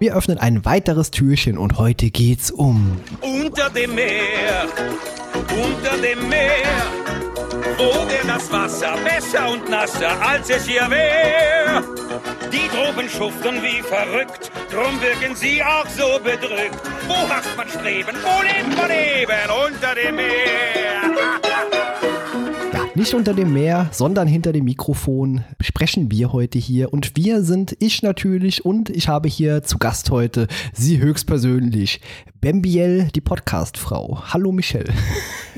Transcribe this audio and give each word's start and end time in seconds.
Wir 0.00 0.14
öffnen 0.14 0.38
ein 0.38 0.64
weiteres 0.64 1.10
Türchen 1.10 1.58
und 1.58 1.76
heute 1.76 2.10
geht's 2.10 2.52
um. 2.52 3.00
Unter 3.20 3.68
dem 3.68 3.96
Meer, 3.96 4.66
unter 5.34 5.96
dem 6.00 6.28
Meer, 6.28 6.86
wo 7.76 8.08
wär 8.08 8.24
das 8.24 8.52
Wasser 8.52 8.96
besser 9.02 9.50
und 9.50 9.68
nasser, 9.68 10.20
als 10.22 10.48
es 10.50 10.68
hier 10.68 10.88
wär. 10.88 11.82
Die 12.52 12.68
Tropen 12.68 13.08
schuften 13.08 13.60
wie 13.60 13.82
verrückt, 13.82 14.52
drum 14.70 15.00
wirken 15.00 15.34
sie 15.34 15.64
auch 15.64 15.88
so 15.88 16.20
bedrückt. 16.22 16.80
Wo 17.08 17.28
hat 17.28 17.44
man 17.56 17.68
Streben, 17.68 18.16
wo 18.22 18.42
lebt 18.42 18.76
man 18.76 18.90
eben? 18.90 19.50
Unter 19.66 19.96
dem 19.96 20.14
Meer. 20.14 20.28
Nicht 22.98 23.14
unter 23.14 23.32
dem 23.32 23.52
Meer, 23.52 23.88
sondern 23.92 24.26
hinter 24.26 24.52
dem 24.52 24.64
Mikrofon 24.64 25.44
sprechen 25.60 26.10
wir 26.10 26.32
heute 26.32 26.58
hier. 26.58 26.92
Und 26.92 27.14
wir 27.14 27.44
sind 27.44 27.76
ich 27.78 28.02
natürlich 28.02 28.64
und 28.64 28.90
ich 28.90 29.06
habe 29.06 29.28
hier 29.28 29.62
zu 29.62 29.78
Gast 29.78 30.10
heute 30.10 30.48
sie 30.72 30.98
höchstpersönlich, 30.98 32.00
Bambiel, 32.40 33.08
die 33.14 33.20
Podcastfrau. 33.20 34.20
Hallo 34.32 34.50
Michelle. 34.50 34.92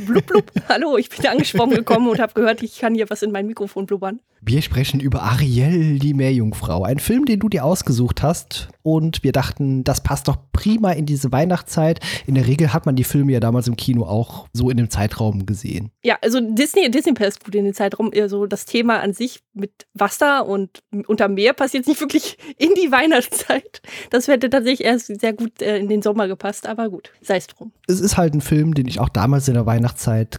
Blub, 0.07 0.27
blub. 0.27 0.53
Hallo, 0.69 0.97
ich 0.97 1.09
bin 1.09 1.27
angesprochen 1.27 1.75
gekommen 1.75 2.09
und 2.09 2.19
habe 2.19 2.33
gehört, 2.35 2.63
ich 2.63 2.79
kann 2.79 2.95
hier 2.95 3.09
was 3.11 3.23
in 3.23 3.33
mein 3.33 3.47
Mikrofon 3.47 3.87
blubbern. 3.87 4.21
Wir 4.43 4.63
sprechen 4.63 5.01
über 5.01 5.23
Ariel, 5.23 5.99
die 5.99 6.15
Meerjungfrau. 6.15 6.85
Ein 6.85 6.99
Film, 6.99 7.27
den 7.27 7.41
du 7.41 7.51
dir 7.51 7.63
ausgesucht 7.63 8.23
hast. 8.23 8.69
Und 8.83 9.23
wir 9.23 9.33
dachten, 9.33 9.85
das 9.85 10.03
passt 10.03 10.29
doch 10.29 10.39
prima 10.53 10.93
in 10.93 11.05
diese 11.05 11.31
Weihnachtszeit. 11.31 12.01
In 12.27 12.37
der 12.37 12.47
Regel 12.47 12.73
hat 12.73 12.87
man 12.87 12.97
die 12.97 13.05
Filme 13.05 13.33
ja 13.33 13.41
damals 13.41 13.69
im 13.69 13.77
Kino 13.77 14.05
auch 14.05 14.49
so 14.55 14.71
in 14.71 14.79
dem 14.79 14.89
Zeitraum 14.89 15.45
gesehen. 15.45 15.91
Ja, 16.03 16.17
also 16.23 16.41
Disney, 16.41 16.91
Disney 16.91 17.13
passt 17.13 17.45
gut 17.45 17.55
in 17.55 17.67
den 17.67 17.74
Zeitraum. 17.74 18.11
So 18.15 18.23
also 18.23 18.46
das 18.46 18.65
Thema 18.65 19.01
an 19.01 19.13
sich 19.13 19.41
mit 19.52 19.87
Wasser 19.93 20.46
und 20.46 20.83
unter 21.07 21.29
Meer 21.29 21.52
passt 21.52 21.74
jetzt 21.74 21.87
nicht 21.89 22.01
wirklich 22.01 22.39
in 22.57 22.71
die 22.83 22.91
Weihnachtszeit. 22.91 23.83
Das 24.09 24.27
hätte 24.27 24.49
tatsächlich 24.49 24.87
erst 24.87 25.21
sehr 25.21 25.35
gut 25.35 25.61
äh, 25.61 25.77
in 25.77 25.89
den 25.89 26.01
Sommer 26.01 26.29
gepasst, 26.29 26.67
aber 26.67 26.89
gut, 26.89 27.13
sei 27.21 27.37
es 27.37 27.46
drum. 27.46 27.73
Es 27.87 28.01
ist 28.01 28.17
halt 28.17 28.33
ein 28.33 28.41
Film, 28.41 28.73
den 28.73 28.89
ich 28.89 29.01
auch 29.01 29.11
damals 29.11 29.49
in 29.49 29.55
der 29.55 29.67
Weihnachtszeit 29.67 29.90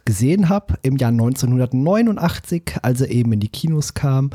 gesehen 0.04 0.48
habe, 0.48 0.74
im 0.82 0.96
Jahr 0.96 1.10
1989, 1.10 2.78
als 2.82 3.00
er 3.00 3.10
eben 3.10 3.32
in 3.32 3.40
die 3.40 3.48
Kinos 3.48 3.94
kam. 3.94 4.30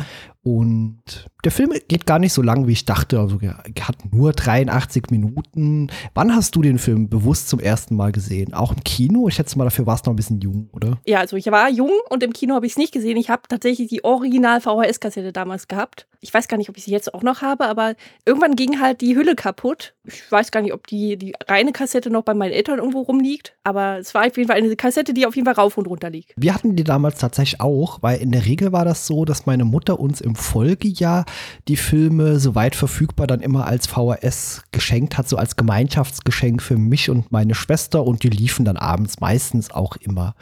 Und 0.48 1.28
der 1.44 1.52
Film 1.52 1.74
geht 1.90 2.06
gar 2.06 2.20
nicht 2.20 2.32
so 2.32 2.42
lang, 2.42 2.68
wie 2.68 2.72
ich 2.72 2.86
dachte. 2.86 3.20
Also 3.20 3.38
er 3.42 3.58
hat 3.82 3.98
nur 4.14 4.32
83 4.32 5.12
Minuten. 5.12 5.90
Wann 6.14 6.34
hast 6.34 6.56
du 6.56 6.62
den 6.62 6.80
Film 6.80 7.10
bewusst 7.10 7.50
zum 7.50 7.60
ersten 7.60 7.98
Mal 7.98 8.14
gesehen? 8.14 8.54
Auch 8.54 8.72
im 8.72 8.82
Kino? 8.86 9.28
Ich 9.28 9.36
schätze 9.36 9.58
mal, 9.58 9.66
dafür 9.66 9.86
warst 9.86 10.06
du 10.06 10.10
noch 10.10 10.14
ein 10.14 10.16
bisschen 10.16 10.40
jung, 10.40 10.70
oder? 10.72 11.00
Ja, 11.06 11.20
also 11.20 11.36
ich 11.36 11.48
war 11.48 11.70
jung 11.70 11.92
und 12.10 12.24
im 12.24 12.32
Kino 12.32 12.56
habe 12.56 12.66
ich 12.66 12.72
es 12.72 12.78
nicht 12.78 12.94
gesehen. 12.94 13.18
Ich 13.18 13.30
habe 13.30 13.42
tatsächlich 13.50 13.90
die 13.90 14.06
Original-VHS-Kassette 14.06 15.34
damals 15.34 15.68
gehabt. 15.68 16.08
Ich 16.22 16.34
weiß 16.34 16.48
gar 16.48 16.58
nicht, 16.58 16.70
ob 16.70 16.78
ich 16.78 16.86
sie 16.86 16.92
jetzt 16.92 17.14
auch 17.14 17.24
noch 17.24 17.42
habe, 17.42 17.66
aber 17.66 17.96
irgendwann 18.26 18.56
ging 18.56 18.80
halt 18.80 19.02
die 19.02 19.16
Hülle 19.16 19.36
kaputt. 19.36 19.96
Ich 20.06 20.32
weiß 20.32 20.52
gar 20.52 20.62
nicht, 20.62 20.74
ob 20.74 20.88
die, 20.88 21.18
die 21.18 21.34
reine 21.48 21.74
Kassette 21.74 22.10
noch 22.10 22.24
bei 22.24 22.34
meinen 22.34 22.54
Eltern 22.54 22.80
irgendwo 22.80 23.02
rumliegt. 23.02 23.56
Aber 23.64 24.00
es 24.00 24.14
war 24.14 24.26
auf 24.26 24.38
jeden 24.38 24.48
Fall 24.48 24.58
eine 24.58 24.76
Kassette, 24.78 25.14
die 25.14 25.26
auf 25.26 25.36
jeden 25.36 25.46
Fall 25.46 25.56
rauf 25.56 25.78
und 25.78 25.88
runter 25.88 26.10
liegt. 26.10 26.34
Wir 26.38 26.54
hatten 26.56 26.78
die 26.78 26.86
damals 26.86 27.20
tatsächlich 27.20 27.60
auch, 27.60 28.02
weil 28.02 28.20
in 28.22 28.32
der 28.32 28.46
Regel 28.46 28.72
war 28.72 28.86
das 28.86 29.06
so, 29.06 29.26
dass 29.26 29.46
meine 29.46 29.66
Mutter 29.66 30.00
uns 30.00 30.22
im 30.22 30.37
Folgejahr 30.38 31.26
die 31.68 31.76
Filme 31.76 32.40
soweit 32.40 32.76
verfügbar 32.76 33.28
dann 33.28 33.42
immer 33.42 33.66
als 33.66 33.88
VHS 33.88 34.64
geschenkt 34.72 35.18
hat, 35.18 35.28
so 35.28 35.38
als 35.38 35.56
Gemeinschaftsgeschenk 35.56 36.62
für 36.62 36.78
mich 36.78 37.10
und 37.10 37.32
meine 37.32 37.56
Schwester 37.56 38.06
und 38.06 38.24
die 38.24 38.30
liefen 38.30 38.66
dann 38.66 38.78
abends 38.78 39.20
meistens 39.20 39.72
auch 39.72 39.96
immer. 39.98 40.36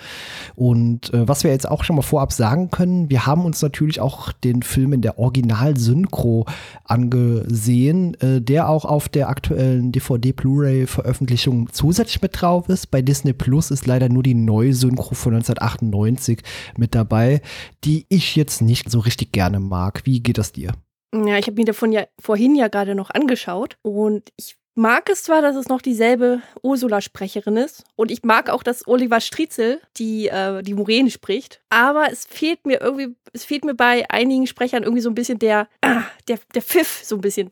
Und 0.56 1.14
äh, 1.14 1.28
was 1.28 1.44
wir 1.44 1.52
jetzt 1.52 1.70
auch 1.70 1.84
schon 1.84 1.96
mal 1.96 2.02
vorab 2.02 2.34
sagen 2.34 2.70
können, 2.70 3.10
wir 3.10 3.26
haben 3.26 3.46
uns 3.46 3.62
natürlich 3.62 4.02
auch 4.02 4.32
den 4.32 4.62
Film 4.62 4.94
in 4.94 5.02
der 5.02 5.18
Original-Synchro 5.18 6.46
angesehen, 6.84 8.20
äh, 8.22 8.42
der 8.42 8.70
auch 8.70 8.86
auf 8.86 9.10
der 9.10 9.30
aktuellen 9.30 9.92
DVD-Blu-ray-Veröffentlichung 9.92 11.70
zusätzlich 11.72 12.22
mit 12.22 12.42
drauf 12.42 12.70
ist. 12.70 12.92
Bei 12.92 13.02
Disney 13.02 13.34
Plus 13.34 13.72
ist 13.72 13.86
leider 13.86 14.10
nur 14.10 14.24
die 14.24 14.36
Neusynchro 14.36 15.16
von 15.16 15.36
1998 15.36 16.42
mit 16.78 16.96
dabei, 16.96 17.42
die 17.84 18.06
ich 18.10 18.36
jetzt 18.36 18.62
nicht 18.62 18.90
so 18.92 19.00
richtig 19.00 19.32
gerne 19.32 19.60
mag 19.60 19.75
mag. 19.76 20.02
Wie 20.06 20.22
geht 20.22 20.38
das 20.38 20.54
dir? 20.54 20.72
Ja, 21.14 21.38
ich 21.38 21.48
habe 21.48 21.58
mir 21.58 21.66
davon 21.66 21.92
ja 21.92 22.06
vorhin 22.20 22.56
ja 22.56 22.68
gerade 22.68 22.96
noch 22.96 23.10
angeschaut 23.10 23.78
und 23.82 24.32
ich 24.38 24.56
mag 24.76 25.10
es 25.10 25.24
zwar, 25.24 25.42
dass 25.42 25.56
es 25.56 25.68
noch 25.68 25.82
dieselbe 25.82 26.42
Ursula-Sprecherin 26.62 27.58
ist 27.58 27.84
und 27.96 28.12
ich 28.12 28.24
mag 28.24 28.50
auch, 28.50 28.64
dass 28.64 28.88
Oliver 28.88 29.22
Striezel 29.22 29.82
die, 29.98 30.28
äh, 30.28 30.62
die 30.62 30.74
Murene 30.74 31.10
spricht, 31.10 31.62
aber 31.70 32.08
es 32.12 32.26
fehlt 32.26 32.66
mir 32.66 32.82
irgendwie, 32.82 33.16
es 33.34 33.46
fehlt 33.46 33.66
mir 33.66 33.76
bei 33.76 34.10
einigen 34.10 34.48
Sprechern 34.48 34.84
irgendwie 34.84 35.02
so 35.02 35.10
ein 35.10 35.16
bisschen 35.16 35.40
der, 35.40 35.68
ah, 35.82 36.04
der, 36.28 36.40
der 36.54 36.62
Pfiff 36.62 37.02
so 37.04 37.16
ein 37.16 37.22
bisschen. 37.22 37.50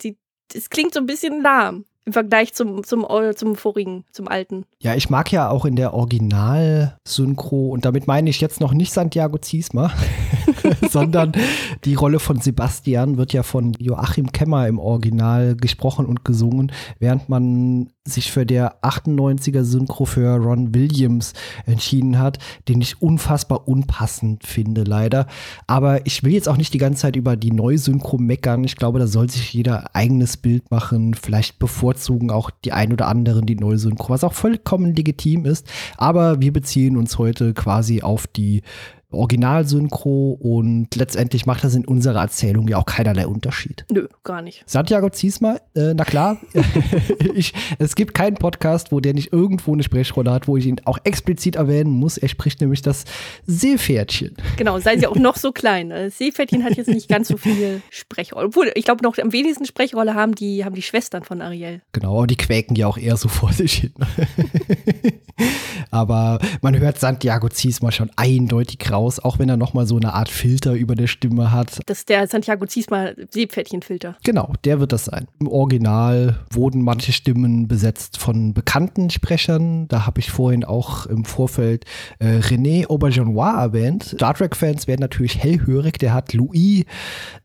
es 0.53 0.69
klingt 0.69 0.93
so 0.93 0.99
ein 0.99 1.05
bisschen 1.05 1.41
lahm 1.41 1.85
im 2.05 2.13
Vergleich 2.13 2.53
zum, 2.53 2.83
zum, 2.83 3.05
zum 3.35 3.55
vorigen, 3.55 4.03
zum 4.11 4.27
alten. 4.27 4.65
Ja, 4.79 4.95
ich 4.95 5.09
mag 5.09 5.31
ja 5.31 5.49
auch 5.49 5.65
in 5.65 5.75
der 5.75 5.93
Original-Synchro, 5.93 7.69
und 7.69 7.85
damit 7.85 8.07
meine 8.07 8.29
ich 8.29 8.41
jetzt 8.41 8.59
noch 8.59 8.73
nicht 8.73 8.91
Santiago 8.91 9.37
Ziesma, 9.37 9.93
sondern 10.89 11.33
die 11.85 11.95
Rolle 11.95 12.19
von 12.19 12.39
Sebastian 12.39 13.17
wird 13.17 13.33
ja 13.33 13.43
von 13.43 13.73
Joachim 13.79 14.31
Kemmer 14.31 14.67
im 14.67 14.79
Original 14.79 15.55
gesprochen 15.55 16.05
und 16.05 16.25
gesungen, 16.25 16.71
während 16.99 17.29
man 17.29 17.89
sich 18.05 18.31
für 18.31 18.45
der 18.45 18.83
98er 18.83 19.63
Synchro 19.63 20.05
für 20.05 20.35
Ron 20.35 20.75
Williams 20.75 21.33
entschieden 21.65 22.19
hat, 22.19 22.37
den 22.67 22.81
ich 22.81 23.01
unfassbar 23.01 23.67
unpassend 23.67 24.45
finde, 24.45 24.83
leider. 24.83 25.27
Aber 25.67 26.05
ich 26.05 26.23
will 26.23 26.33
jetzt 26.33 26.49
auch 26.49 26.57
nicht 26.57 26.73
die 26.73 26.79
ganze 26.79 27.03
Zeit 27.03 27.15
über 27.15 27.37
die 27.37 27.51
Neusynchro 27.51 28.17
meckern. 28.17 28.63
Ich 28.65 28.75
glaube, 28.75 28.99
da 28.99 29.07
soll 29.07 29.29
sich 29.29 29.53
jeder 29.53 29.95
eigenes 29.95 30.35
Bild 30.35 30.69
machen. 30.69 31.13
Vielleicht 31.13 31.59
bevorzugen 31.59 32.29
auch 32.29 32.49
die 32.65 32.73
ein 32.73 32.91
oder 32.91 33.07
anderen 33.07 33.45
die 33.45 33.55
Neusynchro, 33.55 34.09
was 34.09 34.25
auch 34.25 34.33
vollkommen 34.33 34.93
legitim 34.95 35.45
ist. 35.45 35.65
Aber 35.97 36.41
wir 36.41 36.51
beziehen 36.51 36.97
uns 36.97 37.17
heute 37.17 37.53
quasi 37.53 38.01
auf 38.01 38.27
die 38.27 38.63
Originalsynchro 39.13 40.37
und 40.39 40.95
letztendlich 40.95 41.45
macht 41.45 41.63
das 41.63 41.75
in 41.75 41.85
unserer 41.85 42.21
Erzählung 42.21 42.67
ja 42.67 42.77
auch 42.77 42.85
keinerlei 42.85 43.27
Unterschied. 43.27 43.85
Nö, 43.91 44.07
gar 44.23 44.41
nicht. 44.41 44.63
Santiago 44.65 45.09
Ziesma, 45.09 45.57
äh, 45.75 45.93
na 45.93 46.05
klar, 46.05 46.37
ich, 47.35 47.53
es 47.79 47.95
gibt 47.95 48.13
keinen 48.13 48.35
Podcast, 48.35 48.91
wo 48.91 48.99
der 48.99 49.13
nicht 49.13 49.33
irgendwo 49.33 49.73
eine 49.73 49.83
Sprechrolle 49.83 50.31
hat, 50.31 50.47
wo 50.47 50.57
ich 50.57 50.65
ihn 50.65 50.81
auch 50.85 50.97
explizit 51.03 51.55
erwähnen 51.55 51.91
muss. 51.91 52.17
Er 52.17 52.29
spricht 52.29 52.61
nämlich 52.61 52.81
das 52.81 53.05
Seepferdchen. 53.45 54.35
Genau, 54.57 54.79
sei 54.79 54.97
sie 54.97 55.07
auch 55.07 55.15
noch 55.15 55.37
so 55.37 55.51
klein. 55.63 55.89
Das 55.89 56.17
Seepferdchen 56.17 56.63
hat 56.63 56.77
jetzt 56.77 56.89
nicht 56.89 57.09
ganz 57.09 57.27
so 57.27 57.37
viel 57.37 57.81
Sprechrolle. 57.89 58.47
Obwohl, 58.47 58.71
ich 58.75 58.85
glaube, 58.85 59.03
noch 59.03 59.17
am 59.17 59.31
wenigsten 59.31 59.65
Sprechrolle 59.65 60.13
haben 60.13 60.35
die, 60.35 60.65
haben 60.65 60.75
die 60.75 60.81
Schwestern 60.81 61.23
von 61.23 61.41
Ariel. 61.41 61.81
Genau, 61.91 62.21
und 62.21 62.31
die 62.31 62.37
quäken 62.37 62.75
ja 62.75 62.87
auch 62.87 62.97
eher 62.97 63.17
so 63.17 63.29
vor 63.29 63.53
sich 63.53 63.73
hin. 63.73 63.93
Aber 65.91 66.39
man 66.61 66.77
hört 66.77 66.99
Santiago 66.99 67.49
Ziesma 67.49 67.91
schon 67.91 68.09
eindeutig 68.15 68.79
raus 68.91 69.02
raus, 69.03 69.19
auch 69.19 69.39
wenn 69.39 69.49
er 69.49 69.57
nochmal 69.57 69.85
so 69.85 69.97
eine 69.97 70.13
Art 70.13 70.29
Filter 70.29 70.73
über 70.73 70.95
der 70.95 71.07
Stimme 71.07 71.51
hat. 71.51 71.79
Das 71.85 71.99
ist 71.99 72.09
der 72.09 72.27
Santiago 72.27 72.65
Ziesma 72.65 73.11
Seepferdchenfilter. 73.29 74.15
Genau, 74.23 74.53
der 74.63 74.79
wird 74.79 74.91
das 74.91 75.05
sein. 75.05 75.27
Im 75.39 75.47
Original 75.47 76.39
wurden 76.51 76.81
manche 76.81 77.11
Stimmen 77.11 77.67
besetzt 77.67 78.17
von 78.17 78.53
bekannten 78.53 79.09
Sprechern. 79.09 79.87
Da 79.87 80.05
habe 80.05 80.19
ich 80.19 80.31
vorhin 80.31 80.63
auch 80.63 81.05
im 81.05 81.25
Vorfeld 81.25 81.85
äh, 82.19 82.39
René 82.39 82.87
Aubergenois 82.87 83.53
erwähnt. 83.53 84.03
Star 84.03 84.33
Trek-Fans 84.33 84.87
werden 84.87 85.01
natürlich 85.01 85.37
hellhörig. 85.37 85.97
Der 85.99 86.13
hat 86.13 86.33
Louis, 86.33 86.85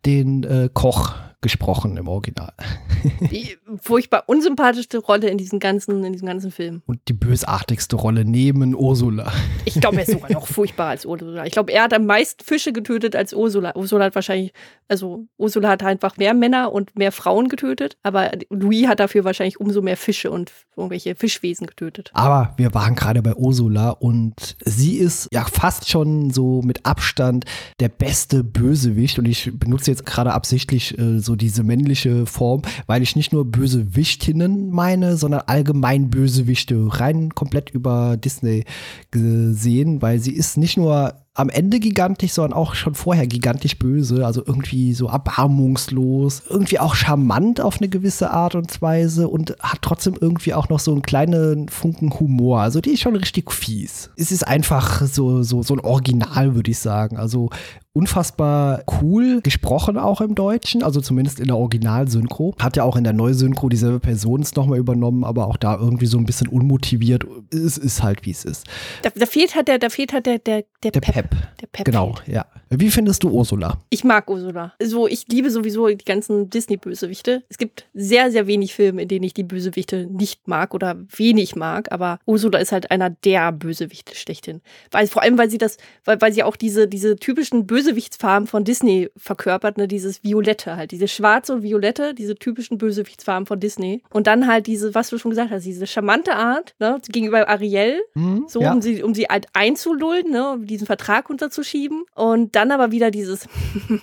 den 0.07 0.45
äh, 0.45 0.69
Koch, 0.73 1.15
gesprochen 1.41 1.97
im 1.97 2.09
Original. 2.09 2.53
Die 3.31 3.57
furchtbar 3.81 4.25
unsympathischste 4.27 4.99
Rolle 4.99 5.29
in 5.29 5.39
diesem 5.39 5.61
ganzen, 5.61 6.03
in 6.05 6.13
diesem 6.13 6.27
ganzen 6.27 6.51
Film. 6.51 6.83
Und 6.87 7.01
die 7.09 7.13
bösartigste 7.13 7.97
Rolle 7.97 8.25
neben 8.25 8.75
Ursula. 8.75 9.33
Ich 9.65 9.75
glaube, 9.75 9.97
er 9.97 10.03
ist 10.03 10.13
sogar 10.13 10.33
noch 10.33 10.47
furchtbar 10.49 10.89
als 10.89 11.07
Ursula. 11.07 11.47
Ich 11.47 11.53
glaube, 11.53 11.73
er 11.73 11.85
hat 11.85 11.95
am 11.95 12.07
meisten 12.07 12.43
Fische 12.43 12.73
getötet 12.73 13.15
als 13.15 13.33
Ursula. 13.33 13.73
Ursula 13.77 14.07
hat 14.07 14.15
wahrscheinlich, 14.15 14.53
also 14.89 15.27
Ursula 15.37 15.69
hat 15.69 15.83
einfach 15.85 16.17
mehr 16.17 16.35
Männer 16.35 16.73
und 16.73 16.97
mehr 16.99 17.13
Frauen 17.13 17.49
getötet, 17.49 17.97
aber 18.03 18.33
Louis 18.51 18.89
hat 18.89 18.99
dafür 18.99 19.25
wahrscheinlich 19.25 19.61
umso 19.61 19.81
mehr 19.81 19.97
Fische 19.97 20.31
und 20.31 20.53
irgendwelche 20.77 21.15
Fischwesen 21.15 21.67
getötet. 21.67 22.11
Aber 22.15 22.55
wir 22.57 22.75
waren 22.75 22.95
gerade 22.95 23.23
bei 23.23 23.35
Ursula 23.35 23.91
und 23.91 24.57
sie 24.65 24.97
ist 24.97 25.29
ja 25.33 25.45
fast 25.45 25.89
schon 25.89 26.31
so 26.31 26.63
mit 26.63 26.85
Abstand 26.87 27.45
der 27.81 27.89
beste 27.89 28.43
Bösewicht 28.43 29.19
und 29.19 29.27
ich 29.27 29.51
benutze 29.53 29.91
jetzt 29.91 30.07
gerade 30.07 30.33
absichtlich 30.33 30.99
äh, 30.99 31.19
so 31.29 31.37
diese 31.37 31.63
männliche 31.63 32.27
Form, 32.27 32.63
weil 32.87 33.03
ich 33.03 33.15
nicht 33.15 33.33
nur 33.33 33.45
Bösewichtinnen 33.45 34.71
meine, 34.71 35.17
sondern 35.17 35.43
allgemein 35.47 36.11
Bösewichte 36.11 36.89
rein 36.89 37.35
komplett 37.35 37.71
über 37.71 38.17
Disney 38.17 38.65
gesehen, 39.13 40.03
weil 40.03 40.19
sie 40.19 40.33
ist 40.33 40.57
nicht 40.57 40.77
nur 40.77 41.15
am 41.39 41.51
Ende 41.51 41.79
gigantisch, 41.79 42.33
sondern 42.33 42.53
auch 42.53 42.75
schon 42.75 42.97
vorher 42.97 43.29
gigantisch 43.29 43.79
böse. 43.79 44.27
Also 44.27 44.43
irgendwie 44.45 44.93
so 44.93 45.07
erbarmungslos, 45.07 46.43
irgendwie 46.51 46.81
auch 46.81 46.97
charmant 46.97 47.61
auf 47.61 47.79
eine 47.79 47.89
gewisse 47.89 48.33
Art 48.33 48.57
und 48.57 48.83
Weise 48.83 49.29
und 49.29 49.55
hat 49.61 49.79
trotzdem 49.83 50.17
irgendwie 50.21 50.53
auch 50.53 50.69
noch 50.69 50.81
so 50.81 50.91
einen 50.91 51.03
kleinen 51.03 51.69
Funken 51.69 52.19
Humor. 52.19 52.61
Also 52.61 52.81
die 52.81 52.91
ist 52.91 53.01
schon 53.01 53.15
richtig 53.15 53.53
fies. 53.53 54.11
Es 54.17 54.33
ist 54.33 54.47
einfach 54.47 55.03
so, 55.07 55.45
so, 55.45 55.63
so 55.63 55.75
ein 55.75 55.81
Original, 55.81 56.57
würde 56.57 56.73
ich 56.73 56.79
sagen. 56.81 57.17
Also 57.17 57.51
unfassbar 57.99 58.85
cool 59.01 59.41
gesprochen 59.41 59.99
auch 59.99 60.21
im 60.21 60.37
Deutschen, 60.37 60.85
also 60.85 61.01
zumindest 61.01 61.41
in 61.41 61.47
der 61.47 61.57
Originalsynchro. 61.57 62.55
Hat 62.61 62.77
ja 62.77 62.85
auch 62.85 62.97
in 62.97 63.03
der 63.03 63.13
Neusynchro 63.13 63.69
dieselbe 63.69 63.99
Person 63.99 64.43
es 64.43 64.55
nochmal 64.55 64.79
übernommen, 64.79 65.25
aber 65.25 65.49
auch 65.49 65.57
da 65.57 65.77
irgendwie 65.77 66.07
so 66.07 66.17
ein 66.17 66.25
bisschen 66.25 66.49
unmotiviert. 66.49 67.27
Es 67.53 67.77
ist 67.77 68.03
halt, 68.03 68.25
wie 68.25 68.31
es 68.31 68.45
ist. 68.45 68.67
Da, 69.03 69.11
da, 69.15 69.27
fehlt 69.27 69.57
halt 69.57 69.67
der, 69.67 69.79
da 69.81 69.89
fehlt 69.89 70.13
halt 70.13 70.27
der, 70.27 70.39
der, 70.39 70.65
der, 70.83 70.93
der 70.93 71.01
Pep. 71.01 71.15
Pep. 71.15 71.28
Der 71.61 71.67
Pep 71.67 71.85
genau, 71.85 72.15
ja. 72.27 72.47
Wie 72.71 72.91
findest 72.91 73.23
du 73.23 73.31
Ursula? 73.31 73.79
Ich 73.89 74.05
mag 74.05 74.29
Ursula. 74.29 74.75
So, 74.83 75.09
ich 75.09 75.27
liebe 75.29 75.51
sowieso 75.51 75.89
die 75.89 76.05
ganzen 76.05 76.51
Disney-Bösewichte. 76.51 77.43
Es 77.49 77.57
gibt 77.57 77.87
sehr, 77.95 78.31
sehr 78.31 78.47
wenig 78.47 78.75
Filme, 78.75 79.03
in 79.03 79.09
denen 79.09 79.25
ich 79.25 79.33
die 79.33 79.43
Bösewichte 79.43 80.07
nicht 80.07 80.47
mag 80.49 80.75
oder 80.75 80.97
wenig 81.17 81.57
mag, 81.57 81.91
aber 81.93 82.19
Ursula 82.27 82.59
ist 82.59 82.73
halt 82.73 82.91
einer 82.91 83.11
der 83.11 83.53
Bösewichte 83.53 84.15
schlechthin. 84.15 84.61
Weil, 84.91 85.07
vor 85.07 85.23
allem, 85.23 85.39
weil 85.39 85.49
sie 85.51 85.59
das, 85.59 85.79
weil, 86.05 86.21
weil 86.21 86.33
sie 86.33 86.43
auch 86.43 86.57
diese, 86.57 86.89
diese 86.89 87.17
typischen 87.17 87.67
Bösewichtsfarben 87.67 88.47
von 88.47 88.65
Disney 88.65 89.09
verkörpert, 89.17 89.79
ne? 89.79 89.89
Dieses 89.89 90.23
Violette 90.23 90.77
halt, 90.77 90.91
diese 90.91 91.09
schwarze 91.09 91.55
und 91.55 91.63
Violette, 91.63 92.13
diese 92.15 92.35
typischen 92.35 92.77
Bösewichtsfarben 92.77 93.47
von 93.47 93.61
Disney. 93.61 94.03
Und 94.11 94.27
dann 94.27 94.47
halt 94.47 94.67
diese, 94.67 94.95
was 94.95 95.09
du 95.09 95.19
schon 95.19 95.31
gesagt 95.31 95.51
hast, 95.51 95.65
diese 95.65 95.87
charmante 95.87 96.35
Art, 96.35 96.75
ne? 96.79 97.01
Gegenüber 97.09 97.49
Ariel, 97.49 98.03
mhm, 98.15 98.45
so 98.47 98.61
ja. 98.61 98.73
um 98.73 98.83
sie, 98.83 99.03
um 99.03 99.15
sie 99.15 99.25
halt 99.25 99.47
einzululden, 99.55 100.33
ne? 100.33 100.51
Um 100.53 100.67
diesen 100.67 100.87
Vertrag 100.87 101.31
unterzuschieben. 101.31 102.05
Und 102.15 102.58
dann 102.59 102.73
aber 102.73 102.91
wieder 102.91 103.13
dieses, 103.13 103.47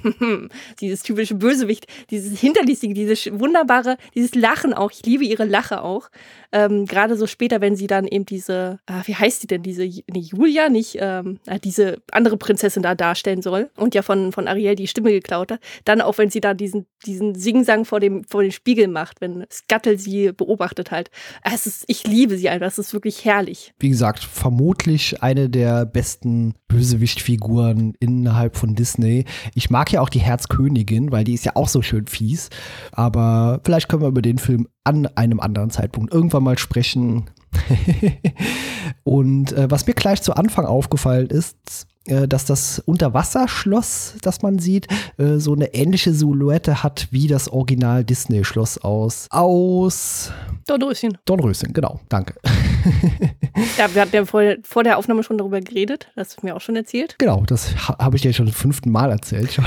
dieses 0.80 1.04
typische 1.04 1.36
Bösewicht, 1.36 1.88
dieses 2.10 2.40
hinterlistige, 2.40 2.94
dieses 2.94 3.28
wunderbare, 3.38 3.98
dieses 4.16 4.34
Lachen 4.34 4.74
auch. 4.74 4.92
Ich 4.92 5.06
liebe 5.06 5.26
ihre 5.26 5.44
Lache 5.44 5.82
auch. 5.82 6.10
Ähm, 6.54 6.86
Gerade 6.86 7.18
so 7.18 7.28
später, 7.28 7.60
wenn 7.60 7.76
sie 7.76 7.88
dann 7.88 8.08
eben 8.08 8.26
diese, 8.26 8.80
ah, 8.86 9.02
wie 9.06 9.16
heißt 9.16 9.44
die 9.44 9.48
denn, 9.48 9.62
diese, 9.62 9.84
nee, 9.84 10.06
Julia, 10.08 10.70
nicht, 10.70 10.98
ähm, 11.02 11.40
ah, 11.48 11.60
diese 11.60 12.02
andere 12.12 12.38
Prinzessin 12.38 12.82
da 12.82 12.96
darstellen 12.96 13.42
soll 13.42 13.70
und 13.76 13.94
ja 13.94 14.02
von, 14.02 14.32
von 14.32 14.48
Ariel 14.48 14.76
die 14.76 14.88
Stimme 14.88 15.12
geklaut 15.12 15.52
hat. 15.52 15.60
Dann 15.84 16.00
auch, 16.00 16.18
wenn 16.18 16.30
sie 16.30 16.40
da 16.40 16.54
diesen, 16.54 16.86
diesen 17.06 17.36
Singsang 17.36 17.86
vor 17.86 18.00
dem, 18.00 18.24
vor 18.24 18.42
dem 18.42 18.52
Spiegel 18.52 18.88
macht, 18.88 19.22
wenn 19.22 19.46
Scuttle 19.52 19.98
sie 19.98 20.32
beobachtet 20.32 20.92
halt. 20.92 21.10
Es 21.44 21.66
ist, 21.66 21.86
ich 21.88 22.06
liebe 22.06 22.38
sie 22.38 22.50
einfach, 22.50 22.68
es 22.68 22.78
ist 22.78 22.94
wirklich 22.94 23.26
herrlich. 23.26 23.74
Wie 23.80 23.90
gesagt, 23.90 24.24
vermutlich 24.24 25.22
eine 25.22 25.50
der 25.50 25.86
besten 25.86 26.56
Bösewichtfiguren 26.68 27.94
innerhalb 28.00 28.58
von 28.58 28.76
Disney. 28.76 29.26
Ich 29.54 29.70
mag 29.70 29.92
ja 29.92 30.02
auch 30.02 30.10
die 30.10 30.20
Herzkönigin, 30.20 31.12
weil 31.12 31.24
die 31.24 31.34
ist 31.34 31.46
ja 31.46 31.56
auch 31.56 31.68
so 31.68 31.82
schön 31.82 32.08
fies. 32.08 32.50
Aber 32.92 33.62
vielleicht 33.64 33.90
können 33.90 34.02
wir 34.02 34.10
über 34.10 34.22
den 34.22 34.38
Film 34.38 34.68
an 34.84 35.08
einem 35.08 35.40
anderen 35.40 35.70
Zeitpunkt 35.70 36.14
irgendwann 36.14 36.44
mal 36.44 36.58
sprechen. 36.58 37.30
und 39.04 39.54
äh, 39.54 39.70
was 39.70 39.88
mir 39.88 39.94
gleich 39.94 40.22
zu 40.22 40.34
Anfang 40.36 40.66
aufgefallen 40.66 41.28
ist, 41.28 41.88
dass 42.28 42.46
das 42.46 42.80
Unterwasserschloss, 42.80 44.16
das 44.22 44.42
man 44.42 44.60
sieht, 44.60 44.88
äh, 45.18 45.38
so 45.38 45.54
eine 45.54 45.74
ähnliche 45.74 46.14
Silhouette 46.14 46.84
hat 46.84 47.08
wie 47.12 47.28
das 47.28 47.50
Original 47.50 48.04
Disney-Schloss 48.04 48.78
aus. 48.80 49.28
Aus. 49.32 50.32
Dornröschen. 50.68 51.18
Dornröschen, 51.26 51.74
genau. 51.74 52.00
Danke. 52.10 52.36
ja, 53.78 53.94
wir 53.94 54.02
hatten 54.02 54.16
ja 54.16 54.26
vor, 54.26 54.44
vor, 54.64 54.84
der 54.84 54.98
Aufnahme 54.98 55.24
schon 55.24 55.38
darüber 55.38 55.62
geredet. 55.62 56.08
Das 56.16 56.30
hast 56.30 56.42
du 56.42 56.46
mir 56.46 56.56
auch 56.56 56.62
schon 56.62 56.76
erzählt. 56.76 57.16
Genau, 57.18 57.44
das 57.48 57.76
ha 57.88 57.98
habe 57.98 58.16
ich 58.16 58.22
dir 58.22 58.34
schon 58.34 58.48
zum 58.48 58.56
fünften 58.56 58.92
Mal 58.92 59.12
erzählt. 59.12 59.60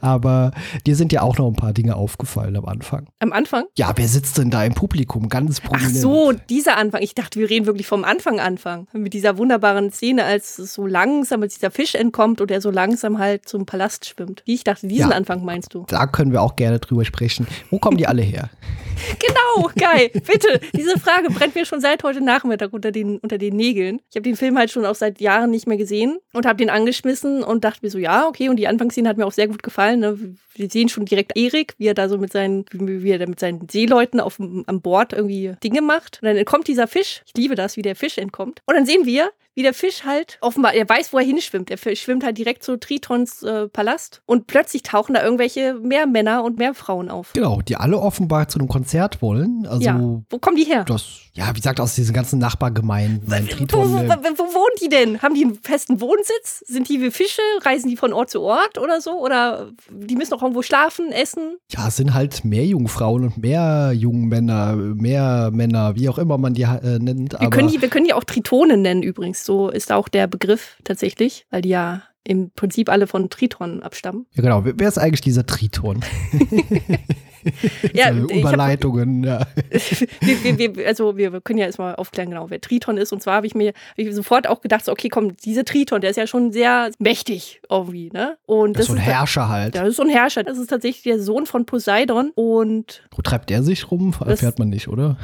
Aber 0.00 0.52
dir 0.86 0.96
sind 0.96 1.12
ja 1.12 1.22
auch 1.22 1.38
noch 1.38 1.48
ein 1.48 1.56
paar 1.56 1.72
Dinge 1.72 1.96
aufgefallen 1.96 2.56
am 2.56 2.66
Anfang. 2.66 3.06
Am 3.18 3.32
Anfang? 3.32 3.64
Ja, 3.76 3.92
wer 3.96 4.08
sitzt 4.08 4.38
denn 4.38 4.50
da 4.50 4.64
im 4.64 4.74
Publikum? 4.74 5.28
Ganz 5.28 5.60
prominent. 5.60 5.96
Ach 5.96 6.00
so, 6.00 6.32
dieser 6.32 6.76
Anfang. 6.76 7.02
Ich 7.02 7.14
dachte, 7.14 7.38
wir 7.38 7.50
reden 7.50 7.66
wirklich 7.66 7.86
vom 7.86 8.04
Anfang 8.04 8.40
Anfang. 8.40 8.86
Mit 8.92 9.14
dieser 9.14 9.38
wunderbaren 9.38 9.90
Szene, 9.92 10.24
als 10.24 10.56
so 10.56 10.86
langsam, 10.86 11.42
als 11.42 11.54
dieser 11.54 11.70
Fisch 11.70 11.94
entkommt 11.94 12.40
und 12.40 12.50
er 12.50 12.60
so 12.60 12.70
langsam 12.70 13.18
halt 13.18 13.48
zum 13.48 13.66
Palast 13.66 14.06
schwimmt. 14.06 14.42
Ich 14.46 14.64
dachte, 14.64 14.86
diesen 14.86 15.10
ja, 15.10 15.16
Anfang 15.16 15.44
meinst 15.44 15.74
du? 15.74 15.84
Da 15.88 16.06
können 16.06 16.32
wir 16.32 16.42
auch 16.42 16.56
gerne 16.56 16.78
drüber 16.78 17.04
sprechen. 17.04 17.46
Wo 17.70 17.78
kommen 17.78 17.96
die 17.96 18.06
alle 18.06 18.22
her? 18.22 18.50
genau, 19.18 19.70
geil. 19.76 20.10
Bitte, 20.12 20.60
diese 20.74 20.98
Frage 20.98 21.30
brennt 21.30 21.54
mir 21.54 21.66
schon 21.66 21.80
seit 21.80 22.02
heute 22.02 22.20
Nachmittag 22.20 22.72
unter 22.72 22.92
den, 22.92 23.18
unter 23.18 23.38
den 23.38 23.56
Nägeln. 23.56 24.00
Ich 24.10 24.16
habe 24.16 24.22
den 24.22 24.36
Film 24.36 24.58
halt 24.58 24.70
schon 24.70 24.84
auch 24.86 24.94
seit 24.94 25.20
Jahren 25.20 25.50
nicht 25.50 25.66
mehr 25.66 25.76
gesehen 25.76 26.18
und 26.32 26.46
habe 26.46 26.56
den 26.56 26.70
angeschmissen 26.70 27.42
und 27.42 27.64
dachte 27.64 27.80
mir 27.82 27.90
so, 27.90 27.98
ja, 27.98 28.26
okay. 28.26 28.48
Und 28.48 28.56
die 28.56 28.68
Anfangsszene 28.68 29.08
hat 29.08 29.16
mir 29.16 29.26
auch 29.26 29.32
sehr 29.34 29.48
gut 29.48 29.62
gefallen. 29.62 30.00
Ne? 30.00 30.18
Wir 30.54 30.70
sehen 30.70 30.88
schon 30.88 31.04
direkt 31.04 31.36
Erik, 31.36 31.74
wie 31.78 31.86
er 31.86 31.94
da 31.94 32.08
so 32.08 32.18
mit 32.18 32.32
seinen, 32.32 32.64
wie 32.72 33.10
er 33.10 33.28
mit 33.28 33.40
seinen 33.40 33.68
Seeleuten 33.68 34.20
auf, 34.20 34.38
am 34.38 34.80
Bord 34.80 35.12
irgendwie 35.12 35.54
Dinge 35.62 35.82
macht. 35.82 36.20
Und 36.22 36.28
dann 36.28 36.36
entkommt 36.36 36.68
dieser 36.68 36.86
Fisch. 36.86 37.22
Ich 37.26 37.34
liebe 37.36 37.54
das, 37.54 37.76
wie 37.76 37.82
der 37.82 37.96
Fisch 37.96 38.18
entkommt. 38.18 38.62
Und 38.66 38.74
dann 38.74 38.86
sehen 38.86 39.06
wir, 39.06 39.30
wie 39.54 39.62
der 39.62 39.74
Fisch 39.74 40.04
halt 40.04 40.38
offenbar, 40.40 40.74
er 40.74 40.88
weiß, 40.88 41.12
wo 41.12 41.18
er 41.18 41.24
hinschwimmt. 41.24 41.70
Er 41.70 41.78
schwimmt 41.78 42.24
halt 42.24 42.36
direkt 42.38 42.64
zu 42.64 42.76
Tritons 42.78 43.42
äh, 43.42 43.68
Palast 43.68 44.20
und 44.26 44.46
plötzlich 44.46 44.82
tauchen 44.82 45.14
da 45.14 45.22
irgendwelche 45.22 45.74
mehr 45.74 46.06
Männer 46.06 46.42
und 46.42 46.58
mehr 46.58 46.74
Frauen 46.74 47.08
auf. 47.08 47.32
Genau, 47.34 47.60
die 47.62 47.76
alle 47.76 47.98
offenbar 47.98 48.48
zu 48.48 48.58
einem 48.58 48.68
Konzert 48.68 49.22
wollen. 49.22 49.66
Also, 49.68 49.82
ja. 49.82 49.98
Wo 50.28 50.38
kommen 50.38 50.56
die 50.56 50.64
her? 50.64 50.84
Das, 50.84 51.20
ja, 51.34 51.48
wie 51.50 51.60
gesagt, 51.60 51.78
aus 51.78 51.94
diesen 51.94 52.14
ganzen 52.14 52.40
Nachbargemeinden. 52.40 53.28
Wo, 53.70 53.78
wo, 53.78 53.84
wo, 53.84 54.38
wo, 54.38 54.54
wohnen 54.54 54.76
die 54.82 54.88
denn? 54.88 55.22
Haben 55.22 55.34
die 55.34 55.44
einen 55.44 55.54
festen 55.54 56.00
Wohnsitz? 56.00 56.64
Sind 56.66 56.88
die 56.88 57.00
wie 57.00 57.12
Fische? 57.12 57.42
Reisen 57.62 57.88
die 57.88 57.96
von 57.96 58.12
Ort 58.12 58.30
zu 58.30 58.42
Ort 58.42 58.78
oder 58.78 59.00
so? 59.00 59.12
Oder 59.24 59.70
die 59.90 60.16
müssen 60.16 60.34
auch 60.34 60.42
irgendwo 60.42 60.60
schlafen, 60.60 61.10
essen? 61.10 61.56
Ja, 61.70 61.88
es 61.88 61.96
sind 61.96 62.12
halt 62.12 62.44
mehr 62.44 62.66
Jungfrauen 62.66 63.24
und 63.24 63.38
mehr 63.38 63.92
Jungmänner, 63.94 64.76
mehr 64.76 65.50
Männer, 65.50 65.96
wie 65.96 66.10
auch 66.10 66.18
immer 66.18 66.36
man 66.36 66.52
die 66.52 66.64
äh, 66.64 66.98
nennt. 66.98 67.32
Wir, 67.40 67.48
können 67.48 67.68
die, 67.68 67.80
wir 67.80 67.88
können 67.88 68.04
die 68.04 68.12
auch 68.12 68.24
Tritonen 68.24 68.82
nennen 68.82 69.02
übrigens 69.02 69.42
so 69.42 69.70
ist 69.70 69.92
auch 69.92 70.08
der 70.10 70.26
Begriff 70.26 70.76
tatsächlich, 70.84 71.46
weil 71.48 71.62
die 71.62 71.70
ja 71.70 72.02
im 72.22 72.50
Prinzip 72.50 72.90
alle 72.90 73.06
von 73.06 73.30
Triton 73.30 73.82
abstammen. 73.82 74.26
Ja, 74.32 74.42
genau. 74.42 74.62
Wer 74.64 74.88
ist 74.88 74.98
eigentlich 74.98 75.22
dieser 75.22 75.46
Triton? 75.46 76.04
ja, 77.94 78.12
Überleitungen, 78.12 79.28
hab, 79.28 79.48
ja. 79.56 79.70
wir, 80.20 80.58
wir, 80.58 80.76
wir, 80.76 80.86
also 80.86 81.16
wir 81.16 81.40
können 81.40 81.58
ja 81.58 81.66
erstmal 81.66 81.96
aufklären, 81.96 82.30
genau, 82.30 82.50
wer 82.50 82.60
Triton 82.60 82.96
ist. 82.96 83.12
Und 83.12 83.22
zwar 83.22 83.36
habe 83.36 83.46
ich 83.46 83.54
mir 83.54 83.68
hab 83.68 83.98
ich 83.98 84.14
sofort 84.14 84.46
auch 84.46 84.60
gedacht, 84.60 84.84
so, 84.84 84.92
okay, 84.92 85.08
komm, 85.08 85.36
dieser 85.36 85.64
Triton, 85.64 86.00
der 86.00 86.10
ist 86.10 86.16
ja 86.16 86.26
schon 86.26 86.52
sehr 86.52 86.90
mächtig 86.98 87.60
irgendwie, 87.70 88.10
ne? 88.12 88.36
Und 88.46 88.78
das, 88.78 88.86
das 88.86 88.96
ist 88.96 88.96
so 88.96 89.00
ein 89.00 89.14
Herrscher 89.14 89.48
halt. 89.48 89.74
Das 89.74 89.88
ist 89.88 89.96
so 89.96 90.02
ein 90.02 90.08
Herrscher. 90.08 90.44
Das 90.44 90.58
ist 90.58 90.68
tatsächlich 90.68 91.02
der 91.02 91.20
Sohn 91.20 91.46
von 91.46 91.66
Poseidon 91.66 92.32
und. 92.34 93.02
Wo 93.14 93.22
treibt 93.22 93.50
der 93.50 93.62
sich 93.62 93.90
rum? 93.90 94.14
Erfährt 94.24 94.58
man 94.58 94.68
nicht, 94.68 94.88
oder? 94.88 95.16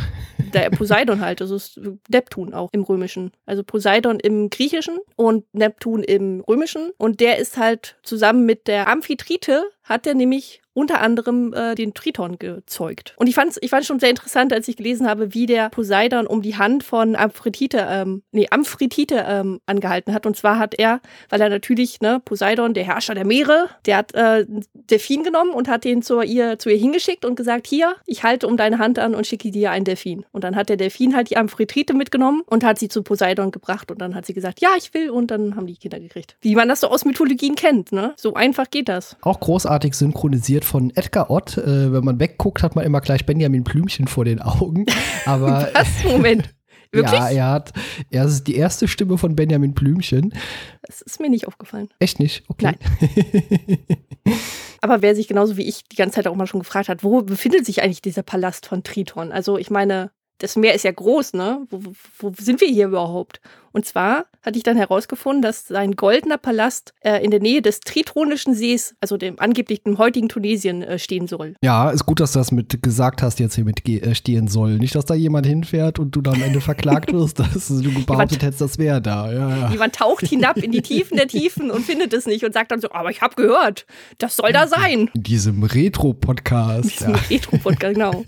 Der 0.55 0.71
Poseidon 0.71 1.21
halt, 1.21 1.41
das 1.41 1.51
ist 1.51 1.81
Neptun 2.09 2.55
auch 2.55 2.71
im 2.73 2.83
Römischen. 2.83 3.33
Also 3.47 3.63
Poseidon 3.63 4.21
im 4.21 4.51
Griechischen 4.51 4.99
und 5.17 5.45
Neptun 5.55 6.03
im 6.03 6.41
Römischen. 6.41 6.91
Und 6.99 7.21
der 7.21 7.39
ist 7.39 7.57
halt 7.57 7.97
zusammen 8.03 8.47
mit 8.47 8.67
der 8.67 8.89
Amphitrite, 8.89 9.65
hat 9.83 10.07
er 10.07 10.15
nämlich 10.15 10.63
unter 10.81 11.01
anderem 11.01 11.53
äh, 11.53 11.75
den 11.75 11.95
Triton 11.95 12.39
gezeugt. 12.39 13.15
Und 13.17 13.27
ich 13.27 13.35
fand 13.35 13.51
es 13.51 13.59
ich 13.61 13.71
schon 13.87 14.01
sehr 14.01 14.11
interessant, 14.11 14.53
als 14.53 14.67
ich 14.69 14.77
gelesen 14.77 15.07
habe, 15.07 15.35
wie 15.35 15.47
der 15.47 15.69
Poseidon 15.69 16.27
um 16.27 16.43
die 16.43 16.57
Hand 16.57 16.83
von 16.85 17.17
Amphitrite, 17.17 17.87
ähm, 17.89 18.23
nee, 18.33 18.49
Amphitrite 18.51 19.25
ähm, 19.29 19.61
angehalten 19.67 20.15
hat. 20.15 20.27
Und 20.27 20.37
zwar 20.37 20.59
hat 20.59 20.75
er, 20.79 21.01
weil 21.29 21.41
er 21.41 21.51
natürlich, 21.51 22.01
ne, 22.01 22.21
Poseidon, 22.25 22.75
der 22.75 22.85
Herrscher 22.85 23.15
der 23.15 23.27
Meere, 23.27 23.69
der 23.87 23.99
hat 23.99 24.15
äh, 24.15 24.47
Delfin 24.75 25.23
genommen 25.23 25.53
und 25.53 25.69
hat 25.69 25.85
den 25.85 26.03
zu 26.03 26.23
ihr, 26.23 26.59
zu 26.59 26.71
ihr 26.71 26.79
hingeschickt 26.79 27.25
und 27.25 27.37
gesagt, 27.37 27.67
hier, 27.67 27.95
ich 28.07 28.23
halte 28.23 28.47
um 28.47 28.57
deine 28.57 28.79
Hand 28.79 28.99
an 28.99 29.15
und 29.15 29.27
schicke 29.27 29.51
dir 29.51 29.71
einen 29.71 29.85
Delfin. 29.85 30.25
Und 30.33 30.45
dann 30.45 30.57
hat 30.57 30.69
der 30.69 30.77
Delfin 30.77 31.15
halt 31.15 31.31
die 31.31 31.37
Amphitrite 31.37 31.95
mitgenommen 31.95 32.43
und 32.47 32.65
hat 32.65 32.79
sie 32.79 32.89
zu 32.89 33.03
Poseidon 33.03 33.51
gebracht. 33.51 33.91
Und 33.91 34.01
dann 34.01 34.15
hat 34.15 34.27
sie 34.27 34.35
gesagt, 34.35 34.61
ja, 34.61 34.71
ich 34.77 34.93
will. 34.95 35.11
Und 35.11 35.31
dann 35.31 35.57
haben 35.57 35.67
die 35.67 35.77
Kinder 35.77 36.01
gekriegt. 36.01 36.37
Wie 36.41 36.55
man 36.55 36.69
das 36.69 36.81
so 36.81 36.89
aus 36.89 37.05
Mythologien 37.05 37.55
kennt, 37.55 37.93
ne? 37.93 38.15
So 38.17 38.35
einfach 38.35 38.71
geht 38.71 38.89
das. 38.89 39.17
Auch 39.21 39.41
großartig 39.41 39.95
synchronisiert 39.95 40.65
von 40.71 40.91
Edgar 40.95 41.31
Ott. 41.31 41.59
Äh, 41.59 41.93
wenn 41.93 42.05
man 42.05 42.21
wegguckt, 42.21 42.63
hat 42.63 42.77
man 42.77 42.85
immer 42.85 43.01
gleich 43.01 43.27
Benjamin 43.27 43.65
Blümchen 43.65 44.07
vor 44.07 44.25
den 44.25 44.41
Augen. 44.41 44.87
Aber 45.27 45.69
Was? 45.75 46.05
Moment. 46.05 46.55
Wirklich? 46.93 47.21
Ja, 47.21 47.29
er 47.29 47.51
hat, 47.51 47.73
er 48.11 48.25
ist 48.25 48.45
die 48.45 48.57
erste 48.57 48.89
Stimme 48.89 49.17
von 49.17 49.37
Benjamin 49.37 49.75
Blümchen. 49.75 50.35
Das 50.83 51.03
ist 51.03 51.21
mir 51.21 51.31
nicht 51.31 51.47
aufgefallen. 51.47 51.89
Echt 52.01 52.19
nicht? 52.19 52.43
Okay. 52.49 52.73
Nein. 52.73 53.79
Aber 54.81 55.01
wer 55.03 55.15
sich 55.15 55.29
genauso 55.29 55.57
wie 55.57 55.69
ich 55.69 55.85
die 55.85 55.97
ganze 55.97 56.17
Zeit 56.17 56.27
auch 56.27 56.35
mal 56.35 56.49
schon 56.49 56.61
gefragt 56.61 56.89
hat, 56.89 57.05
wo 57.05 57.23
befindet 57.23 57.65
sich 57.65 57.83
eigentlich 57.83 58.03
dieser 58.03 58.23
Palast 58.23 58.67
von 58.67 58.83
Triton? 58.83 59.31
Also 59.31 59.57
ich 59.57 59.71
meine, 59.71 60.11
das 60.39 60.57
Meer 60.57 60.75
ist 60.75 60.85
ja 60.85 60.91
groß, 60.91 61.35
ne? 61.35 61.65
Wo, 61.71 61.85
wo, 61.85 61.93
wo 62.19 62.33
sind 62.37 62.61
wir 62.61 62.69
hier 62.69 62.87
überhaupt? 62.87 63.41
Und 63.73 63.87
zwar 63.87 64.27
hatte 64.43 64.57
ich 64.57 64.65
dann 64.65 64.77
herausgefunden, 64.77 65.43
dass 65.43 65.69
sein 65.69 65.93
goldener 65.93 66.39
Palast 66.39 66.95
äh, 67.01 67.23
in 67.23 67.31
der 67.31 67.41
Nähe 67.41 67.63
des 67.63 67.81
Tritonischen 67.81 68.55
Sees, 68.55 68.95
also 69.01 69.17
dem 69.17 69.39
angeblich 69.39 69.83
dem 69.83 69.99
heutigen 69.99 70.29
Tunesien, 70.29 70.83
äh, 70.83 70.99
stehen 70.99 71.29
soll. 71.29 71.55
Ja, 71.63 71.91
ist 71.91 72.07
gut, 72.07 72.21
dass 72.21 72.33
du 72.33 72.39
das 72.39 72.51
mit 72.51 72.83
gesagt 72.83 73.23
hast, 73.23 73.39
jetzt 73.39 73.55
hier 73.55 73.65
mit 73.65 73.87
äh, 73.87 74.15
stehen 74.15 74.49
soll. 74.49 74.79
Nicht, 74.79 74.95
dass 74.95 75.05
da 75.05 75.15
jemand 75.15 75.47
hinfährt 75.47 75.99
und 75.99 76.17
du 76.17 76.21
dann 76.21 76.35
am 76.35 76.43
Ende 76.43 76.61
verklagt 76.61 77.13
wirst, 77.13 77.39
dass 77.39 77.69
du 77.69 78.05
behauptet 78.05 78.43
hättest, 78.43 78.61
das 78.61 78.79
wäre 78.79 79.01
da. 79.01 79.31
Ja, 79.31 79.57
ja. 79.57 79.71
Jemand 79.71 79.95
taucht 79.95 80.27
hinab 80.27 80.57
in 80.57 80.73
die 80.73 80.83
Tiefen 80.83 81.17
der 81.17 81.29
Tiefen 81.29 81.71
und 81.71 81.85
findet 81.85 82.13
es 82.13 82.27
nicht 82.27 82.45
und 82.45 82.55
sagt 82.55 82.73
dann 82.73 82.81
so, 82.81 82.91
aber 82.93 83.11
ich 83.11 83.21
habe 83.21 83.35
gehört, 83.35 83.87
das 84.19 84.37
soll 84.37 84.53
da 84.53 84.67
sein. 84.67 85.11
In 85.13 85.23
diesem 85.23 85.63
Retro-Podcast. 85.63 86.85
In 86.85 86.91
diesem 86.91 87.11
ja. 87.11 87.21
Retro-Podcast, 87.31 87.95
genau. 87.95 88.25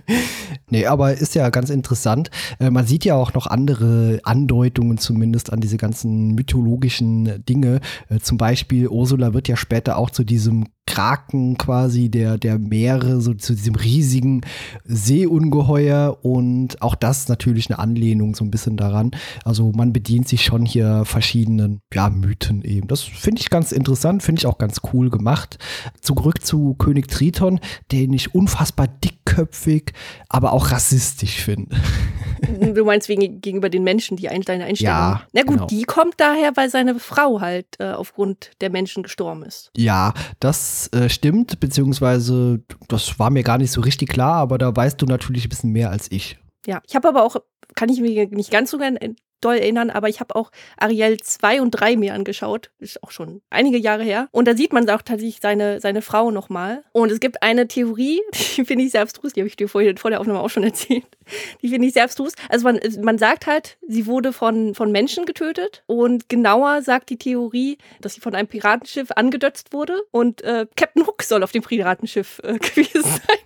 nee, 0.70 0.86
aber 0.86 1.12
ist 1.12 1.34
ja 1.34 1.50
ganz 1.50 1.70
interessant. 1.70 2.30
Äh, 2.58 2.70
man 2.70 2.86
sieht 2.86 3.04
ja 3.04 3.14
auch 3.14 3.34
noch 3.34 3.46
andere 3.46 4.20
Andeutungen 4.24 4.71
zumindest 4.98 5.52
an 5.52 5.60
diese 5.60 5.76
ganzen 5.76 6.34
mythologischen 6.34 7.44
Dinge. 7.44 7.80
Äh, 8.08 8.18
zum 8.18 8.38
Beispiel 8.38 8.88
Ursula 8.88 9.34
wird 9.34 9.48
ja 9.48 9.56
später 9.56 9.96
auch 9.96 10.10
zu 10.10 10.24
diesem 10.24 10.66
Kraken 10.92 11.56
quasi 11.56 12.10
der, 12.10 12.36
der 12.36 12.58
Meere, 12.58 13.22
so 13.22 13.32
zu 13.32 13.54
diesem 13.54 13.76
riesigen 13.76 14.42
Seeungeheuer 14.84 16.18
und 16.20 16.82
auch 16.82 16.94
das 16.94 17.28
natürlich 17.28 17.70
eine 17.70 17.78
Anlehnung 17.78 18.34
so 18.34 18.44
ein 18.44 18.50
bisschen 18.50 18.76
daran. 18.76 19.12
Also 19.42 19.72
man 19.72 19.94
bedient 19.94 20.28
sich 20.28 20.44
schon 20.44 20.66
hier 20.66 21.06
verschiedenen 21.06 21.80
ja, 21.94 22.10
Mythen 22.10 22.60
eben. 22.60 22.88
Das 22.88 23.00
finde 23.00 23.40
ich 23.40 23.48
ganz 23.48 23.72
interessant, 23.72 24.22
finde 24.22 24.40
ich 24.40 24.46
auch 24.46 24.58
ganz 24.58 24.82
cool 24.92 25.08
gemacht. 25.08 25.56
Zurück 26.02 26.44
zu 26.44 26.74
König 26.74 27.08
Triton, 27.08 27.58
den 27.90 28.12
ich 28.12 28.34
unfassbar 28.34 28.86
dickköpfig, 28.86 29.94
aber 30.28 30.52
auch 30.52 30.72
rassistisch 30.72 31.40
finde. 31.40 31.74
Du 32.74 32.84
meinst 32.84 33.08
wegen, 33.08 33.40
gegenüber 33.40 33.70
den 33.70 33.84
Menschen, 33.84 34.16
die 34.16 34.28
ein, 34.28 34.42
deine 34.42 34.64
Einstellung. 34.64 34.94
Ja. 34.94 35.22
Na 35.32 35.42
gut, 35.42 35.54
genau. 35.54 35.66
die 35.68 35.84
kommt 35.84 36.14
daher, 36.16 36.50
weil 36.56 36.70
seine 36.70 36.98
Frau 36.98 37.40
halt 37.40 37.66
äh, 37.78 37.92
aufgrund 37.92 38.50
der 38.60 38.68
Menschen 38.70 39.04
gestorben 39.04 39.44
ist. 39.44 39.70
Ja, 39.76 40.12
das 40.40 40.81
äh, 40.88 41.08
stimmt, 41.08 41.60
beziehungsweise 41.60 42.62
das 42.88 43.18
war 43.18 43.30
mir 43.30 43.42
gar 43.42 43.58
nicht 43.58 43.70
so 43.70 43.80
richtig 43.80 44.08
klar, 44.08 44.34
aber 44.36 44.58
da 44.58 44.74
weißt 44.74 45.00
du 45.00 45.06
natürlich 45.06 45.46
ein 45.46 45.48
bisschen 45.48 45.72
mehr 45.72 45.90
als 45.90 46.10
ich. 46.10 46.38
Ja, 46.66 46.80
ich 46.86 46.94
habe 46.94 47.08
aber 47.08 47.24
auch, 47.24 47.36
kann 47.74 47.88
ich 47.88 48.00
mich 48.00 48.30
nicht 48.30 48.50
ganz 48.50 48.70
so 48.70 48.78
doll 49.44 49.56
erinnern, 49.56 49.90
aber 49.90 50.08
ich 50.08 50.20
habe 50.20 50.34
auch 50.34 50.50
Ariel 50.78 51.18
2 51.18 51.60
und 51.60 51.70
3 51.72 51.96
mir 51.96 52.14
angeschaut. 52.14 52.70
Ist 52.78 53.02
auch 53.02 53.10
schon 53.10 53.42
einige 53.50 53.78
Jahre 53.78 54.02
her. 54.02 54.28
Und 54.32 54.48
da 54.48 54.56
sieht 54.56 54.72
man 54.72 54.88
auch 54.90 55.02
tatsächlich 55.02 55.40
seine, 55.40 55.80
seine 55.80 56.02
Frau 56.02 56.30
nochmal. 56.30 56.84
Und 56.92 57.12
es 57.12 57.20
gibt 57.20 57.42
eine 57.42 57.68
Theorie, 57.68 58.20
die 58.56 58.64
finde 58.64 58.84
ich 58.84 58.92
sehr 58.92 59.02
abstrus, 59.02 59.32
die 59.32 59.40
habe 59.40 59.48
ich 59.48 59.56
dir 59.56 59.68
vorher, 59.68 59.94
vor 59.96 60.10
der 60.10 60.20
Aufnahme 60.20 60.40
auch 60.40 60.50
schon 60.50 60.64
erzählt. 60.72 61.04
Die 61.62 61.68
finde 61.68 61.86
ich 61.86 61.94
sehr 61.94 62.04
abstrus. 62.04 62.32
Also 62.48 62.64
man, 62.64 62.80
man 63.02 63.18
sagt 63.18 63.46
halt, 63.46 63.78
sie 63.86 64.06
wurde 64.06 64.32
von, 64.32 64.74
von 64.74 64.90
Menschen 64.92 65.24
getötet. 65.24 65.82
Und 65.86 66.28
genauer 66.28 66.82
sagt 66.82 67.10
die 67.10 67.18
Theorie, 67.18 67.78
dass 68.00 68.14
sie 68.14 68.20
von 68.20 68.34
einem 68.34 68.48
Piratenschiff 68.48 69.10
angedötzt 69.12 69.72
wurde. 69.72 70.02
Und 70.10 70.42
äh, 70.42 70.66
Captain 70.76 71.06
Hook 71.06 71.22
soll 71.22 71.42
auf 71.42 71.52
dem 71.52 71.62
Piratenschiff 71.62 72.40
äh, 72.44 72.58
gewesen 72.58 73.02
sein. 73.02 73.38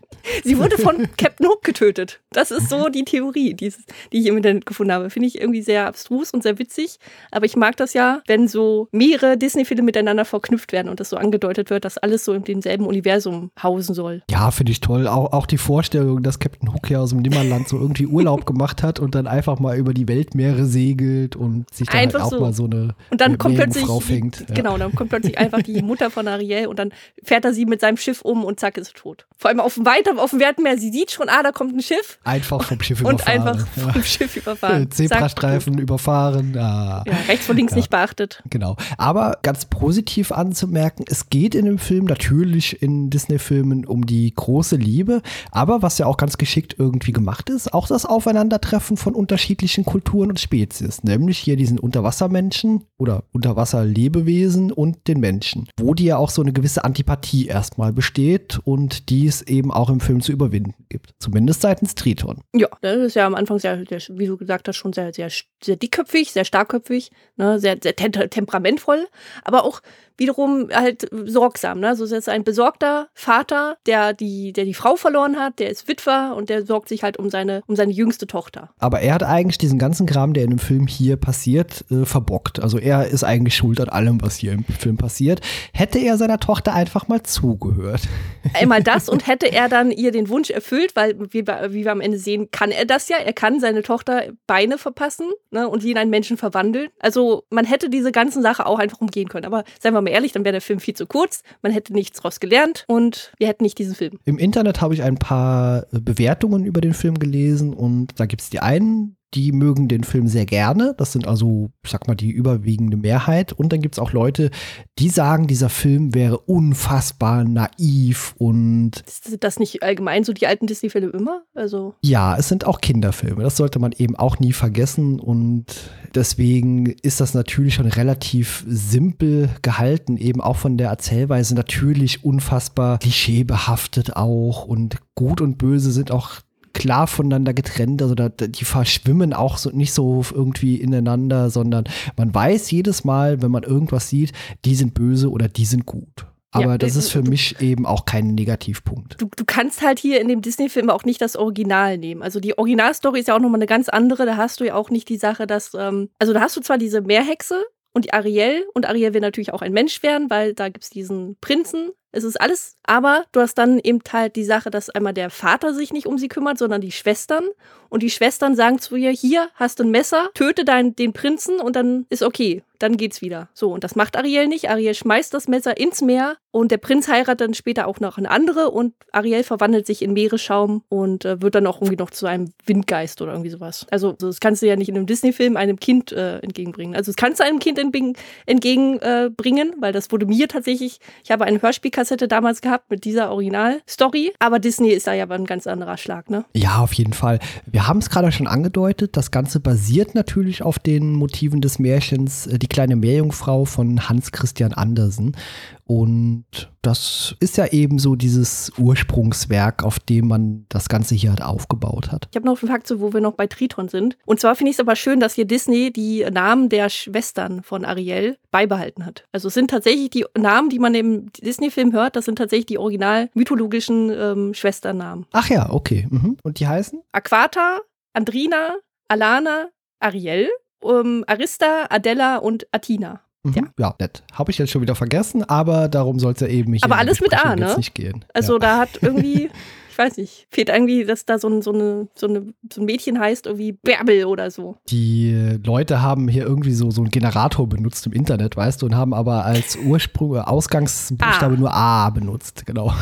Sie 0.44 0.58
wurde 0.58 0.76
von 0.78 1.08
Captain 1.16 1.46
Hook 1.46 1.62
getötet. 1.62 2.20
Das 2.30 2.50
ist 2.50 2.68
so 2.68 2.88
die 2.88 3.04
Theorie, 3.04 3.54
die, 3.54 3.72
die 4.12 4.20
ich 4.20 4.26
im 4.26 4.36
Internet 4.36 4.66
gefunden 4.66 4.92
habe. 4.92 5.10
Finde 5.10 5.28
ich 5.28 5.40
irgendwie 5.40 5.62
sehr 5.62 5.86
abstrus 5.87 6.33
und 6.33 6.43
sehr 6.43 6.59
witzig. 6.59 6.99
Aber 7.31 7.47
ich 7.47 7.57
mag 7.57 7.76
das 7.76 7.95
ja, 7.95 8.23
wenn 8.26 8.49
so 8.49 8.88
mehrere 8.93 9.37
Disney-Filme 9.37 9.83
miteinander 9.83 10.25
verknüpft 10.25 10.73
werden 10.73 10.88
und 10.88 11.00
das 11.00 11.11
so 11.11 11.16
angedeutet 11.16 11.71
wird, 11.71 11.85
dass 11.85 11.99
alles 11.99 12.25
so 12.25 12.33
in 12.33 12.45
demselben 12.45 12.87
Universum 12.87 13.50
hausen 13.62 13.95
soll. 13.95 14.23
Ja, 14.31 14.50
finde 14.50 14.73
ich 14.73 14.81
toll. 14.81 15.07
Auch, 15.07 15.33
auch 15.33 15.47
die 15.47 15.59
Vorstellung, 15.59 16.23
dass 16.23 16.38
Captain 16.38 16.73
Hook 16.73 16.90
ja 16.90 17.00
aus 17.00 17.11
dem 17.11 17.21
Nimmerland 17.21 17.69
so 17.69 17.78
irgendwie 17.78 18.07
Urlaub 18.07 18.47
gemacht 18.47 18.83
hat 18.83 19.00
und 19.00 19.14
dann 19.14 19.26
einfach 19.26 19.59
mal 19.59 19.76
über 19.76 19.95
die 19.95 20.09
Weltmeere 20.09 20.66
segelt 20.66 21.37
und 21.37 21.73
sich 21.73 21.88
dann 21.88 21.99
halt 21.99 22.16
auch 22.16 22.31
so. 22.31 22.40
mal 22.40 22.52
so 22.52 22.64
eine 22.64 22.95
und 23.11 23.21
dann 23.21 23.38
kommt 23.38 23.57
plötzlich 23.57 23.85
Frau 23.85 24.00
fängt. 24.00 24.40
Ja. 24.49 24.55
Genau, 24.55 24.78
dann 24.78 24.95
kommt 24.95 25.11
plötzlich 25.11 25.38
einfach 25.38 25.62
die 25.62 25.83
Mutter 25.83 26.11
von 26.11 26.28
Ariel 26.28 26.66
und 26.66 26.78
dann 26.78 26.93
fährt 27.23 27.45
er 27.45 27.52
sie 27.52 27.66
mit 27.66 27.81
seinem 27.81 27.97
Schiff 27.97 28.23
um 28.23 28.45
und 28.45 28.61
zack 28.61 28.76
ist 28.76 28.88
sie 28.88 28.93
tot. 28.95 29.26
Vor 29.38 29.50
allem 29.50 29.61
auf 29.61 29.75
dem 29.75 29.87
weiter 29.87 30.19
auf 30.19 30.31
dem 30.31 30.40
Weltmeer, 30.40 30.78
sie 30.78 30.90
sieht 30.90 31.11
schon, 31.11 31.28
ah, 31.28 31.43
da 31.43 31.52
kommt 31.52 31.75
ein 31.75 31.83
Schiff. 31.83 32.19
Einfach 32.25 32.62
vom 32.62 32.81
Schiff 32.81 33.00
überfahren. 33.00 33.21
Und 33.21 33.28
einfach 33.28 33.66
vom 33.69 33.95
ja. 33.95 34.02
Schiff 34.02 34.37
überfahren. 34.37 34.90
Zebrastreifen 34.90 35.75
überfahren. 35.78 36.56
Ah. 36.56 37.04
Ja, 37.06 37.12
rechts 37.28 37.49
und 37.49 37.56
links 37.56 37.73
ja. 37.73 37.78
nicht 37.78 37.90
beachtet. 37.90 38.42
Genau. 38.50 38.76
Aber 38.99 39.38
ganz 39.42 39.64
positiv 39.66 40.33
anzumerken, 40.33 41.04
es 41.09 41.30
geht 41.30 41.54
in 41.54 41.64
dem 41.64 41.78
Film 41.78 42.04
natürlich 42.04 42.83
in 42.83 43.11
Disney-Filmen 43.11 43.85
um 43.87 44.06
die 44.06 44.33
große 44.35 44.76
Liebe, 44.76 45.23
aber 45.50 45.83
was 45.83 45.99
ja 45.99 46.06
auch 46.06 46.16
ganz 46.16 46.38
geschickt 46.38 46.76
irgendwie 46.78 47.12
gemacht 47.12 47.50
ist, 47.50 47.73
auch 47.73 47.87
das 47.87 48.04
Aufeinandertreffen 48.04 48.97
von 48.97 49.14
unterschiedlichen 49.14 49.85
Kulturen 49.85 50.30
und 50.30 50.40
Spezies, 50.40 51.02
nämlich 51.02 51.38
hier 51.38 51.56
diesen 51.56 51.78
Unterwassermenschen 51.78 52.85
oder 52.99 53.25
Unterwasserlebewesen 53.33 54.73
und 54.73 55.09
den 55.09 55.21
Menschen, 55.21 55.68
wo 55.78 55.95
die 55.95 56.04
ja 56.04 56.16
auch 56.16 56.30
so 56.30 56.42
eine 56.42 56.52
gewisse 56.52 56.85
Antipathie 56.85 57.47
erstmal 57.47 57.92
besteht 57.92 58.59
und 58.64 59.11
die 59.11 59.26
es 59.26 59.42
eben 59.42 59.73
auch 59.73 59.90
im 59.90 60.00
Film 60.00 60.21
zu 60.21 60.33
überwinden 60.33 60.75
gibt. 60.88 61.14
Zumindest 61.18 61.62
seitens 61.62 61.95
Triton. 61.95 62.40
Ja, 62.54 62.68
das 62.80 62.99
ist 62.99 63.14
ja 63.14 63.26
am 63.26 63.35
Anfang 63.35 63.59
sehr, 63.59 63.80
wie 63.80 64.26
du 64.26 64.37
gesagt 64.37 64.68
hast, 64.68 64.76
schon 64.76 64.92
sehr, 64.92 65.12
sehr, 65.12 65.30
sehr 65.66 65.76
dickköpfig, 65.76 66.32
sehr 66.32 66.44
starkköpfig, 66.44 67.11
ne, 67.37 67.58
sehr, 67.61 67.76
sehr 67.82 67.94
temperamentvoll, 67.94 69.06
aber 69.44 69.64
auch 69.64 69.82
wiederum 70.18 70.68
halt 70.73 71.08
sorgsam. 71.11 71.80
Ne? 71.80 71.88
Also 71.88 72.04
es 72.04 72.12
ist 72.12 72.28
ein 72.28 72.44
besorgter 72.44 73.08
Vater, 73.14 73.76
der 73.87 74.12
die, 74.12 74.52
der 74.52 74.64
die 74.64 74.75
Frau 74.75 74.96
verloren 74.96 75.37
hat, 75.37 75.58
der 75.58 75.70
ist 75.70 75.88
Witwer 75.88 76.35
und 76.37 76.49
der 76.49 76.64
sorgt 76.64 76.88
sich 76.88 77.02
halt 77.02 77.18
um 77.18 77.30
seine, 77.30 77.62
um 77.66 77.76
seine 77.76 77.92
jüngste 77.92 78.26
Tochter. 78.26 78.70
Aber 78.78 79.00
er 79.00 79.14
hat 79.14 79.23
eigentlich 79.23 79.58
diesen 79.58 79.78
ganzen 79.78 80.06
Kram, 80.06 80.32
der 80.32 80.44
in 80.44 80.50
dem 80.50 80.58
Film 80.58 80.87
hier 80.87 81.16
passiert, 81.16 81.85
äh, 81.90 82.04
verbockt. 82.04 82.61
Also 82.61 82.78
er 82.78 83.08
ist 83.08 83.25
eigentlich 83.25 83.56
schuld 83.56 83.80
an 83.80 83.88
allem, 83.88 84.23
was 84.23 84.37
hier 84.37 84.52
im 84.52 84.64
Film 84.64 84.96
passiert. 84.96 85.40
Hätte 85.73 85.99
er 85.99 86.16
seiner 86.16 86.40
Tochter 86.40 86.75
einfach 86.75 87.08
mal 87.08 87.23
zugehört. 87.23 88.02
Einmal 88.54 88.82
das 88.82 89.08
und 89.08 89.26
hätte 89.26 89.52
er 89.52 89.68
dann 89.68 89.90
ihr 89.90 90.12
den 90.12 90.28
Wunsch 90.28 90.50
erfüllt, 90.50 90.96
weil 90.96 91.18
wie 91.30 91.46
wie 91.46 91.85
wir 91.85 91.92
am 91.92 92.00
Ende 92.00 92.18
sehen, 92.18 92.50
kann 92.50 92.70
er 92.70 92.87
das 92.87 93.08
ja. 93.08 93.18
Er 93.18 93.32
kann 93.32 93.61
seine 93.61 93.82
Tochter 93.82 94.25
Beine 94.46 94.78
verpassen 94.78 95.26
ne, 95.50 95.68
und 95.68 95.80
sie 95.80 95.90
in 95.90 95.98
einen 95.98 96.10
Menschen 96.10 96.36
verwandeln. 96.36 96.88
Also 96.98 97.44
man 97.50 97.64
hätte 97.64 97.90
diese 97.90 98.12
ganzen 98.12 98.42
Sache 98.42 98.66
auch 98.66 98.78
einfach 98.78 99.00
umgehen 99.00 99.28
können. 99.28 99.46
Aber 99.46 99.64
seien 99.80 99.94
wir 99.94 100.00
mal 100.00 100.10
ehrlich, 100.10 100.32
dann 100.32 100.44
wäre 100.44 100.52
der 100.52 100.60
Film 100.60 100.80
viel 100.80 100.94
zu 100.94 101.06
kurz, 101.06 101.42
man 101.62 101.72
hätte 101.72 101.92
nichts 101.92 102.20
draus 102.20 102.40
gelernt 102.40 102.84
und 102.88 103.32
wir 103.38 103.48
hätten 103.48 103.64
nicht 103.64 103.78
diesen 103.78 103.94
Film. 103.94 104.18
Im 104.24 104.38
Internet 104.38 104.80
habe 104.80 104.94
ich 104.94 105.02
ein 105.02 105.16
paar 105.16 105.86
Bewertungen 105.90 106.64
über 106.64 106.80
den 106.80 106.94
Film 106.94 107.18
gelesen 107.18 107.74
und 107.74 108.18
da 108.18 108.26
gibt 108.26 108.42
es 108.42 108.50
die 108.50 108.60
einen, 108.60 109.16
die 109.37 109.52
mögen 109.52 109.87
den 109.87 110.02
Film 110.02 110.28
sehr 110.28 110.47
gerne. 110.47 110.95
Das 110.97 111.12
sind 111.12 111.28
also, 111.28 111.71
ich 111.85 111.90
sag 111.90 112.09
mal, 112.09 112.14
die 112.14 112.31
überwiegende 112.31 112.97
Mehrheit. 112.97 113.52
Und 113.52 113.73
dann 113.73 113.83
gibt 113.83 113.95
es 113.95 113.99
auch 113.99 114.12
Leute, 114.12 114.50
die 114.99 115.11
sagen, 115.11 115.47
dieser 115.47 115.69
Film 115.69 116.14
wäre 116.14 116.38
unfassbar 116.38 117.45
naiv 117.45 118.35
und. 118.38 119.02
Ist 119.07 119.37
das 119.45 119.59
nicht 119.59 119.83
allgemein 119.83 120.25
so 120.25 120.33
die 120.33 120.47
alten 120.47 120.66
Disney-Filme 120.66 121.11
immer? 121.11 121.43
Also. 121.55 121.95
Ja, 122.02 122.37
es 122.37 122.49
sind 122.49 122.66
auch 122.66 122.81
Kinderfilme. 122.81 123.43
Das 123.43 123.59
sollte 123.59 123.78
man 123.78 123.93
eben 123.93 124.16
auch 124.16 124.38
nie 124.38 124.55
vergessen. 124.55 125.21
Und 125.21 125.66
deswegen 126.14 126.87
ist 126.87 127.21
das 127.21 127.35
natürlich 127.35 127.75
schon 127.75 127.87
relativ 127.87 128.64
simpel 128.66 129.50
gehalten, 129.61 130.16
eben 130.16 130.40
auch 130.40 130.57
von 130.57 130.78
der 130.78 130.88
Erzählweise 130.88 131.55
natürlich 131.55 132.25
unfassbar 132.25 132.99
klischeebehaftet 132.99 134.16
auch. 134.16 134.64
Und 134.64 134.97
gut 135.14 135.43
und 135.43 135.59
böse 135.59 135.93
sind 135.93 136.11
auch 136.11 136.40
klar 136.76 137.06
voneinander 137.06 137.54
getrennt. 137.54 138.02
Also 138.02 138.14
da, 138.14 138.28
die 138.28 138.64
verschwimmen 138.64 139.33
auch 139.33 139.56
so 139.56 139.71
nicht 139.71 139.92
so 139.92 140.25
irgendwie 140.33 140.76
ineinander, 140.76 141.50
sondern 141.50 141.85
man 142.16 142.35
weiß 142.35 142.71
jedes 142.71 143.04
Mal, 143.04 143.42
wenn 143.42 143.50
man 143.50 143.62
irgendwas 143.62 144.09
sieht, 144.09 144.33
die 144.64 144.75
sind 144.75 144.95
böse 144.95 145.30
oder 145.30 145.49
die 145.49 145.64
sind 145.64 145.87
gut. 145.87 146.26
Aber 146.52 146.73
ja, 146.73 146.78
das 146.78 146.97
ist 146.97 147.11
für 147.11 147.23
du, 147.23 147.30
mich 147.30 147.61
eben 147.61 147.85
auch 147.87 148.04
kein 148.04 148.35
Negativpunkt. 148.35 149.21
Du, 149.21 149.28
du 149.35 149.45
kannst 149.45 149.83
halt 149.83 149.99
hier 149.99 150.21
in 150.21 150.28
dem 150.28 150.40
Disney-Film 150.40 150.88
auch 150.90 151.04
nicht 151.04 151.21
das 151.21 151.37
Original 151.37 151.99
nehmen. 151.99 152.23
Also 152.23 152.40
die 152.40 152.56
Originalstory 152.56 153.21
ist 153.21 153.28
ja 153.28 153.37
auch 153.37 153.40
nochmal 153.40 153.59
eine 153.59 153.66
ganz 153.66 153.88
andere. 153.88 154.25
Da 154.25 154.37
hast 154.37 154.61
du 154.61 154.64
ja 154.64 154.75
auch 154.75 154.90
nicht 154.90 155.09
die 155.09 155.18
Sache, 155.18 155.47
dass, 155.47 155.73
ähm, 155.75 156.09
also 156.18 156.33
da 156.33 156.40
hast 156.40 156.56
du 156.56 156.61
zwar 156.61 156.78
diese 156.78 157.02
Meerhexe, 157.02 157.62
und 157.96 158.12
Ariel. 158.12 158.68
Und 158.74 158.86
Ariel 158.86 159.14
will 159.14 159.22
natürlich 159.22 159.54
auch 159.54 159.62
ein 159.62 159.72
Mensch 159.72 160.02
werden, 160.02 160.28
weil 160.28 160.52
da 160.52 160.68
gibt 160.68 160.84
es 160.84 160.90
diesen 160.90 161.38
Prinzen. 161.40 161.92
Es 162.12 162.24
ist 162.24 162.38
alles, 162.38 162.76
aber 162.82 163.24
du 163.32 163.40
hast 163.40 163.54
dann 163.54 163.78
eben 163.78 164.00
halt 164.12 164.36
die 164.36 164.44
Sache, 164.44 164.70
dass 164.70 164.90
einmal 164.90 165.14
der 165.14 165.30
Vater 165.30 165.72
sich 165.72 165.94
nicht 165.94 166.06
um 166.06 166.18
sie 166.18 166.28
kümmert, 166.28 166.58
sondern 166.58 166.82
die 166.82 166.92
Schwestern. 166.92 167.48
Und 167.88 168.02
die 168.02 168.10
Schwestern 168.10 168.54
sagen 168.54 168.78
zu 168.80 168.96
ihr, 168.96 169.10
hier 169.12 169.48
hast 169.54 169.78
du 169.78 169.84
ein 169.84 169.90
Messer, 169.90 170.28
töte 170.34 170.66
deinen, 170.66 170.94
den 170.94 171.14
Prinzen 171.14 171.58
und 171.58 171.74
dann 171.74 172.04
ist 172.10 172.22
okay. 172.22 172.62
Dann 172.78 172.97
geht's 172.97 173.23
wieder. 173.23 173.49
So, 173.54 173.73
und 173.73 173.85
das 173.85 173.97
macht 173.97 174.16
Ariel 174.16 174.49
nicht. 174.49 174.71
Ariel 174.71 174.95
schmeißt 174.95 175.33
das 175.35 175.49
Messer 175.49 175.76
ins 175.76 176.02
Meer 176.02 176.37
und 176.50 176.71
der 176.71 176.78
Prinz 176.78 177.09
heiratet 177.09 177.40
dann 177.42 177.54
später 177.54 177.87
auch 177.87 178.00
noch 178.00 178.16
eine 178.16 178.30
andere 178.30 178.71
und 178.71 178.95
Ariel 179.12 179.42
verwandelt 179.42 179.87
sich 179.87 180.02
in 180.02 180.12
Meeresschaum 180.14 180.83
und 180.88 181.25
äh, 181.25 181.42
wird 181.42 181.54
dann 181.54 181.66
auch 181.66 181.83
irgendwie 181.83 181.97
noch 181.97 182.11
zu 182.11 182.26
einem 182.26 182.52
Windgeist 182.64 183.21
oder 183.21 183.33
irgendwie 183.33 183.50
sowas. 183.50 183.87
Also, 183.90 184.12
das 184.12 184.40
kannst 184.40 184.62
du 184.62 184.66
ja 184.66 184.76
nicht 184.76 184.88
in 184.88 184.97
einem 184.97 185.06
Disney-Film 185.06 185.56
einem 185.56 185.78
Kind 185.78 186.12
äh, 186.12 186.38
entgegenbringen. 186.38 186.97
Also, 186.97 187.11
das 187.11 187.16
kannst 187.16 187.40
du 187.40 187.45
einem 187.45 187.59
Kind 187.59 187.78
entgegenbringen, 187.78 189.02
äh, 189.02 189.76
weil 189.80 189.92
das 189.92 190.11
wurde 190.11 190.26
mir 190.26 190.49
tatsächlich, 190.49 190.99
ich 191.23 191.30
habe 191.30 191.45
eine 191.45 191.61
Hörspielkassette 191.61 192.26
damals 192.26 192.62
gehabt 192.62 192.90
mit 192.90 193.04
dieser 193.04 193.30
Originalstory, 193.30 194.33
aber 194.38 194.59
Disney 194.59 194.90
ist 194.90 195.06
da 195.06 195.12
ja 195.12 195.28
ein 195.28 195.45
ganz 195.45 195.66
anderer 195.66 195.97
Schlag, 195.97 196.30
ne? 196.30 196.45
Ja, 196.54 196.78
auf 196.78 196.92
jeden 196.95 197.12
Fall. 197.12 197.38
Wir 197.66 197.87
haben 197.87 197.99
es 197.99 198.09
gerade 198.09 198.33
schon 198.33 198.47
angedeutet, 198.47 199.16
das 199.16 199.30
Ganze 199.30 199.61
basiert 199.61 200.14
natürlich 200.14 200.62
auf 200.62 200.78
den 200.78 201.12
Motiven 201.12 201.61
des 201.61 201.78
Märchens 201.78 202.47
äh, 202.47 202.59
Die 202.66 202.75
kleine 202.75 202.96
Meerjungfrau 202.96 203.64
von 203.64 204.08
Hans 204.08 204.32
Christian 204.32 204.73
Andersen. 204.73 205.37
Und 205.85 206.46
das 206.82 207.37
ist 207.38 207.56
ja 207.56 207.66
eben 207.66 208.00
so 208.00 208.16
dieses 208.16 208.73
Ursprungswerk, 208.76 209.85
auf 209.85 210.00
dem 210.00 210.26
man 210.26 210.66
das 210.68 210.88
Ganze 210.88 211.14
hier 211.14 211.30
halt 211.30 211.42
aufgebaut 211.42 212.11
hat. 212.11 212.26
Ich 212.32 212.37
habe 212.37 212.44
noch 212.44 212.61
einen 212.61 212.68
Fakt, 212.68 212.92
wo 212.99 213.12
wir 213.12 213.20
noch 213.20 213.35
bei 213.35 213.46
Triton 213.46 213.88
sind. 213.88 214.18
Und 214.26 214.40
zwar 214.40 214.56
finde 214.56 214.70
ich 214.70 214.76
es 214.76 214.80
aber 214.80 214.96
schön, 214.96 215.20
dass 215.20 215.35
hier 215.35 215.44
Disney 215.44 215.92
die 215.92 216.26
Namen 216.28 216.68
der 216.68 216.90
Schwestern 216.90 217.62
von 217.62 217.85
Ariel 217.85 218.37
beibehalten 218.50 219.06
hat. 219.06 219.23
Also 219.30 219.46
es 219.46 219.54
sind 219.54 219.70
tatsächlich 219.70 220.11
die 220.11 220.25
Namen, 220.37 220.68
die 220.68 220.80
man 220.80 220.96
im 220.96 221.30
Disney-Film 221.35 221.92
hört, 221.92 222.16
das 222.16 222.25
sind 222.25 222.37
tatsächlich 222.37 222.66
die 222.66 222.78
original 222.78 223.30
mythologischen 223.35 224.11
ähm, 224.11 224.54
Schwesternamen. 224.54 225.26
Ach 225.30 225.49
ja, 225.49 225.70
okay. 225.70 226.08
Mhm. 226.11 226.37
Und 226.42 226.58
die 226.58 226.66
heißen? 226.66 227.00
Aquata, 227.12 227.78
Andrina, 228.12 228.75
Alana, 229.06 229.68
Ariel, 230.00 230.49
ähm, 230.90 231.25
Arista, 231.26 231.87
Adela 231.90 232.37
und 232.38 232.66
Athena. 232.73 233.21
Mhm. 233.47 233.55
Ja. 233.55 233.62
ja, 233.78 233.95
nett. 234.00 234.23
Habe 234.33 234.50
ich 234.50 234.59
jetzt 234.59 234.71
schon 234.71 234.83
wieder 234.83 234.95
vergessen, 234.95 235.45
aber 235.45 235.88
darum 235.88 236.19
soll 236.19 236.33
es 236.33 236.40
ja 236.40 236.49
eben 236.49 236.73
nicht 236.73 236.85
Aber 236.85 236.99
alles 236.99 237.21
mit 237.21 237.33
A, 237.33 237.55
ne? 237.55 237.75
Nicht 237.76 237.95
gehen. 237.95 238.25
Also 238.35 238.55
ja. 238.55 238.59
da 238.59 238.78
hat 238.78 238.88
irgendwie, 239.02 239.50
ich 239.90 239.99
weiß 239.99 240.16
nicht, 240.16 240.49
fehlt 240.50 240.69
irgendwie, 240.69 241.05
dass 241.05 241.26
da 241.26 241.38
so 241.38 241.49
ein, 241.49 241.62
so, 241.62 241.73
eine, 241.73 242.09
so, 242.14 242.26
eine, 242.26 242.52
so 242.73 242.81
ein 242.81 242.85
Mädchen 242.85 243.21
heißt, 243.21 243.47
irgendwie 243.47 243.73
Bärbel 243.73 244.25
oder 244.25 244.50
so. 244.50 244.76
Die 244.88 245.59
Leute 245.64 246.02
haben 246.02 246.28
hier 246.28 246.45
irgendwie 246.45 246.73
so, 246.73 246.90
so 246.90 247.02
einen 247.02 247.11
Generator 247.11 247.69
benutzt 247.69 248.05
im 248.07 248.12
Internet, 248.12 248.57
weißt 248.57 248.83
du, 248.83 248.87
und 248.87 248.97
haben 248.97 249.14
aber 249.14 249.45
als 249.45 249.76
Ursprung, 249.76 250.35
äh, 250.35 250.40
Ausgangsbuchstabe 250.40 251.55
A. 251.55 251.59
nur 251.59 251.73
A 251.73 252.11
benutzt, 252.11 252.66
genau. 252.66 252.93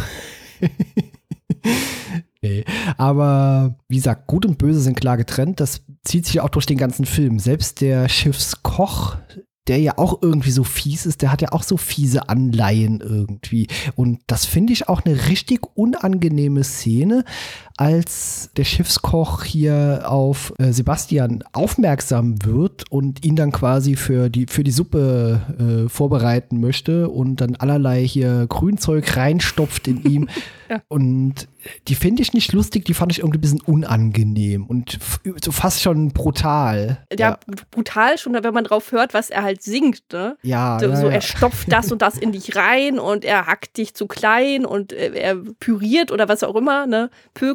nee. 2.45 2.65
Aber 2.97 3.77
wie 3.89 3.97
gesagt, 3.97 4.27
Gut 4.27 4.47
und 4.47 4.59
Böse 4.59 4.81
sind 4.81 4.99
klar 4.99 5.17
getrennt. 5.17 5.61
Das 5.61 5.83
zieht 6.05 6.27
sich 6.27 6.41
auch 6.41 6.51
durch 6.51 6.67
den 6.67 6.79
ganzen 6.79 7.07
Film. 7.07 7.39
Selbst 7.39 7.81
der 7.81 8.09
Schiffskoch 8.09 9.17
der 9.67 9.79
ja 9.79 9.97
auch 9.97 10.21
irgendwie 10.21 10.51
so 10.51 10.63
fies 10.63 11.07
ist, 11.07 11.23
der 11.23 11.33
hat 11.33 11.41
ja 11.41 11.53
auch 11.53 11.63
so 11.63 11.77
fiese 11.77 12.29
Anleihen 12.29 13.01
irgendwie. 13.01 13.67
Und 13.95 14.21
das 14.27 14.45
finde 14.45 14.75
ich 14.75 14.89
auch 14.89 15.03
eine 15.05 15.29
richtig 15.29 15.61
unangenehme 15.75 16.65
Szene, 16.65 17.25
als 17.77 18.51
der 18.57 18.65
Schiffskoch 18.65 19.43
hier 19.43 20.05
auf 20.07 20.53
äh, 20.59 20.73
Sebastian 20.73 21.43
aufmerksam 21.53 22.45
wird 22.45 22.85
und 22.91 23.25
ihn 23.25 23.35
dann 23.35 23.51
quasi 23.51 23.97
für 23.97 24.31
die, 24.31 24.47
für 24.47 24.63
die 24.63 24.71
Suppe 24.71 25.41
äh, 25.59 25.89
vorbereiten 25.89 26.61
möchte 26.61 27.09
und 27.09 27.41
dann 27.41 27.57
allerlei 27.57 28.07
hier 28.07 28.47
Grünzeug 28.49 29.17
reinstopft 29.17 29.89
in 29.89 30.03
ihm. 30.05 30.29
ja. 30.71 30.81
Und 30.89 31.49
die 31.89 31.95
finde 31.95 32.23
ich 32.23 32.33
nicht 32.33 32.53
lustig, 32.53 32.85
die 32.85 32.95
fand 32.95 33.13
ich 33.13 33.21
irgendwie 33.21 33.39
ein 33.39 33.41
bisschen 33.41 33.61
unangenehm 33.63 34.67
und 34.67 34.99
so 35.43 35.53
fast 35.53 35.83
schon 35.83 36.13
brutal. 36.13 37.05
Ja, 37.13 37.31
ja, 37.31 37.39
brutal 37.71 38.19
schon, 38.19 38.35
wenn 38.35 38.55
man 38.55 38.65
drauf 38.65 38.93
hört, 38.93 39.15
was 39.15 39.31
er 39.31 39.43
halt 39.43 39.63
singt, 39.63 40.03
ne? 40.13 40.37
Ja. 40.43 40.79
So, 40.81 40.87
ja, 40.89 40.97
so 40.97 41.07
ja. 41.07 41.13
er 41.15 41.21
stopft 41.23 41.73
das 41.73 41.91
und 41.91 42.03
das 42.03 42.19
in 42.19 42.33
dich 42.33 42.57
rein 42.57 42.99
und 42.99 43.25
er 43.25 43.47
hackt 43.47 43.79
dich 43.79 43.95
zu 43.95 44.07
klein 44.07 44.67
und 44.67 44.93
äh, 44.93 45.13
er 45.15 45.37
püriert 45.37 46.13
oder 46.13 46.29
was 46.29 46.43
auch 46.43 46.55
immer, 46.55 46.87
ne? 46.87 47.11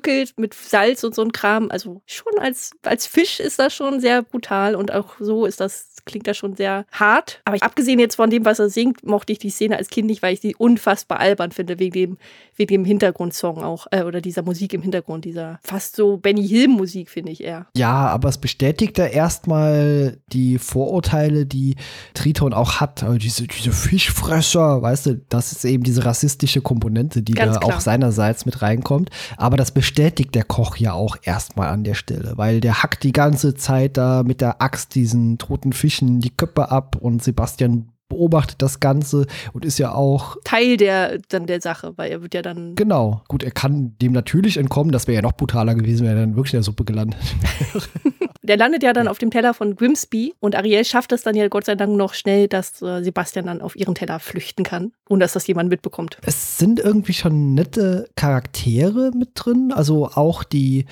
Pökelt 0.09 0.33
mit 0.37 0.53
Salz 0.53 1.03
und 1.03 1.15
so 1.15 1.21
ein 1.21 1.31
Kram. 1.31 1.69
Also 1.69 2.01
schon 2.05 2.33
als, 2.39 2.71
als 2.83 3.05
Fisch 3.05 3.39
ist 3.39 3.59
das 3.59 3.73
schon 3.73 3.99
sehr 3.99 4.23
brutal 4.23 4.75
und 4.75 4.91
auch 4.91 5.15
so 5.19 5.45
ist 5.45 5.59
das 5.59 5.88
klingt 6.09 6.27
das 6.27 6.37
schon 6.37 6.55
sehr 6.55 6.85
hart. 6.91 7.41
Aber 7.45 7.57
abgesehen 7.61 7.99
jetzt 7.99 8.15
von 8.15 8.29
dem, 8.29 8.45
was 8.45 8.59
er 8.59 8.69
singt, 8.69 9.05
mochte 9.05 9.31
ich 9.31 9.39
die 9.39 9.49
Szene 9.49 9.77
als 9.77 9.89
Kind 9.89 10.07
nicht, 10.07 10.21
weil 10.21 10.33
ich 10.33 10.39
die 10.39 10.55
unfassbar 10.55 11.19
albern 11.19 11.51
finde, 11.51 11.79
wegen 11.79 11.93
dem, 11.93 12.17
wegen 12.55 12.69
dem 12.69 12.85
Hintergrundsong 12.85 13.63
auch, 13.63 13.87
äh, 13.91 14.03
oder 14.03 14.21
dieser 14.21 14.41
Musik 14.41 14.73
im 14.73 14.81
Hintergrund, 14.81 15.25
dieser 15.25 15.59
fast 15.63 15.95
so 15.95 16.17
Benny 16.17 16.47
Hill-Musik, 16.47 17.09
finde 17.09 17.31
ich 17.31 17.43
eher. 17.43 17.67
Ja, 17.75 18.07
aber 18.07 18.29
es 18.29 18.37
bestätigt 18.37 18.97
da 18.97 19.05
erstmal 19.05 20.17
die 20.31 20.57
Vorurteile, 20.57 21.45
die 21.45 21.75
Triton 22.13 22.53
auch 22.53 22.79
hat. 22.79 23.03
Also 23.03 23.17
diese, 23.17 23.47
diese 23.47 23.71
Fischfresser, 23.71 24.81
weißt 24.81 25.05
du, 25.05 25.21
das 25.29 25.51
ist 25.51 25.65
eben 25.65 25.83
diese 25.83 26.05
rassistische 26.05 26.61
Komponente, 26.61 27.21
die 27.21 27.33
Ganz 27.33 27.53
da 27.53 27.59
klar. 27.59 27.75
auch 27.75 27.79
seinerseits 27.79 28.45
mit 28.45 28.61
reinkommt. 28.61 29.09
Aber 29.37 29.57
das 29.57 29.71
bestätigt 29.71 30.33
der 30.33 30.43
Koch 30.43 30.77
ja 30.77 30.93
auch 30.93 31.17
erstmal 31.21 31.69
an 31.69 31.83
der 31.83 31.93
Stelle, 31.93 32.33
weil 32.35 32.61
der 32.61 32.81
hackt 32.81 33.03
die 33.03 33.11
ganze 33.11 33.53
Zeit 33.55 33.97
da 33.97 34.23
mit 34.23 34.41
der 34.41 34.61
Axt 34.61 34.95
diesen 34.95 35.37
toten 35.37 35.73
Fisch 35.73 35.98
Menschen 36.01 36.19
die 36.19 36.35
Köpfe 36.35 36.71
ab 36.71 36.97
und 36.99 37.23
Sebastian 37.23 37.89
beobachtet 38.07 38.59
das 38.63 38.79
Ganze 38.79 39.27
und 39.53 39.63
ist 39.63 39.77
ja 39.77 39.93
auch 39.93 40.37
Teil 40.43 40.77
der 40.77 41.19
dann 41.29 41.45
der 41.45 41.61
Sache, 41.61 41.93
weil 41.95 42.09
er 42.09 42.23
wird 42.23 42.33
ja 42.33 42.41
dann 42.41 42.73
genau 42.73 43.21
gut, 43.27 43.43
er 43.43 43.51
kann 43.51 43.95
dem 44.01 44.13
natürlich 44.13 44.57
entkommen. 44.57 44.91
Das 44.91 45.07
wäre 45.07 45.17
ja 45.17 45.21
noch 45.21 45.33
brutaler 45.33 45.75
gewesen, 45.75 46.07
wenn 46.07 46.17
er 46.17 46.21
dann 46.21 46.35
wirklich 46.35 46.53
in 46.53 46.57
der 46.57 46.63
Suppe 46.63 46.85
gelandet 46.85 47.19
wäre. 47.39 47.85
der 48.41 48.57
landet 48.57 48.81
ja 48.81 48.93
dann 48.93 49.07
auf 49.07 49.19
dem 49.19 49.29
Teller 49.29 49.53
von 49.53 49.75
Grimsby 49.75 50.33
und 50.39 50.55
Ariel 50.55 50.83
schafft 50.85 51.11
es 51.11 51.21
dann 51.21 51.35
ja 51.35 51.47
Gott 51.49 51.65
sei 51.65 51.75
Dank 51.75 51.95
noch 51.95 52.15
schnell, 52.15 52.47
dass 52.47 52.81
äh, 52.81 53.03
Sebastian 53.03 53.45
dann 53.45 53.61
auf 53.61 53.75
ihren 53.75 53.93
Teller 53.93 54.19
flüchten 54.19 54.63
kann, 54.63 54.91
ohne 55.07 55.19
dass 55.19 55.33
das 55.33 55.45
jemand 55.45 55.69
mitbekommt. 55.69 56.17
Es 56.23 56.57
sind 56.57 56.79
irgendwie 56.79 57.13
schon 57.13 57.53
nette 57.53 58.09
Charaktere 58.15 59.11
mit 59.15 59.29
drin, 59.35 59.71
also 59.71 60.07
auch 60.07 60.43
die 60.43 60.85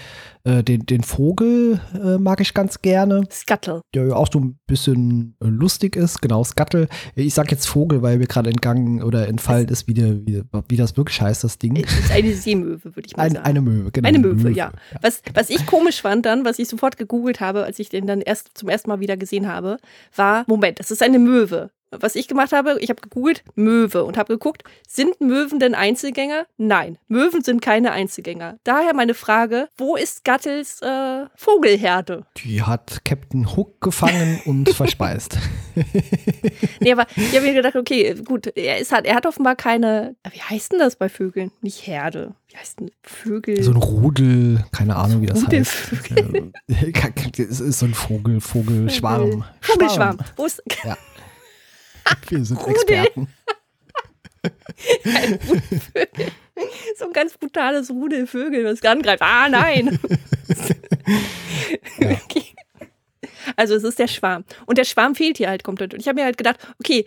äh, 0.48 0.64
den, 0.64 0.86
den 0.86 1.04
Vogel 1.04 1.82
äh, 1.94 2.18
mag 2.18 2.40
ich 2.40 2.54
ganz 2.54 2.82
gerne. 2.82 3.24
Scuttle. 3.30 3.82
Der 3.94 4.08
ja 4.08 4.16
auch 4.16 4.30
so 4.32 4.40
ein 4.40 4.60
bisschen 4.66 5.36
äh, 5.42 5.48
lustig 5.48 5.96
ist, 5.96 6.22
genau, 6.22 6.44
Scuttle. 6.44 6.88
Ich 7.16 7.34
sag 7.34 7.52
jetzt 7.52 7.68
Vogel, 7.68 8.02
weil 8.02 8.18
mir 8.18 8.28
gerade 8.28 8.50
entgangen 8.50 9.04
oder 9.04 9.28
entfallen 9.28 9.68
ist, 9.68 9.88
wie, 9.88 9.94
der, 9.94 10.26
wie, 10.26 10.42
wie, 10.70 10.78
das 10.78 10.96
wirklich 10.96 11.22
heißt, 11.22 11.44
das 11.44 11.58
Ding. 11.58 11.76
Es 11.76 12.00
ist 12.00 12.12
eine 12.12 12.34
Seemöwe, 12.34 12.96
würde 12.96 13.06
ich 13.06 13.18
mal 13.18 13.24
ein, 13.24 13.32
sagen. 13.34 13.46
Eine 13.46 13.62
Möwe, 13.62 13.92
genau. 13.92 14.08
Eine 14.08 14.20
Möwe, 14.20 14.36
Möwe 14.36 14.52
ja. 14.52 14.72
ja. 14.94 15.00
Was, 15.02 15.22
was 15.34 15.50
ich 15.50 15.66
komisch 15.66 16.02
fand 16.02 16.26
dann, 16.26 16.46
was 16.46 16.60
ich 16.60 16.70
sofort 16.70 16.98
gegoogelt 16.98 17.42
habe, 17.42 17.66
als 17.66 17.80
ich 17.80 17.90
den 17.90 18.08
dann 18.08 18.22
erst 18.22 18.52
zum 18.54 18.70
ersten 18.70 18.90
Mal 18.90 19.02
wieder 19.02 19.18
gesehen 19.18 19.48
habe, 19.48 19.78
war, 20.16 20.46
Moment, 20.48 20.80
das 20.80 20.92
ist 20.92 21.04
eine 21.04 21.20
Möwe 21.20 21.72
was 21.92 22.16
ich 22.16 22.28
gemacht 22.28 22.52
habe, 22.52 22.78
ich 22.80 22.90
habe 22.90 23.02
gegoogelt 23.02 23.44
Möwe 23.56 24.04
und 24.04 24.18
habe 24.18 24.34
geguckt, 24.34 24.64
sind 24.88 25.20
Möwen 25.22 25.60
denn 25.60 25.76
Einzelgänger? 25.76 26.46
Nein, 26.58 26.98
Möwen 27.08 27.44
sind 27.44 27.62
keine 27.62 27.92
Einzelgänger. 27.92 28.58
Daher 28.64 28.94
meine 28.94 29.14
Frage, 29.14 29.70
wo 29.78 29.96
ist 29.96 30.24
Gattels 30.24 30.82
äh, 30.82 31.26
Vogelherde? 31.36 32.26
Die 32.44 32.62
hat 32.62 33.06
Captain 33.06 33.56
Hook 33.56 33.82
gefangen 33.82 34.42
und 34.46 34.70
verspeist. 34.76 35.38
nee, 36.80 36.92
aber 36.92 37.06
ich 37.16 37.36
habe 37.36 37.46
mir 37.46 37.54
gedacht, 37.54 37.76
okay, 37.76 38.16
gut, 38.26 38.48
er, 38.56 38.80
ist, 38.80 38.92
er 38.92 39.16
hat 39.16 39.26
offenbar 39.26 39.56
keine, 39.56 40.16
wie 40.32 40.42
heißt 40.42 40.74
denn 40.74 40.80
das 40.80 40.96
bei 40.96 41.10
Vögeln? 41.10 41.52
Nicht 41.62 41.86
Herde. 41.86 42.34
Wie 42.50 42.58
heißt 42.58 42.80
denn 42.80 42.92
Vögel? 43.04 43.62
So 43.62 43.72
ein 43.72 43.78
Rudel, 43.78 44.66
keine 44.72 44.96
Ahnung, 44.96 45.22
wie 45.22 45.26
das 45.26 45.44
Rudelvögel. 45.44 46.54
heißt. 46.70 47.40
es 47.40 47.60
ist 47.60 47.80
so 47.80 47.86
ein 47.86 47.94
Vogel, 47.94 48.42
Vogelschwarm. 48.42 49.44
Vogelschwarm. 49.62 50.18
Wo 50.36 50.46
ist. 50.46 50.64
Ja. 50.84 50.98
Wir 52.30 52.46
sind 52.46 52.58
Rudel. 52.58 52.76
Experten. 52.76 53.28
Ein 55.06 55.40
so 56.98 57.06
ein 57.06 57.14
ganz 57.14 57.38
brutales 57.38 57.90
Rudelvögel, 57.90 58.66
was 58.66 58.84
angreift. 58.84 59.22
Ah, 59.22 59.50
nein! 59.50 60.00
ja. 62.00 62.12
okay. 62.24 62.44
Also 63.56 63.76
es 63.76 63.84
ist 63.84 64.00
der 64.00 64.08
Schwarm. 64.08 64.44
Und 64.66 64.78
der 64.78 64.84
Schwarm 64.84 65.16
fehlt 65.16 65.38
hier 65.38 65.50
halt 65.50 65.64
komplett. 65.64 65.94
Und 65.94 66.02
ich 66.02 66.08
habe 66.08 66.20
mir 66.20 66.26
halt 66.26 66.38
gedacht, 66.38 66.60
okay, 66.80 67.06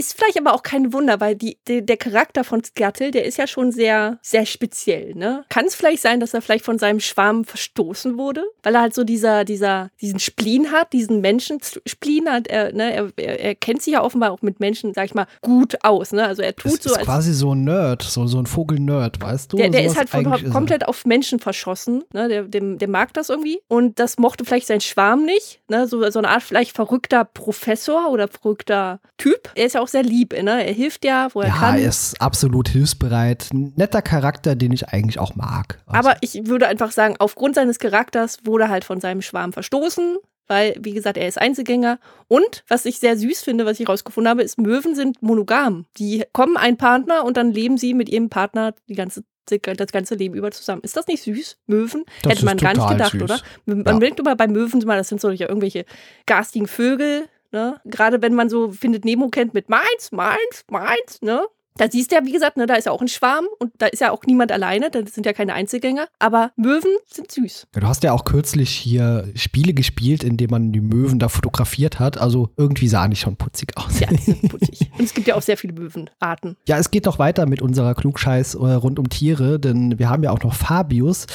ist 0.00 0.16
vielleicht 0.16 0.38
aber 0.38 0.54
auch 0.54 0.62
kein 0.62 0.92
Wunder, 0.92 1.20
weil 1.20 1.36
die, 1.36 1.58
die, 1.68 1.84
der 1.84 1.98
Charakter 1.98 2.42
von 2.42 2.64
Skirtle, 2.64 3.10
der 3.10 3.26
ist 3.26 3.36
ja 3.36 3.46
schon 3.46 3.70
sehr, 3.70 4.18
sehr 4.22 4.46
speziell, 4.46 5.14
ne? 5.14 5.44
Kann 5.50 5.66
es 5.66 5.74
vielleicht 5.74 6.02
sein, 6.02 6.20
dass 6.20 6.32
er 6.32 6.40
vielleicht 6.40 6.64
von 6.64 6.78
seinem 6.78 7.00
Schwarm 7.00 7.44
verstoßen 7.44 8.16
wurde? 8.16 8.44
Weil 8.62 8.74
er 8.74 8.80
halt 8.80 8.94
so 8.94 9.04
dieser, 9.04 9.44
dieser, 9.44 9.90
diesen 10.00 10.18
Spleen 10.18 10.72
hat, 10.72 10.94
diesen 10.94 11.20
Menschen-Spleen 11.20 12.30
hat, 12.30 12.48
er, 12.48 12.72
ne? 12.72 12.94
Er, 12.94 13.12
er, 13.16 13.40
er, 13.40 13.54
kennt 13.54 13.82
sich 13.82 13.92
ja 13.92 14.02
offenbar 14.02 14.32
auch 14.32 14.40
mit 14.40 14.58
Menschen, 14.58 14.94
sag 14.94 15.04
ich 15.04 15.14
mal, 15.14 15.26
gut 15.42 15.76
aus, 15.84 16.12
ne? 16.12 16.24
Also 16.24 16.42
er 16.42 16.56
tut 16.56 16.72
das 16.72 16.82
so. 16.82 16.94
Ist 16.94 17.00
quasi 17.00 17.34
so 17.34 17.54
ein 17.54 17.64
Nerd, 17.64 18.02
so, 18.02 18.26
so 18.26 18.38
ein 18.38 18.46
Vogel-Nerd, 18.46 19.20
weißt 19.20 19.52
du? 19.52 19.58
Der, 19.58 19.68
der 19.68 19.84
ist 19.84 19.98
halt 19.98 20.08
von, 20.08 20.24
komplett 20.50 20.88
auf 20.88 21.04
Menschen 21.04 21.40
verschossen, 21.40 22.04
ne? 22.14 22.28
Der, 22.28 22.44
dem, 22.44 22.78
der 22.78 22.88
mag 22.88 23.12
das 23.12 23.28
irgendwie. 23.28 23.60
Und 23.68 23.98
das 23.98 24.18
mochte 24.18 24.46
vielleicht 24.46 24.66
sein 24.66 24.80
Schwarm 24.80 25.26
nicht, 25.26 25.60
ne? 25.68 25.86
So, 25.86 26.08
so 26.10 26.18
eine 26.18 26.28
Art 26.28 26.42
vielleicht 26.42 26.74
verrückter 26.74 27.24
Professor 27.24 28.10
oder 28.10 28.28
verrückter 28.28 29.00
Typ. 29.18 29.50
Er 29.54 29.66
ist 29.66 29.74
ja 29.74 29.82
auch 29.82 29.89
sehr 29.92 30.02
lieb, 30.02 30.32
ne? 30.32 30.66
Er 30.66 30.72
hilft 30.72 31.04
ja, 31.04 31.28
wo 31.32 31.40
er 31.40 31.48
ja, 31.48 31.54
kann. 31.54 31.74
Ja, 31.76 31.82
er 31.82 31.88
ist 31.88 32.20
absolut 32.20 32.68
hilfsbereit. 32.68 33.48
Ein 33.52 33.72
netter 33.76 34.02
Charakter, 34.02 34.54
den 34.56 34.72
ich 34.72 34.88
eigentlich 34.88 35.18
auch 35.18 35.34
mag. 35.36 35.82
Also. 35.86 36.08
Aber 36.08 36.18
ich 36.20 36.46
würde 36.46 36.66
einfach 36.68 36.92
sagen, 36.92 37.16
aufgrund 37.18 37.54
seines 37.54 37.78
Charakters 37.78 38.38
wurde 38.44 38.64
er 38.64 38.70
halt 38.70 38.84
von 38.84 39.00
seinem 39.00 39.22
Schwarm 39.22 39.52
verstoßen, 39.52 40.16
weil, 40.46 40.74
wie 40.80 40.92
gesagt, 40.92 41.16
er 41.16 41.28
ist 41.28 41.40
Einzelgänger. 41.40 41.98
Und 42.28 42.64
was 42.68 42.84
ich 42.84 42.98
sehr 42.98 43.16
süß 43.16 43.42
finde, 43.42 43.66
was 43.66 43.78
ich 43.78 43.88
rausgefunden 43.88 44.28
habe, 44.28 44.42
ist, 44.42 44.58
Möwen 44.58 44.94
sind 44.94 45.22
monogam. 45.22 45.86
Die 45.96 46.24
kommen 46.32 46.56
einen 46.56 46.76
Partner 46.76 47.24
und 47.24 47.36
dann 47.36 47.52
leben 47.52 47.78
sie 47.78 47.94
mit 47.94 48.08
ihrem 48.08 48.28
Partner 48.30 48.74
die 48.88 48.94
ganze 48.94 49.22
das 49.48 49.90
ganze 49.90 50.14
Leben 50.14 50.34
über 50.36 50.50
zusammen. 50.52 50.82
Ist 50.84 50.96
das 50.96 51.08
nicht 51.08 51.22
süß? 51.24 51.58
Möwen? 51.66 52.04
Das 52.22 52.34
Hätte 52.34 52.44
man 52.44 52.56
gar 52.56 52.74
nicht 52.74 52.88
gedacht, 52.88 53.12
süß. 53.12 53.22
oder? 53.22 53.40
Man 53.66 53.84
Ja. 53.84 53.98
denkt 53.98 54.20
immer 54.20 54.36
bei 54.36 54.46
Möwen 54.46 54.80
das 54.86 55.08
sind 55.08 55.20
so 55.20 55.28
irgendwelche 55.30 55.84
garstigen 56.26 56.68
Vögel, 56.68 57.28
ne? 57.52 57.80
Gerade 57.84 58.22
wenn 58.22 58.34
man 58.34 58.48
so 58.48 58.70
findet 58.70 59.04
Nemo 59.04 59.28
kennt 59.28 59.54
mit 59.54 59.68
meins, 59.68 60.12
meins, 60.12 60.64
meins, 60.68 61.20
ne? 61.22 61.42
Da 61.76 61.88
siehst 61.90 62.10
du 62.10 62.16
ja, 62.16 62.26
wie 62.26 62.32
gesagt, 62.32 62.58
ne, 62.58 62.66
da 62.66 62.74
ist 62.74 62.84
ja 62.84 62.92
auch 62.92 63.00
ein 63.00 63.08
Schwarm 63.08 63.46
und 63.58 63.72
da 63.78 63.86
ist 63.86 64.00
ja 64.00 64.10
auch 64.10 64.24
niemand 64.26 64.52
alleine, 64.52 64.90
das 64.90 65.14
sind 65.14 65.24
ja 65.24 65.32
keine 65.32 65.54
Einzelgänger. 65.54 66.08
Aber 66.18 66.52
Möwen 66.56 66.90
sind 67.06 67.32
süß. 67.32 67.68
Ja, 67.74 67.80
Du 67.80 67.86
hast 67.86 68.02
ja 68.02 68.12
auch 68.12 68.24
kürzlich 68.24 68.68
hier 68.70 69.30
Spiele 69.34 69.72
gespielt, 69.72 70.22
in 70.22 70.36
denen 70.36 70.50
man 70.50 70.72
die 70.72 70.82
Möwen 70.82 71.18
da 71.18 71.30
fotografiert 71.30 71.98
hat. 71.98 72.18
Also 72.18 72.50
irgendwie 72.58 72.88
sahen 72.88 73.12
die 73.12 73.16
schon 73.16 73.36
putzig 73.36 73.78
aus. 73.78 73.98
Ja, 73.98 74.08
die 74.08 74.16
sind 74.16 74.42
putzig. 74.50 74.90
Und 74.98 75.04
es 75.04 75.14
gibt 75.14 75.26
ja 75.28 75.36
auch 75.36 75.42
sehr 75.42 75.56
viele 75.56 75.72
Möwenarten. 75.72 76.56
Ja, 76.68 76.76
es 76.76 76.90
geht 76.90 77.06
noch 77.06 77.18
weiter 77.18 77.46
mit 77.46 77.62
unserer 77.62 77.94
Klugscheiß 77.94 78.56
äh, 78.56 78.58
rund 78.58 78.98
um 78.98 79.08
Tiere, 79.08 79.58
denn 79.58 79.98
wir 79.98 80.10
haben 80.10 80.22
ja 80.22 80.32
auch 80.32 80.42
noch 80.42 80.54
Fabius, 80.54 81.28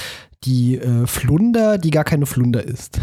die 0.44 0.78
äh, 0.78 1.08
Flunder, 1.08 1.80
die 1.80 1.90
gar 1.90 2.04
keine 2.04 2.28
Flunder 2.28 2.64
ist. 2.64 3.00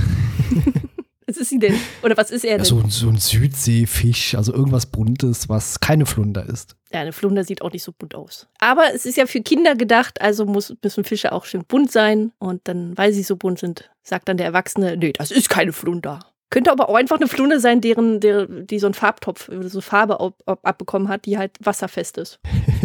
Was 1.32 1.38
ist 1.40 1.48
sie 1.48 1.58
denn? 1.58 1.74
Oder 2.02 2.14
was 2.18 2.30
ist 2.30 2.44
er 2.44 2.50
Ja, 2.52 2.56
denn? 2.58 2.64
so, 2.66 2.78
ein- 2.78 2.90
so 2.90 3.08
ein 3.08 3.16
Südseefisch, 3.16 4.34
also 4.34 4.52
irgendwas 4.52 4.84
Buntes, 4.86 5.48
was 5.48 5.80
keine 5.80 6.04
Flunder 6.04 6.44
ist. 6.46 6.76
Ja, 6.92 7.00
eine 7.00 7.12
Flunder 7.12 7.42
sieht 7.42 7.62
auch 7.62 7.72
nicht 7.72 7.82
so 7.84 7.92
bunt 7.96 8.14
aus. 8.14 8.48
Aber 8.58 8.82
es 8.94 9.06
ist 9.06 9.16
ja 9.16 9.24
für 9.24 9.40
Kinder 9.40 9.74
gedacht, 9.76 10.20
also 10.20 10.44
muss, 10.44 10.74
müssen 10.82 11.04
Fische 11.04 11.32
auch 11.32 11.46
schön 11.46 11.64
bunt 11.66 11.90
sein. 11.90 12.32
Und 12.38 12.60
dann, 12.64 12.98
weil 12.98 13.14
sie 13.14 13.22
so 13.22 13.36
bunt 13.36 13.60
sind, 13.60 13.90
sagt 14.02 14.28
dann 14.28 14.36
der 14.36 14.44
Erwachsene, 14.44 14.96
nee, 14.98 15.12
das 15.14 15.30
ist 15.30 15.48
keine 15.48 15.72
Flunder. 15.72 16.20
Könnte 16.50 16.70
aber 16.70 16.90
auch 16.90 16.96
einfach 16.96 17.16
eine 17.16 17.28
Flunder 17.28 17.60
sein, 17.60 17.80
deren, 17.80 18.20
der, 18.20 18.44
die 18.46 18.78
so 18.78 18.86
einen 18.86 18.92
Farbtopf, 18.92 19.48
so 19.62 19.80
Farbe 19.80 20.20
ab, 20.20 20.34
abbekommen 20.62 21.08
hat, 21.08 21.24
die 21.24 21.38
halt 21.38 21.52
wasserfest 21.64 22.18
ist. 22.18 22.40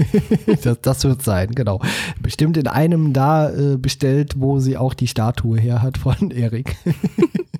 das, 0.63 0.79
das 0.81 1.03
wird 1.03 1.21
sein, 1.21 1.51
genau. 1.53 1.81
Bestimmt 2.21 2.55
in 2.55 2.67
einem 2.67 3.11
da 3.11 3.49
äh, 3.49 3.75
bestellt, 3.75 4.35
wo 4.37 4.59
sie 4.59 4.77
auch 4.77 4.93
die 4.93 5.07
Statue 5.09 5.59
her 5.59 5.81
hat 5.81 5.97
von 5.97 6.31
Erik. 6.31 6.77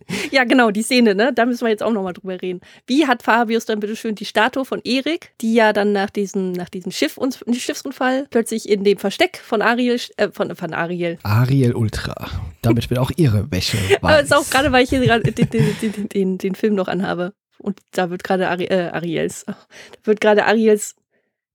Ja, 0.32 0.43
genau, 0.43 0.72
die 0.72 0.84
Szene, 0.84 1.15
ne? 1.15 1.32
Da 1.34 1.46
müssen 1.46 1.62
wir 1.62 1.70
jetzt 1.70 1.84
auch 1.84 1.91
nochmal 1.91 2.13
drüber 2.13 2.41
reden. 2.41 2.62
Wie 2.86 3.08
hat 3.08 3.24
Fabius 3.24 3.65
dann 3.65 3.80
bitteschön 3.80 4.15
die 4.15 4.26
Statue 4.26 4.65
von 4.65 4.82
Erik, 4.84 5.32
die 5.41 5.54
ja 5.54 5.74
dann 5.74 5.91
nach 5.93 6.10
diesem, 6.10 6.52
nach 6.52 6.70
diesem 6.70 6.91
Schiff, 6.91 7.17
Schiffsunfall 7.54 8.28
plötzlich 8.30 8.67
in 8.70 8.84
dem 8.84 8.98
Versteck 8.98 9.38
von 9.38 9.62
Ariel, 9.62 10.00
äh, 10.17 10.30
von, 10.30 10.56
von 10.56 10.74
Ariel, 10.74 11.17
Ariel 11.24 11.74
Ultra. 11.74 12.30
Damit 12.62 12.89
wird 12.89 13.00
auch 13.00 13.12
ihre 13.15 13.50
Wäsche 13.52 13.78
Aber 14.02 14.10
weiß. 14.10 14.24
es 14.24 14.32
ist 14.32 14.36
auch 14.36 14.50
gerade, 14.50 14.72
weil 14.72 14.84
ich 14.84 14.89
hier 14.89 15.00
gerade 15.00 15.32
den, 15.32 15.50
den, 15.50 15.76
den, 15.82 16.10
den, 16.10 16.38
den 16.38 16.56
Film 16.56 16.76
noch 16.76 16.88
anhabe. 16.88 17.34
Und 17.60 17.80
da 17.91 18.10
wird 18.10 18.24
gerade 18.24 18.50
Ari, 18.50 18.65
äh, 18.65 18.89
Ariels, 18.89 19.46
da 19.46 19.56
wird 20.04 20.22
gerade 20.22 20.46
Ariels, 20.46 20.96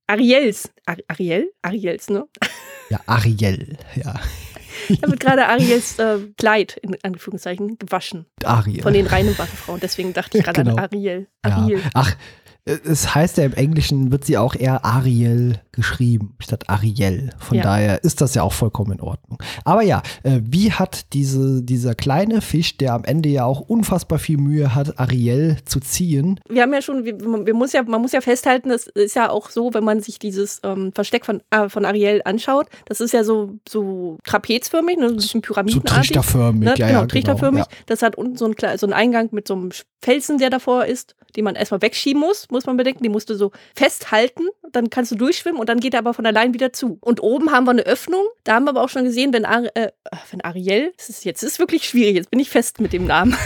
Ariels, 0.07 0.71
Ar 0.85 0.97
Ariel? 1.09 1.53
Ariels, 1.62 2.11
ne? 2.11 2.27
Ja, 2.91 3.01
Ariel, 3.07 3.79
ja. 3.95 4.21
Da 5.01 5.09
wird 5.09 5.21
gerade 5.21 5.47
Ariels 5.47 5.99
äh, 5.99 6.18
Kleid, 6.37 6.77
in 6.83 6.97
Anführungszeichen, 7.03 7.79
gewaschen. 7.79 8.27
Ariel. 8.45 8.83
Von 8.83 8.92
den 8.95 9.07
reinen 9.07 9.37
Waffenfrauen. 9.38 9.81
Deswegen 9.81 10.12
dachte 10.12 10.38
ich 10.38 10.45
gerade 10.45 10.62
Genau. 10.64 10.77
an 10.77 10.85
Ariel. 10.85 11.27
ja. 11.47 11.57
Ariel. 11.57 11.81
Ach, 11.95 12.11
äh, 12.11 12.14
es 12.64 13.12
heißt 13.14 13.38
ja 13.38 13.44
im 13.44 13.55
Englischen, 13.55 14.12
wird 14.12 14.25
sie 14.25 14.38
auch 14.38 14.55
eher 14.55 14.85
Ariel 14.85 15.61
geschrieben, 15.72 16.37
statt 16.38 16.68
Ariel. 16.68 17.31
Von 17.38 17.57
Ja. 17.57 17.62
daher 17.64 18.05
ist 18.05 18.20
das 18.20 18.35
ja 18.35 18.42
auch 18.42 18.53
vollkommen 18.53 18.92
in 18.92 19.01
Ordnung. 19.01 19.38
Aber 19.64 19.83
ja, 19.83 20.03
äh, 20.22 20.40
wie 20.44 20.70
hat 20.70 21.12
diese, 21.12 21.62
dieser 21.62 21.94
kleine 21.96 22.40
Fisch, 22.40 22.77
der 22.77 22.92
am 22.94 23.03
Ende 23.05 23.31
ja 23.31 23.44
auch 23.46 23.61
unfassbar 23.61 24.18
viel 24.20 24.37
Mühe 24.37 24.75
hat, 24.75 25.01
Ariel 25.01 25.57
zu 25.64 25.81
ziehen, 25.81 26.38
Wir 26.48 26.62
haben 26.62 26.72
ja 26.72 26.83
schon, 26.83 27.05
wir, 27.05 27.18
wir 27.18 27.55
muss 27.55 27.72
ja, 27.72 27.83
man 27.83 28.01
muss 28.01 28.12
ja 28.12 28.20
festhalten, 28.20 28.68
das 28.68 28.87
ist 28.87 29.16
ja 29.16 29.31
auch 29.31 29.51
so, 29.51 29.75
wenn 29.75 29.83
man 29.85 30.01
sich 30.01 30.18
dieses 30.20 30.61
ähm, 30.62 30.92
Versteck 30.94 31.25
von, 31.25 31.42
äh, 31.51 31.68
von 31.68 31.85
Ariel 31.85 32.20
anschaut, 32.25 32.66
das 32.87 33.01
ist 33.01 33.12
ja 33.12 33.25
so, 33.25 33.59
so 33.68 34.18
trapezförmig, 34.25 34.98
ne, 34.98 35.09
so 35.09 35.14
ein 35.14 35.16
bisschen 35.16 35.42
so 35.42 35.53
pyramidenartig. 35.55 35.94
trichterförmig, 36.12 36.68
Ne? 36.68 36.75
ja, 36.77 36.87
genau, 36.88 37.01
ja, 37.01 37.07
trichterförmig. 37.07 37.64
ja. 37.64 37.70
Das 37.87 38.03
hat 38.03 38.16
unten 38.16 38.37
so 38.37 38.44
einen, 38.44 38.55
so 38.79 38.87
einen 38.87 38.92
Eingang 38.92 39.31
mit 39.33 39.48
so 39.48 39.55
einem 39.55 39.70
Felsen, 40.01 40.38
der 40.38 40.51
davor 40.51 40.85
ist, 40.85 41.16
den 41.37 41.44
man 41.44 41.55
erstmal 41.55 41.81
wegschieben 41.81 42.20
muss, 42.20 42.46
muss 42.53 42.67
man 42.67 42.77
bedenken. 42.77 43.03
Die 43.03 43.09
musst 43.09 43.31
du 43.31 43.35
so 43.35 43.51
festhalten, 43.75 44.49
dann 44.71 44.91
kannst 44.91 45.11
du 45.12 45.17
durchschwimmen 45.17 45.61
und 45.61 45.69
dann 45.69 45.81
geht 45.81 45.95
er 45.95 46.01
aber 46.01 46.15
von 46.15 46.27
allein 46.27 46.55
wieder 46.55 46.73
zu. 46.73 46.99
Und 47.01 47.23
oben 47.23 47.51
haben 47.51 47.65
wir 47.65 47.73
eine 47.73 47.83
Öffnung. 47.83 48.25
Da 48.45 48.55
haben 48.55 48.65
wir 48.65 48.71
aber 48.71 48.83
auch 48.83 48.88
schon 48.88 49.05
gesehen, 49.05 49.33
wenn, 49.33 49.45
Ar 49.45 49.65
äh, 49.75 49.91
wenn 50.31 50.41
Ariel, 50.43 50.93
das 50.97 51.09
ist 51.09 51.25
jetzt 51.25 51.43
ist 51.43 51.59
wirklich 51.59 51.88
schwierig, 51.88 52.17
jetzt 52.17 52.31
bin 52.31 52.41
ich 52.41 52.51
fest 52.51 52.81
mit 52.81 52.93
dem 52.93 53.07
Namen. 53.07 53.37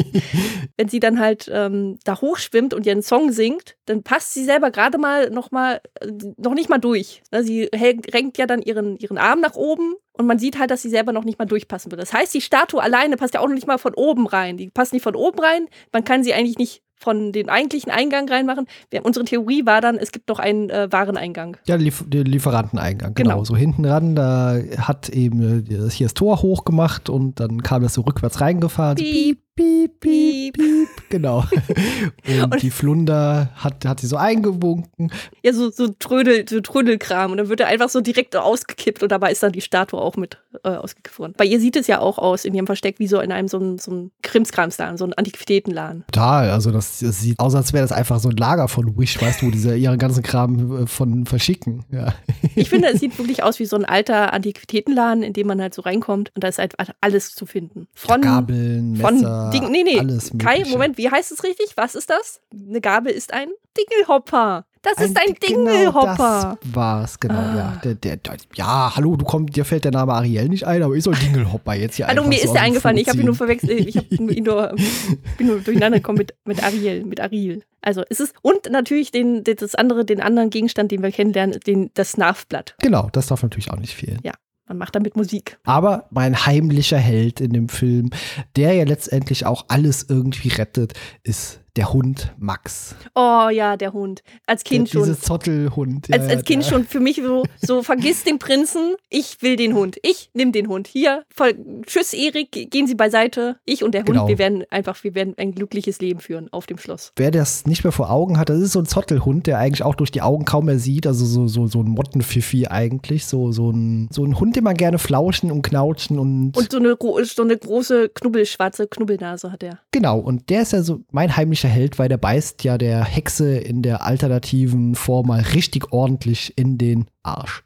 wenn 0.76 0.88
sie 0.88 1.00
dann 1.00 1.20
halt 1.20 1.50
ähm, 1.52 1.98
da 2.04 2.20
hochschwimmt 2.20 2.74
und 2.74 2.86
ihren 2.86 3.02
Song 3.02 3.32
singt, 3.32 3.76
dann 3.86 4.02
passt 4.02 4.34
sie 4.34 4.44
selber 4.44 4.70
gerade 4.70 4.98
mal 4.98 5.30
noch 5.30 5.50
mal, 5.50 5.80
äh, 6.00 6.10
noch 6.36 6.54
nicht 6.54 6.68
mal 6.68 6.78
durch. 6.78 7.22
Ne, 7.32 7.44
Sie 7.44 7.64
renkt 7.72 8.38
ja 8.38 8.46
dann 8.46 8.62
ihren, 8.62 8.96
ihren 8.96 9.18
Arm 9.18 9.40
nach 9.40 9.54
oben 9.54 9.94
und 10.12 10.26
man 10.26 10.38
sieht 10.38 10.58
halt, 10.58 10.70
dass 10.70 10.82
sie 10.82 10.88
selber 10.88 11.12
noch 11.12 11.24
nicht 11.24 11.38
mal 11.38 11.44
durchpassen 11.44 11.90
wird. 11.90 12.00
Das 12.00 12.12
heißt, 12.12 12.32
die 12.32 12.40
Statue 12.40 12.82
alleine 12.82 13.16
passt 13.16 13.34
ja 13.34 13.40
auch 13.40 13.48
noch 13.48 13.54
nicht 13.54 13.66
mal 13.66 13.78
von 13.78 13.94
oben 13.94 14.26
rein. 14.26 14.56
Die 14.56 14.70
passt 14.70 14.92
nicht 14.92 15.02
von 15.02 15.14
oben 15.14 15.38
rein. 15.38 15.68
Man 15.92 16.04
kann 16.04 16.24
sie 16.24 16.32
eigentlich 16.32 16.58
nicht 16.58 16.82
von 16.96 17.32
den 17.32 17.48
eigentlichen 17.48 17.92
Eingang 17.92 18.28
reinmachen. 18.28 18.66
Wir, 18.90 19.04
unsere 19.04 19.24
Theorie 19.24 19.64
war 19.66 19.80
dann, 19.80 19.96
es 19.96 20.12
gibt 20.12 20.28
noch 20.28 20.38
einen 20.38 20.70
äh, 20.70 20.88
Wareneingang. 20.90 21.58
Ja, 21.66 21.76
Lief 21.76 22.04
der 22.06 22.24
Lieferanteneingang, 22.24 23.14
genau. 23.14 23.30
Genau. 23.30 23.44
So 23.44 23.56
hinten 23.56 23.84
ran, 23.84 24.16
da 24.16 24.58
hat 24.78 25.10
eben 25.10 25.66
äh, 25.66 25.76
das 25.76 25.94
hier 25.94 26.06
das 26.06 26.14
Tor 26.14 26.42
hochgemacht 26.42 27.08
und 27.10 27.38
dann 27.38 27.62
kam 27.62 27.82
das 27.82 27.94
so 27.94 28.00
rückwärts 28.02 28.40
reingefahren. 28.40 28.96
Piep, 28.96 29.40
piep, 29.56 30.00
piep, 30.00 30.54
piep. 30.54 30.88
Genau. 31.08 31.44
Und, 32.28 32.42
Und- 32.52 32.62
die 32.62 32.70
Flunder 32.70 33.50
hat, 33.56 33.84
hat 33.84 34.00
sie 34.00 34.06
so 34.06 34.16
eingewunken. 34.16 35.10
Ja, 35.42 35.52
so, 35.52 35.70
so, 35.70 35.88
Trödel, 35.98 36.44
so 36.48 36.60
Trödelkram. 36.60 37.30
Und 37.32 37.38
dann 37.38 37.48
wird 37.48 37.60
er 37.60 37.66
einfach 37.68 37.88
so 37.88 38.00
direkt 38.00 38.36
ausgekippt 38.36 39.02
und 39.02 39.10
dabei 39.12 39.32
ist 39.32 39.42
dann 39.42 39.52
die 39.52 39.60
Statue 39.60 40.00
auch 40.00 40.16
mit 40.16 40.38
äh, 40.64 40.68
ausgekippt 40.70 41.18
worden. 41.18 41.34
Bei 41.36 41.44
ihr 41.44 41.58
sieht 41.60 41.76
es 41.76 41.86
ja 41.86 42.00
auch 42.00 42.18
aus 42.18 42.44
in 42.44 42.54
ihrem 42.54 42.66
Versteck 42.66 42.98
wie 42.98 43.06
so 43.06 43.20
in 43.20 43.32
einem 43.32 43.48
so 43.48 43.58
ein, 43.58 43.78
so 43.78 43.90
ein 43.92 44.10
Krimskramsladen, 44.22 44.96
so 44.98 45.04
ein 45.04 45.12
Antiquitätenladen. 45.14 46.04
Total, 46.12 46.50
also 46.50 46.70
das, 46.70 46.98
das 47.00 47.20
sieht 47.20 47.38
aus, 47.38 47.54
als 47.54 47.72
wäre 47.72 47.82
das 47.84 47.92
einfach 47.92 48.18
so 48.20 48.28
ein 48.28 48.36
Lager 48.36 48.68
von 48.68 48.96
Wish, 48.98 49.20
weißt 49.20 49.42
du, 49.42 49.46
wo 49.46 49.50
diese 49.50 49.76
ihren 49.76 49.98
ganzen 49.98 50.22
Kram 50.22 50.82
äh, 50.82 50.86
von 50.86 51.26
verschicken. 51.26 51.84
Ja. 51.90 52.14
Ich 52.58 52.70
finde, 52.70 52.88
es 52.88 53.00
sieht 53.00 53.18
wirklich 53.18 53.42
aus 53.42 53.58
wie 53.58 53.66
so 53.66 53.76
ein 53.76 53.84
alter 53.84 54.32
Antiquitätenladen, 54.32 55.22
in 55.22 55.34
dem 55.34 55.46
man 55.46 55.60
halt 55.60 55.74
so 55.74 55.82
reinkommt 55.82 56.32
und 56.34 56.42
da 56.42 56.48
ist 56.48 56.58
halt 56.58 56.74
alles 57.02 57.34
zu 57.34 57.44
finden. 57.44 57.86
Von, 57.94 58.22
Gabeln, 58.22 58.96
von 58.96 59.14
Messer, 59.16 59.45
Ding, 59.50 59.70
nee, 59.70 59.82
nee. 59.82 59.98
alles 59.98 60.30
Kai, 60.38 60.58
Mögliche. 60.58 60.70
Moment, 60.72 60.98
wie 60.98 61.10
heißt 61.10 61.32
es 61.32 61.42
richtig? 61.44 61.72
Was 61.76 61.94
ist 61.94 62.10
das? 62.10 62.40
Eine 62.52 62.80
Gabel 62.80 63.12
ist 63.12 63.32
ein 63.32 63.48
Dingelhopper. 63.76 64.66
Das 64.82 64.98
ist 65.04 65.16
ein 65.18 65.34
Genau, 65.40 65.64
Dingelhopper. 65.70 66.58
das 66.62 66.74
war's, 66.74 67.18
genau, 67.18 67.34
Ah. 67.34 67.56
ja. 67.56 67.80
Der, 67.82 67.94
der, 67.96 68.16
der, 68.18 68.36
ja, 68.54 68.94
hallo, 68.94 69.16
du 69.16 69.24
kommst, 69.24 69.56
dir 69.56 69.64
fällt 69.64 69.84
der 69.84 69.90
Name 69.90 70.12
Ariel 70.12 70.48
nicht 70.48 70.64
ein, 70.64 70.80
aber 70.82 70.94
ich 70.94 71.02
soll 71.02 71.14
Dingelhopper 71.16 71.74
jetzt 71.74 71.96
hier 71.96 72.06
Hallo, 72.06 72.22
mir 72.24 72.38
so 72.38 72.44
ist 72.44 72.52
der 72.52 72.62
eingefallen. 72.62 72.96
Ich 72.96 73.08
habe 73.08 73.18
ihn 73.18 73.26
nur 73.26 73.34
verwechselt. 73.34 73.72
Ich 73.88 73.96
habe 73.96 74.06
ihn 74.14 74.44
nur, 74.44 74.74
bin 75.38 75.46
nur 75.48 75.58
durcheinander 75.58 75.98
gekommen 75.98 76.18
mit, 76.18 76.34
mit 76.44 76.62
Ariel, 76.62 77.04
mit 77.04 77.20
Ariel. 77.20 77.64
Also 77.82 78.02
es 78.08 78.20
ist 78.20 78.34
und 78.42 78.70
natürlich 78.70 79.10
den, 79.10 79.42
das 79.42 79.74
andere, 79.74 80.04
den 80.04 80.20
anderen 80.20 80.50
Gegenstand, 80.50 80.92
den 80.92 81.02
wir 81.02 81.10
kennenlernen, 81.10 81.58
den, 81.66 81.90
das 81.94 82.12
Snarfblatt. 82.12 82.76
Genau, 82.80 83.08
das 83.12 83.26
darf 83.26 83.42
natürlich 83.42 83.70
auch 83.72 83.78
nicht 83.78 83.94
fehlen. 83.94 84.20
Man 84.68 84.78
macht 84.78 84.94
damit 84.96 85.16
Musik. 85.16 85.58
Aber 85.64 86.06
mein 86.10 86.46
heimlicher 86.46 86.98
Held 86.98 87.40
in 87.40 87.52
dem 87.52 87.68
Film, 87.68 88.10
der 88.56 88.74
ja 88.74 88.84
letztendlich 88.84 89.46
auch 89.46 89.66
alles 89.68 90.06
irgendwie 90.08 90.48
rettet, 90.48 90.94
ist 91.22 91.60
der 91.76 91.92
Hund 91.92 92.32
Max. 92.38 92.94
Oh 93.14 93.48
ja, 93.50 93.76
der 93.76 93.92
Hund. 93.92 94.22
Als 94.46 94.64
Kind 94.64 94.88
der, 94.88 94.92
schon. 95.00 95.02
Dieses 95.08 95.20
Zottelhund. 95.22 96.12
Als, 96.12 96.24
ja, 96.24 96.30
als 96.30 96.44
Kind 96.44 96.62
der- 96.64 96.68
schon 96.70 96.84
für 96.84 97.00
mich 97.00 97.16
so, 97.22 97.44
so, 97.60 97.82
vergiss 97.82 98.24
den 98.24 98.38
Prinzen, 98.38 98.94
ich 99.10 99.42
will 99.42 99.56
den 99.56 99.74
Hund. 99.74 99.96
Ich 100.02 100.30
nimm 100.34 100.52
den 100.52 100.68
Hund. 100.68 100.86
Hier, 100.86 101.24
voll, 101.34 101.54
tschüss 101.86 102.12
Erik, 102.12 102.70
gehen 102.70 102.86
Sie 102.86 102.94
beiseite. 102.94 103.56
Ich 103.64 103.84
und 103.84 103.92
der 103.92 104.00
Hund, 104.02 104.06
Genau. 104.08 104.28
wir 104.28 104.38
werden 104.38 104.64
einfach, 104.70 105.02
wir 105.04 105.14
werden 105.14 105.34
ein 105.36 105.52
glückliches 105.52 106.00
Leben 106.00 106.20
führen 106.20 106.48
auf 106.52 106.66
dem 106.66 106.78
Schloss. 106.78 107.12
Wer 107.16 107.30
das 107.30 107.66
nicht 107.66 107.84
mehr 107.84 107.92
vor 107.92 108.10
Augen 108.10 108.38
hat, 108.38 108.48
das 108.48 108.60
ist 108.60 108.72
so 108.72 108.80
ein 108.80 108.86
Zottelhund, 108.86 109.46
der 109.46 109.58
eigentlich 109.58 109.82
auch 109.82 109.94
durch 109.94 110.10
die 110.10 110.22
Augen 110.22 110.44
kaum 110.44 110.66
mehr 110.66 110.78
sieht. 110.78 111.06
Also 111.06 111.24
so, 111.26 111.46
so, 111.48 111.66
so 111.66 111.80
ein 111.82 111.88
Mottenpfiffi 111.88 112.66
eigentlich. 112.68 113.26
So, 113.26 113.52
so, 113.52 113.70
ein, 113.70 114.08
so 114.10 114.24
ein 114.24 114.38
Hund, 114.40 114.56
den 114.56 114.64
man 114.64 114.76
gerne 114.76 114.98
flauschen 114.98 115.50
und 115.50 115.62
knautschen 115.62 116.18
und, 116.18 116.56
Und 116.56 116.70
so 116.72 116.78
eine, 116.78 116.96
so 117.24 117.42
eine 117.42 117.56
große, 117.56 118.08
knubbelschwarze 118.10 118.86
Knubbelnase 118.86 119.52
hat 119.52 119.62
er. 119.62 119.78
genau. 119.92 120.18
Und 120.18 120.48
der 120.50 120.62
ist 120.62 120.72
ja 120.72 120.82
so 120.82 121.00
mein 121.10 121.36
heimlicher 121.36 121.65
Held, 121.66 121.98
weil 121.98 122.08
der 122.08 122.16
beißt 122.16 122.64
ja 122.64 122.78
der 122.78 123.04
Hexe 123.04 123.58
in 123.58 123.82
der 123.82 124.04
alternativen 124.04 124.94
Form 124.94 125.28
mal 125.28 125.40
richtig 125.40 125.92
ordentlich 125.92 126.52
in 126.56 126.78
den 126.78 127.06
Arsch. 127.22 127.62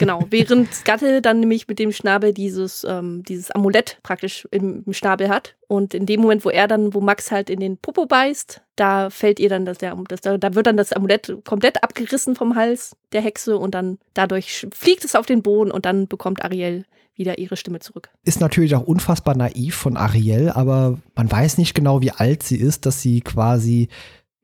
Genau, 0.00 0.24
während 0.30 0.86
Gatte 0.86 1.20
dann 1.20 1.40
nämlich 1.40 1.68
mit 1.68 1.78
dem 1.78 1.92
Schnabel 1.92 2.32
dieses, 2.32 2.86
ähm, 2.88 3.22
dieses 3.22 3.50
Amulett 3.50 3.98
praktisch 4.02 4.48
im, 4.50 4.82
im 4.86 4.94
Schnabel 4.94 5.28
hat. 5.28 5.56
Und 5.68 5.92
in 5.92 6.06
dem 6.06 6.22
Moment, 6.22 6.42
wo 6.46 6.48
er 6.48 6.66
dann, 6.68 6.94
wo 6.94 7.02
Max 7.02 7.30
halt 7.30 7.50
in 7.50 7.60
den 7.60 7.76
Popo 7.76 8.06
beißt, 8.06 8.62
da 8.76 9.10
fällt 9.10 9.38
ihr 9.38 9.50
dann 9.50 9.66
das, 9.66 9.76
der, 9.76 9.94
das 10.08 10.22
da, 10.22 10.54
wird 10.54 10.66
dann 10.66 10.78
das 10.78 10.94
Amulett 10.94 11.36
komplett 11.44 11.84
abgerissen 11.84 12.34
vom 12.34 12.56
Hals 12.56 12.96
der 13.12 13.20
Hexe 13.20 13.58
und 13.58 13.74
dann 13.74 13.98
dadurch 14.14 14.66
fliegt 14.72 15.04
es 15.04 15.14
auf 15.14 15.26
den 15.26 15.42
Boden 15.42 15.70
und 15.70 15.84
dann 15.84 16.08
bekommt 16.08 16.42
Ariel 16.42 16.86
wieder 17.20 17.38
ihre 17.38 17.56
Stimme 17.56 17.78
zurück. 17.78 18.10
Ist 18.24 18.40
natürlich 18.40 18.74
auch 18.74 18.82
unfassbar 18.82 19.36
naiv 19.36 19.76
von 19.76 19.96
Ariel, 19.96 20.48
aber 20.48 20.98
man 21.14 21.30
weiß 21.30 21.58
nicht 21.58 21.74
genau, 21.74 22.00
wie 22.00 22.10
alt 22.10 22.42
sie 22.42 22.56
ist, 22.56 22.86
dass 22.86 23.00
sie 23.00 23.20
quasi 23.20 23.88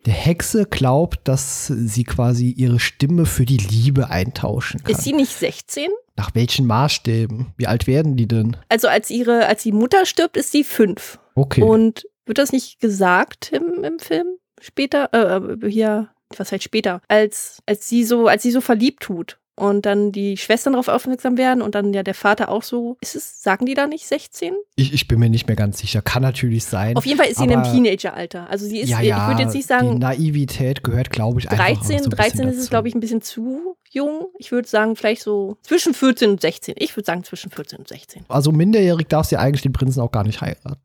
der 0.04 0.14
Hexe 0.14 0.66
glaubt, 0.66 1.26
dass 1.26 1.66
sie 1.66 2.04
quasi 2.04 2.50
ihre 2.50 2.78
Stimme 2.78 3.26
für 3.26 3.44
die 3.44 3.56
Liebe 3.56 4.08
eintauschen 4.08 4.84
kann. 4.84 4.92
Ist 4.92 5.02
sie 5.02 5.12
nicht 5.12 5.32
16? 5.32 5.88
Nach 6.14 6.32
welchen 6.34 6.66
Maßstäben? 6.66 7.54
Wie 7.56 7.66
alt 7.66 7.88
werden 7.88 8.16
die 8.16 8.28
denn? 8.28 8.56
Also 8.68 8.86
als 8.86 9.10
ihre, 9.10 9.46
als 9.46 9.64
die 9.64 9.72
Mutter 9.72 10.06
stirbt, 10.06 10.36
ist 10.36 10.52
sie 10.52 10.62
fünf. 10.62 11.18
Okay. 11.34 11.62
Und 11.62 12.06
wird 12.24 12.38
das 12.38 12.52
nicht 12.52 12.78
gesagt 12.78 13.50
im, 13.52 13.82
im 13.82 13.98
Film? 13.98 14.26
Später, 14.60 15.12
äh, 15.12 15.68
hier, 15.68 16.10
was 16.36 16.52
heißt 16.52 16.62
später? 16.62 17.00
Als, 17.08 17.58
als 17.66 17.88
sie 17.88 18.04
so, 18.04 18.28
als 18.28 18.44
sie 18.44 18.52
so 18.52 18.60
verliebt 18.60 19.02
tut 19.02 19.38
und 19.56 19.86
dann 19.86 20.12
die 20.12 20.36
Schwestern 20.36 20.74
darauf 20.74 20.88
aufmerksam 20.88 21.36
werden 21.36 21.62
und 21.62 21.74
dann 21.74 21.92
ja 21.92 22.02
der 22.02 22.14
Vater 22.14 22.50
auch 22.50 22.62
so, 22.62 22.96
ist 23.00 23.16
es, 23.16 23.42
sagen 23.42 23.66
die 23.66 23.74
da 23.74 23.86
nicht 23.86 24.06
16? 24.06 24.54
ich, 24.78 24.92
ich 24.92 25.08
bin 25.08 25.18
mir 25.18 25.30
nicht 25.30 25.46
mehr 25.46 25.56
ganz 25.56 25.78
sicher. 25.78 26.02
Kann 26.02 26.22
natürlich 26.22 26.66
sein. 26.66 26.96
Auf 26.96 27.06
jeden 27.06 27.18
Fall 27.18 27.28
ist 27.28 27.38
sie 27.38 27.44
in 27.44 27.52
einem 27.52 27.62
Teenageralter. 27.62 28.48
Also 28.50 28.66
sie 28.66 28.80
ist, 28.80 28.90
ja, 28.90 29.00
ich 29.00 29.08
ja, 29.08 29.26
würde 29.26 29.42
jetzt 29.42 29.54
nicht 29.54 29.64
die 29.64 29.68
sagen 29.68 29.98
Naivität 29.98 30.84
gehört, 30.84 31.08
glaube 31.10 31.40
ich, 31.40 31.50
einfach 31.50 31.64
auch 31.64 31.78
13, 31.78 31.98
so 32.00 32.04
ein 32.04 32.10
13 32.10 32.30
bisschen 32.32 32.48
ist 32.50 32.58
es, 32.58 32.68
glaube 32.68 32.88
ich, 32.88 32.94
ein 32.94 33.00
bisschen 33.00 33.22
zu 33.22 33.76
jung. 33.90 34.26
Ich 34.38 34.52
würde 34.52 34.68
sagen, 34.68 34.94
vielleicht 34.96 35.22
so 35.22 35.56
zwischen 35.62 35.94
14 35.94 36.32
und 36.32 36.40
16. 36.42 36.74
Ich 36.78 36.94
würde 36.94 37.06
sagen 37.06 37.24
zwischen 37.24 37.50
14 37.50 37.78
und 37.78 37.88
16. 37.88 38.24
Also 38.28 38.52
minderjährig 38.52 39.06
darfst 39.08 39.32
du 39.32 39.36
ja 39.36 39.40
eigentlich 39.40 39.62
den 39.62 39.72
Prinzen 39.72 40.00
auch 40.00 40.12
gar 40.12 40.24
nicht 40.24 40.42
heiraten. 40.42 40.76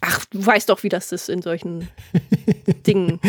Ach, 0.00 0.24
du 0.26 0.44
weißt 0.44 0.68
doch, 0.68 0.82
wie 0.82 0.88
das 0.88 1.12
ist 1.12 1.28
in 1.28 1.42
solchen 1.42 1.88
Dingen. 2.86 3.20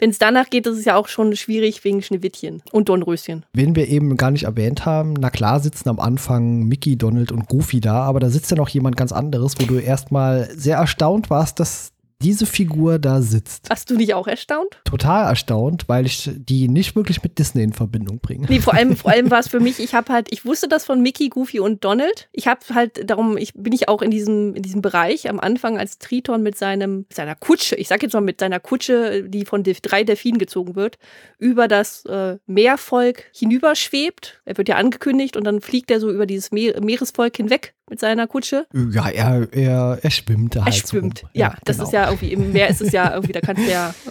Wenn 0.00 0.10
es 0.10 0.18
danach 0.18 0.48
geht, 0.48 0.66
ist 0.66 0.78
es 0.78 0.84
ja 0.86 0.96
auch 0.96 1.08
schon 1.08 1.36
schwierig 1.36 1.84
wegen 1.84 2.00
Schneewittchen 2.00 2.62
und 2.72 2.88
Dornröschen. 2.88 3.44
Wen 3.52 3.76
wir 3.76 3.86
eben 3.88 4.16
gar 4.16 4.30
nicht 4.30 4.44
erwähnt 4.44 4.86
haben, 4.86 5.12
na 5.12 5.28
klar 5.28 5.60
sitzen 5.60 5.90
am 5.90 6.00
Anfang 6.00 6.64
Mickey, 6.64 6.96
Donald 6.96 7.30
und 7.30 7.48
Goofy 7.48 7.80
da, 7.80 8.00
aber 8.02 8.18
da 8.18 8.30
sitzt 8.30 8.50
ja 8.50 8.56
noch 8.56 8.70
jemand 8.70 8.96
ganz 8.96 9.12
anderes, 9.12 9.56
wo 9.60 9.66
du 9.66 9.78
erstmal 9.78 10.48
sehr 10.56 10.78
erstaunt 10.78 11.28
warst, 11.28 11.60
dass 11.60 11.92
diese 12.22 12.46
Figur 12.46 12.98
da 12.98 13.22
sitzt. 13.22 13.70
Warst 13.70 13.90
du 13.90 13.96
nicht 13.96 14.14
auch 14.14 14.26
erstaunt? 14.26 14.80
Total 14.84 15.26
erstaunt, 15.26 15.84
weil 15.88 16.06
ich 16.06 16.30
die 16.34 16.68
nicht 16.68 16.94
wirklich 16.94 17.22
mit 17.22 17.38
Disney 17.38 17.62
in 17.62 17.72
Verbindung 17.72 18.20
bringe. 18.20 18.46
Nee, 18.48 18.60
vor 18.60 18.74
allem, 18.74 18.96
vor 18.96 19.10
allem 19.10 19.30
war 19.30 19.38
es 19.38 19.48
für 19.48 19.60
mich, 19.60 19.78
ich 19.80 19.94
habe 19.94 20.12
halt, 20.12 20.28
ich 20.30 20.44
wusste 20.44 20.68
das 20.68 20.84
von 20.84 21.00
Mickey, 21.00 21.28
Goofy 21.28 21.60
und 21.60 21.84
Donald. 21.84 22.28
Ich 22.32 22.46
habe 22.46 22.60
halt, 22.74 23.08
darum 23.08 23.36
ich, 23.36 23.54
bin 23.54 23.72
ich 23.72 23.88
auch 23.88 24.02
in 24.02 24.10
diesem, 24.10 24.54
in 24.54 24.62
diesem 24.62 24.82
Bereich 24.82 25.28
am 25.28 25.40
Anfang 25.40 25.78
als 25.78 25.98
Triton 25.98 26.42
mit 26.42 26.58
seinem, 26.58 27.06
seiner 27.12 27.34
Kutsche, 27.34 27.76
ich 27.76 27.88
sag 27.88 28.02
jetzt 28.02 28.12
mal 28.12 28.20
mit 28.20 28.40
seiner 28.40 28.60
Kutsche, 28.60 29.24
die 29.24 29.44
von 29.44 29.62
drei 29.62 30.04
Delfinen 30.04 30.38
gezogen 30.38 30.76
wird, 30.76 30.98
über 31.38 31.68
das 31.68 32.04
äh, 32.04 32.36
Meervolk 32.46 33.24
hinüberschwebt. 33.34 34.42
Er 34.44 34.58
wird 34.58 34.68
ja 34.68 34.76
angekündigt 34.76 35.36
und 35.36 35.44
dann 35.44 35.60
fliegt 35.60 35.90
er 35.90 36.00
so 36.00 36.10
über 36.10 36.26
dieses 36.26 36.52
Meer, 36.52 36.80
Meeresvolk 36.80 37.36
hinweg 37.36 37.74
mit 37.90 38.00
seiner 38.00 38.26
Kutsche. 38.26 38.66
Ja, 38.72 39.08
er, 39.08 39.48
er, 39.52 39.98
er 40.00 40.10
schwimmt 40.10 40.54
da 40.56 40.60
Er 40.60 40.64
halt 40.66 40.74
schwimmt. 40.76 41.18
so 41.18 41.26
rum. 41.26 41.30
Ja, 41.34 41.54
das 41.64 41.76
genau. 41.76 41.88
ist 41.88 41.92
ja 41.92 42.06
irgendwie, 42.06 42.32
im 42.32 42.52
Meer 42.52 42.68
ist 42.68 42.80
es 42.80 42.92
ja 42.92 43.12
irgendwie, 43.12 43.32
da 43.32 43.40
kannst 43.40 43.62
du 43.66 43.70
ja. 43.70 43.94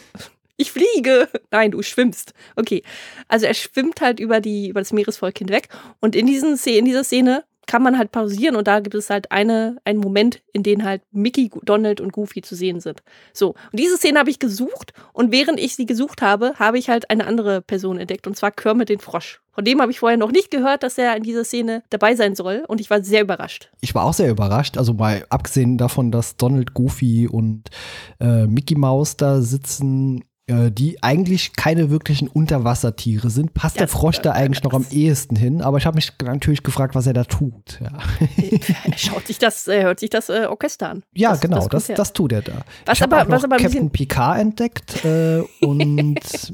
Ich 0.61 0.73
fliege! 0.73 1.29
Nein, 1.51 1.71
du 1.71 1.81
schwimmst. 1.81 2.33
Okay. 2.57 2.83
Also 3.29 3.45
er 3.45 3.53
schwimmt 3.53 4.01
halt 4.01 4.19
über, 4.19 4.41
die, 4.41 4.67
über 4.67 4.81
das 4.81 4.91
Meeresvolk 4.91 5.37
hinweg. 5.37 5.69
Und 6.01 6.17
in, 6.17 6.27
diesen, 6.27 6.59
in 6.65 6.83
dieser 6.83 7.05
Szene 7.05 7.45
kann 7.69 7.83
man 7.83 7.99
halt 7.99 8.11
pausieren 8.11 8.55
und 8.55 8.67
da 8.67 8.79
gibt 8.79 8.95
es 8.95 9.11
halt 9.11 9.31
eine, 9.31 9.77
einen 9.85 9.99
Moment, 9.99 10.41
in 10.53 10.63
dem 10.63 10.83
halt 10.83 11.03
Mickey, 11.11 11.51
Donald 11.63 12.01
und 12.01 12.11
Goofy 12.11 12.41
zu 12.41 12.55
sehen 12.55 12.79
sind. 12.79 13.03
So, 13.31 13.49
und 13.49 13.79
diese 13.79 13.95
Szene 13.95 14.17
habe 14.17 14.31
ich 14.31 14.39
gesucht 14.39 14.91
und 15.13 15.31
während 15.31 15.59
ich 15.59 15.75
sie 15.75 15.85
gesucht 15.85 16.23
habe, 16.23 16.55
habe 16.57 16.79
ich 16.79 16.89
halt 16.89 17.11
eine 17.11 17.27
andere 17.27 17.61
Person 17.61 17.99
entdeckt 17.99 18.25
und 18.25 18.35
zwar 18.35 18.49
Kermit 18.49 18.89
den 18.89 18.97
Frosch. 18.97 19.39
Von 19.51 19.65
dem 19.65 19.81
habe 19.81 19.91
ich 19.91 19.99
vorher 19.99 20.17
noch 20.17 20.31
nicht 20.31 20.49
gehört, 20.49 20.81
dass 20.81 20.97
er 20.97 21.15
in 21.15 21.21
dieser 21.21 21.43
Szene 21.43 21.83
dabei 21.91 22.15
sein 22.15 22.33
soll 22.33 22.63
und 22.67 22.81
ich 22.81 22.89
war 22.89 23.03
sehr 23.03 23.21
überrascht. 23.21 23.69
Ich 23.81 23.93
war 23.93 24.05
auch 24.05 24.13
sehr 24.13 24.31
überrascht. 24.31 24.77
Also 24.77 24.93
mal 24.93 25.25
abgesehen 25.29 25.77
davon, 25.77 26.11
dass 26.11 26.37
Donald, 26.37 26.73
Goofy 26.73 27.27
und 27.27 27.69
äh, 28.19 28.47
Mickey 28.47 28.73
Mouse 28.73 29.15
da 29.15 29.41
sitzen, 29.41 30.23
die 30.71 31.01
eigentlich 31.03 31.53
keine 31.53 31.89
wirklichen 31.89 32.27
Unterwassertiere 32.27 33.29
sind, 33.29 33.53
passt 33.53 33.75
der 33.79 33.85
Das- 33.87 33.91
Frosch 33.91 34.19
da 34.19 34.31
äh, 34.31 34.33
eigentlich 34.43 34.63
noch 34.63 34.73
am 34.73 34.85
ehesten 34.91 35.35
hin. 35.35 35.61
Aber 35.61 35.77
ich 35.77 35.85
habe 35.85 35.95
mich 35.95 36.11
natürlich 36.23 36.63
gefragt, 36.63 36.95
was 36.95 37.07
er 37.07 37.13
da 37.13 37.23
tut. 37.23 37.79
Ja, 37.81 37.97
er 38.85 38.97
schaut 38.97 39.27
sich 39.27 39.37
das, 39.39 39.67
er 39.67 39.83
hört 39.83 39.99
sich 39.99 40.09
das 40.09 40.29
äh, 40.29 40.45
Orchester 40.49 40.89
an. 40.89 41.03
ja 41.15 41.31
Das- 41.31 41.41
genau, 41.41 41.67
das 41.67 41.87
das, 41.87 41.97
das, 41.97 42.13
tut 42.13 42.31
er 42.31 42.41
da. 42.41 42.53
Was 42.85 42.97
ich 42.97 43.03
aber- 43.03 43.25
was 43.29 43.43
aber 43.43 43.57
Captain 43.57 43.89
Picard 43.89 44.39
entdeckt 44.39 45.05
äh, 45.05 45.41
und 45.61 46.19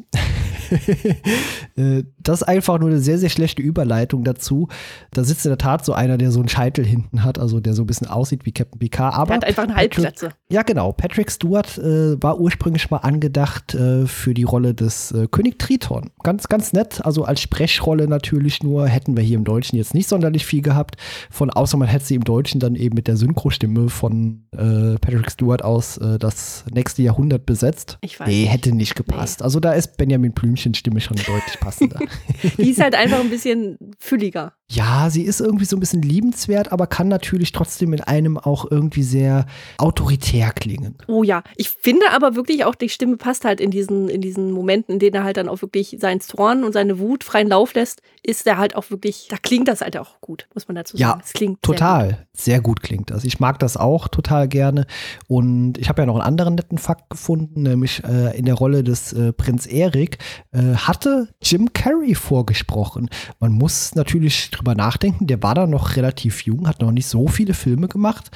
äh, 1.78 2.04
das 2.28 2.42
ist 2.42 2.48
einfach 2.48 2.80
nur 2.80 2.90
eine 2.90 3.00
sehr, 3.00 3.18
sehr 3.18 3.30
schlechte 3.30 3.62
Überleitung 3.62 4.24
dazu. 4.24 4.68
Da 5.12 5.24
sitzt 5.24 5.46
in 5.46 5.50
der 5.52 5.58
Tat 5.58 5.86
so 5.86 5.94
einer, 5.94 6.18
der 6.18 6.32
so 6.32 6.40
einen 6.40 6.50
Scheitel 6.50 6.84
hinten 6.86 7.24
hat, 7.24 7.40
also 7.40 7.60
der 7.60 7.74
so 7.74 7.84
ein 7.84 7.88
bisschen 7.88 8.08
aussieht 8.08 8.46
wie 8.46 8.52
Captain 8.52 8.80
Picard. 8.80 9.14
Aber 9.16 9.32
Er 9.32 9.36
hat 9.38 9.46
einfach 9.46 9.64
eine 9.64 9.74
Patrick- 9.74 9.94
Halbglatze. 10.06 10.30
Ja, 10.50 10.64
genau. 10.64 10.92
Patrick 10.92 11.32
Stewart 11.32 11.78
äh, 11.78 12.22
war 12.22 12.40
ursprünglich 12.40 12.90
mal 12.92 12.98
angedacht 12.98 13.74
äh, 13.74 14.06
für 14.06 14.34
die 14.34 14.44
Rolle 14.44 14.74
des 14.74 15.12
äh, 15.12 15.28
König 15.30 15.60
Triton. 15.60 16.12
Ganz, 16.24 16.48
ganz 16.48 16.74
nett. 16.74 17.04
Also 17.06 17.24
als 17.24 17.42
Sprechrolle 17.42 18.08
natürlich 18.08 18.62
nur. 18.64 18.88
Hätten 18.88 19.16
wir 19.18 19.24
hier 19.24 19.38
im 19.38 19.44
Deutschen 19.44 19.78
jetzt 19.78 19.94
nicht 19.94 20.08
sonderlich 20.08 20.46
viel 20.46 20.62
gehabt. 20.62 20.96
Von 21.30 21.50
außer 21.50 21.78
man 21.78 21.88
hätte 21.88 22.06
sie 22.06 22.16
im 22.16 22.24
Deutschen 22.24 22.60
dann 22.60 22.76
eben 22.76 22.96
mit 22.96 23.08
der 23.08 23.18
Synchrostimme 23.18 23.90
von 23.90 24.46
äh, 24.52 24.98
Patrick 25.00 25.32
Stewart 25.32 25.64
aus 25.64 25.98
äh, 25.98 26.18
das 26.20 26.66
nächste 26.72 27.02
Jahrhundert 27.02 27.46
besetzt. 27.46 27.98
Ich 28.02 28.20
weiß 28.20 28.28
Nee, 28.28 28.46
hätte 28.46 28.72
nicht 28.74 28.96
gepasst. 28.96 29.42
Also 29.42 29.60
da 29.60 29.74
ist 29.74 29.98
Benjamin 29.98 30.32
Blümchens 30.32 30.78
Stimme 30.78 31.00
schon 31.02 31.18
deutlich 31.18 31.60
passender. 31.60 32.00
Die 32.58 32.70
ist 32.70 32.82
halt 32.82 32.96
einfach 32.96 33.20
ein 33.20 33.30
bisschen 33.30 33.78
fülliger. 34.00 34.54
Ja, 34.68 35.12
sie 35.12 35.22
ist 35.22 35.42
irgendwie 35.42 35.66
so 35.66 35.78
ein 35.78 35.80
bisschen 35.80 36.02
liebenswert, 36.02 36.72
aber 36.72 36.88
kann 36.88 37.08
natürlich 37.08 37.52
trotzdem 37.52 37.94
in 37.94 38.02
einem 38.02 38.40
auch 38.40 38.70
irgendwie 38.70 39.04
sehr 39.04 39.46
autoritär 39.78 40.52
klingen. 40.52 40.98
Oh 41.08 41.22
ja, 41.22 41.44
ich 41.56 41.70
finde 41.70 42.08
aber 42.12 42.36
wirklich 42.36 42.66
auch, 42.66 42.74
die 42.74 42.90
Stimme 42.90 43.18
passt 43.18 43.46
halt 43.46 43.62
in 43.62 43.70
diesen, 43.70 44.10
in 44.10 44.22
diesen 44.22 44.52
Momenten, 44.52 44.94
in 44.94 45.00
denen 45.00 45.16
er 45.16 45.24
halt 45.24 45.38
dann 45.38 45.50
auch 45.50 45.62
wirklich 45.62 45.98
seinen 46.00 46.20
Zorn 46.20 46.64
und 46.64 46.74
seine 46.74 46.98
Wut 46.98 47.24
freien 47.24 47.48
Lauf 47.48 47.76
lässt, 47.76 48.02
ist 48.24 48.48
er 48.48 48.58
halt 48.58 48.76
auch 48.76 48.90
wirklich, 48.90 49.28
da 49.30 49.38
klingt 49.38 49.68
das 49.68 49.82
halt 49.82 49.98
auch 49.98 50.20
gut, 50.20 50.48
muss 50.56 50.68
man 50.68 50.74
dazu 50.76 50.98
Ja, 50.98 51.10
sagen. 51.10 51.22
Es 51.24 51.34
klingt 51.34 51.60
sehr 51.64 51.72
gut. 51.74 51.78
Total, 51.78 52.28
sehr 52.34 52.60
gut 52.60 52.82
klingt 52.82 53.12
das. 53.12 53.24
Ich 53.24 53.40
mag 53.40 53.60
das 53.60 53.78
auch 53.78 54.08
total 54.08 54.48
gerne. 54.48 54.88
Und 55.28 55.78
ich 55.78 55.90
habe 55.90 56.02
ja 56.02 56.08
noch 56.08 56.16
einen 56.16 56.24
anderen 56.24 56.56
netten 56.56 56.80
Fakt 56.80 57.12
gefunden, 57.12 57.62
nämlich 57.62 58.04
äh, 58.04 58.36
in 58.36 58.46
der 58.46 58.56
Rolle 58.56 58.84
des 58.84 59.14
äh, 59.14 59.32
Prinz 59.32 59.68
Erik 59.68 60.18
äh, 60.54 60.74
hatte 60.74 61.30
Jim 61.44 61.72
Carrey 61.74 62.16
vorgesprochen. 62.16 63.10
Man 63.40 63.52
muss 63.52 63.94
natürlich 63.94 64.55
drüber 64.58 64.76
nachdenken, 64.76 65.28
der 65.28 65.42
war 65.44 65.56
da 65.56 65.68
noch 65.68 65.96
relativ 65.96 66.44
jung, 66.44 66.68
hat 66.68 66.82
noch 66.82 66.92
nicht 66.92 67.08
so 67.08 67.28
viele 67.28 67.54
Filme 67.54 67.88
gemacht, 67.88 68.32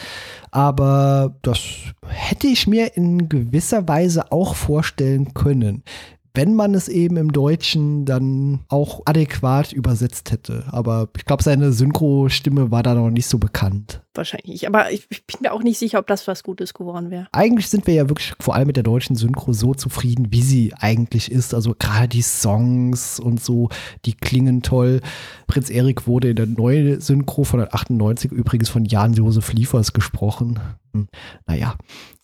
aber 0.52 1.36
das 1.42 1.60
hätte 2.08 2.48
ich 2.48 2.68
mir 2.68 2.96
in 2.96 3.30
gewisser 3.30 3.88
Weise 3.88 4.32
auch 4.32 4.56
vorstellen 4.56 5.34
können. 5.34 5.84
Wenn 6.34 6.56
man 6.56 6.74
es 6.74 6.88
eben 6.88 7.18
im 7.18 7.32
Deutschen 7.32 8.06
dann 8.06 8.62
auch 8.68 9.02
adäquat 9.06 9.74
übersetzt 9.74 10.32
hätte. 10.32 10.66
Aber 10.72 11.10
ich 11.18 11.26
glaube, 11.26 11.44
seine 11.44 11.72
Synchro-Stimme 11.72 12.72
war 12.72 12.84
da 12.84 12.94
noch 12.94 13.10
nicht 13.10 13.28
so 13.28 13.40
bekannt. 13.40 14.02
Wahrscheinlich 14.14 14.48
nicht. 14.48 14.68
Aber 14.68 14.92
ich, 14.92 15.08
ich 15.10 15.26
bin 15.26 15.38
mir 15.42 15.54
auch 15.54 15.64
nicht 15.64 15.80
sicher, 15.80 16.00
ob 16.00 16.08
das 16.08 16.28
was 16.28 16.44
Gutes 16.44 16.74
geworden 16.74 17.10
wäre. 17.10 17.28
Eigentlich 17.32 17.70
sind 17.70 17.88
wir 17.88 17.94
ja 17.94 18.10
wirklich 18.10 18.34
vor 18.40 18.56
allem 18.56 18.68
mit 18.68 18.76
der 18.76 18.84
deutschen 18.84 19.16
Synchro 19.16 19.54
so 19.54 19.74
zufrieden, 19.74 20.28
wie 20.32 20.42
sie 20.42 20.74
eigentlich 20.78 21.32
ist. 21.32 21.54
Also 21.54 21.76
gerade 21.78 22.10
die 22.10 22.22
Songs 22.22 23.20
und 23.20 23.44
so, 23.44 23.70
die 24.06 24.14
klingen 24.14 24.62
toll. 24.62 25.02
Prinz 25.48 25.70
Erik 25.70 26.06
wurde 26.08 26.32
in 26.32 26.36
der 26.36 26.48
neuen 26.48 27.00
Synchro 27.02 27.44
von 27.44 27.62
1998 27.62 28.32
übrigens 28.32 28.70
von 28.70 28.86
Jan-Josef 28.86 29.54
Liefers 29.54 29.94
gesprochen. 29.94 30.60
Hm, 30.94 31.08
naja, 31.48 31.76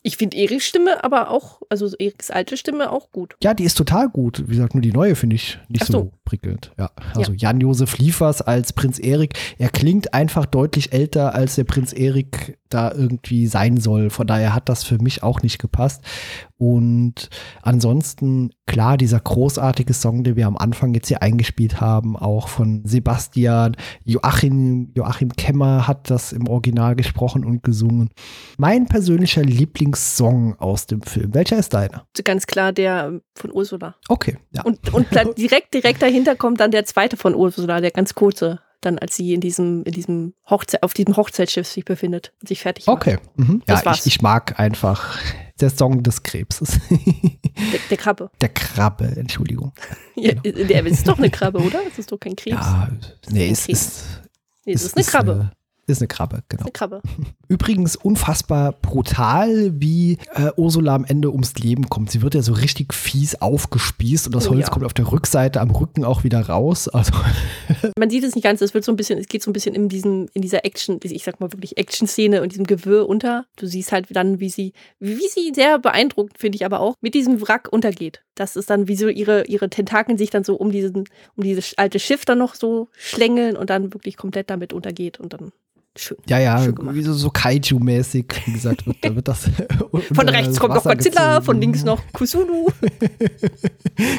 Ich 0.05 0.17
finde 0.17 0.37
Eriks 0.37 0.67
Stimme 0.67 1.03
aber 1.03 1.31
auch, 1.31 1.63
also 1.67 1.87
Eriks 1.97 2.29
alte 2.29 2.57
Stimme 2.57 2.91
auch 2.91 3.11
gut. 3.11 3.35
Ja, 3.41 3.55
die 3.55 3.63
ist 3.63 3.73
total 3.73 4.07
gut. 4.07 4.43
Wie 4.45 4.51
gesagt, 4.51 4.75
nur 4.75 4.83
die 4.83 4.91
neue 4.91 5.15
finde 5.15 5.35
ich 5.35 5.57
nicht 5.67 5.83
so. 5.83 5.93
so 5.93 6.11
prickelnd. 6.25 6.71
Ja, 6.77 6.91
also 7.15 7.33
Jan-Josef 7.33 7.97
Liefers 7.97 8.43
als 8.43 8.71
Prinz 8.71 8.99
Erik, 8.99 9.33
er 9.57 9.69
klingt 9.69 10.13
einfach 10.13 10.45
deutlich 10.45 10.93
älter, 10.93 11.33
als 11.33 11.55
der 11.55 11.63
Prinz 11.63 11.91
Erik 11.91 12.59
da 12.69 12.91
irgendwie 12.91 13.47
sein 13.47 13.77
soll. 13.77 14.11
Von 14.11 14.27
daher 14.27 14.53
hat 14.53 14.69
das 14.69 14.83
für 14.83 14.99
mich 14.99 15.23
auch 15.23 15.41
nicht 15.41 15.57
gepasst. 15.57 16.03
Und 16.57 17.29
ansonsten, 17.63 18.51
klar, 18.65 18.97
dieser 18.97 19.19
großartige 19.19 19.93
Song, 19.93 20.23
den 20.23 20.37
wir 20.37 20.47
am 20.47 20.57
Anfang 20.57 20.93
jetzt 20.93 21.09
hier 21.09 21.21
eingespielt 21.21 21.81
haben, 21.81 22.15
auch 22.15 22.47
von 22.47 22.81
Sebastian, 22.85 23.75
Joachim, 24.05 24.91
Joachim 24.95 25.33
Kemmer 25.33 25.85
hat 25.87 26.09
das 26.09 26.31
im 26.31 26.47
Original 26.47 26.95
gesprochen 26.95 27.43
und 27.43 27.63
gesungen. 27.63 28.09
Mein 28.57 28.85
persönlicher 28.85 29.43
Lieblingssong 29.43 30.57
aus 30.57 30.85
dem 30.85 31.01
Film. 31.01 31.33
Welcher 31.33 31.57
ist 31.57 31.73
deiner? 31.73 32.07
Ganz 32.23 32.47
klar 32.47 32.71
der 32.71 33.19
von 33.35 33.51
Ursula. 33.51 33.95
Okay, 34.07 34.37
ja. 34.51 34.63
Und, 34.63 34.93
und 34.93 35.07
dann 35.11 35.33
direkt, 35.37 35.73
direkt 35.73 36.01
dahinter 36.01 36.37
kommt 36.37 36.61
dann 36.61 36.71
der 36.71 36.85
zweite 36.85 37.17
von 37.17 37.35
Ursula, 37.35 37.81
der 37.81 37.91
ganz 37.91 38.15
kurze, 38.15 38.61
dann 38.79 38.97
als 38.97 39.17
sie 39.17 39.33
in 39.33 39.41
diesem, 39.41 39.83
in 39.83 39.91
diesem 39.91 40.33
Hochze 40.49 40.83
auf 40.83 40.93
diesem 40.93 41.17
Hochzeitsschiff 41.17 41.67
sich 41.67 41.83
befindet 41.83 42.31
und 42.39 42.47
sich 42.47 42.61
fertig 42.61 42.87
macht. 42.87 42.95
Okay. 42.95 43.17
Mhm. 43.35 43.61
Ja, 43.67 43.81
ich, 43.91 44.05
ich 44.05 44.21
mag 44.21 44.57
einfach 44.57 45.19
der 45.59 45.69
Song 45.69 46.03
des 46.03 46.21
Krebses. 46.23 46.79
Der, 47.71 47.79
der 47.89 47.97
Krabbe. 47.97 48.29
der 48.41 48.49
Krabbe, 48.49 49.05
Entschuldigung. 49.15 49.71
Ja, 50.17 50.33
der 50.33 50.85
ist 50.85 51.07
doch 51.07 51.17
eine 51.17 51.29
Krabbe, 51.29 51.59
oder? 51.59 51.79
Das 51.87 51.97
ist 51.99 52.11
doch 52.11 52.19
kein 52.19 52.35
Krebs. 52.35 52.55
Ja, 52.57 52.89
nee, 53.29 53.49
es 53.49 53.65
Krebs. 53.65 53.79
ist. 53.79 54.03
nee, 54.65 54.73
es 54.73 54.83
ist 54.83 54.95
eine 54.97 55.05
Krabbe. 55.05 55.51
Äh, 55.51 55.55
Ist 55.87 56.01
eine 56.01 56.07
Krabbe, 56.07 56.41
genau. 56.49 56.63
Eine 56.63 56.71
Krabbe. 56.71 57.01
Übrigens 57.47 57.95
unfassbar 57.95 58.71
brutal, 58.71 59.71
wie 59.79 60.17
äh, 60.33 60.49
Ursula 60.57 60.95
am 60.95 61.05
Ende 61.05 61.29
ums 61.31 61.53
Leben 61.55 61.89
kommt. 61.89 62.09
Sie 62.09 62.23
wird 62.23 62.33
ja 62.33 62.41
so 62.41 62.53
richtig 62.53 62.91
fies 62.91 63.39
aufgespießt 63.39 64.25
und 64.25 64.33
das 64.33 64.47
Oh 64.47 64.51
Holz 64.51 64.65
ja. 64.67 64.73
kommt 64.73 64.83
auf 64.83 64.95
der 64.95 65.11
Rückseite 65.11 65.61
am 65.61 65.69
Rücken 65.69 66.03
auch 66.03 66.23
wieder 66.23 66.41
raus. 66.41 66.89
Also 66.95 67.11
Man 67.99 68.09
sieht 68.09 68.23
es 68.23 68.35
nicht 68.35 68.43
ganz, 68.43 68.61
es 68.61 68.73
wird 68.73 68.85
so 68.85 68.91
ein 68.91 68.95
bisschen, 68.95 69.19
es 69.19 69.27
geht 69.27 69.43
so 69.43 69.49
ein 69.49 69.53
bisschen 69.53 69.75
in 69.75 69.89
diesem, 69.89 70.27
in 70.33 70.41
dieser 70.41 70.63
Action, 70.65 70.97
ich 71.03 71.23
sag 71.23 71.41
mal 71.41 71.51
wirklich 71.51 71.77
Action-Szene 71.77 72.41
und 72.41 72.53
diesem 72.53 72.65
Gewirr 72.65 73.07
unter. 73.07 73.45
Du 73.57 73.67
siehst 73.67 73.91
halt 73.91 74.07
dann, 74.11 74.39
wie 74.39 74.49
sie, 74.49 74.71
wie 74.99 75.27
sie 75.27 75.51
sehr 75.53 75.77
beeindruckt, 75.77 76.39
finde 76.39 76.55
ich 76.55 76.65
aber 76.65 76.79
auch, 76.79 76.95
mit 77.01 77.13
diesem 77.13 77.41
Wrack 77.41 77.67
untergeht. 77.69 78.23
Das 78.33 78.55
ist 78.55 78.69
dann, 78.69 78.87
wie 78.87 78.95
so 78.95 79.09
ihre, 79.09 79.45
ihre 79.45 79.69
Tentakeln 79.69 80.17
sich 80.17 80.29
dann 80.29 80.43
so 80.45 80.55
um 80.55 80.71
diesen, 80.71 81.03
um 81.35 81.43
dieses 81.43 81.77
alte 81.77 81.99
Schiff 81.99 82.23
dann 82.23 82.37
noch 82.37 82.55
so 82.55 82.87
schlängeln 82.93 83.57
und 83.57 83.69
dann 83.69 83.93
wirklich 83.93 84.15
komplett 84.15 84.49
damit 84.49 84.71
untergeht 84.71 85.19
und 85.19 85.33
dann 85.33 85.51
schön. 85.97 86.17
ja, 86.27 86.39
ja, 86.39 86.63
Schön 86.63 86.75
gemacht. 86.75 86.95
wie 86.95 87.01
so, 87.01 87.13
so 87.13 87.29
Kaiju-mäßig, 87.29 88.25
wie 88.45 88.51
gesagt, 88.53 88.85
wird, 88.85 88.97
da 89.01 89.15
wird 89.15 89.27
das 89.27 89.49
Von 90.13 90.29
rechts 90.29 90.59
kommt 90.59 90.73
noch 90.75 90.83
Godzilla, 90.83 91.27
gezogen. 91.39 91.45
von 91.45 91.61
links 91.61 91.83
noch 91.83 92.01
Kusunu. 92.13 92.67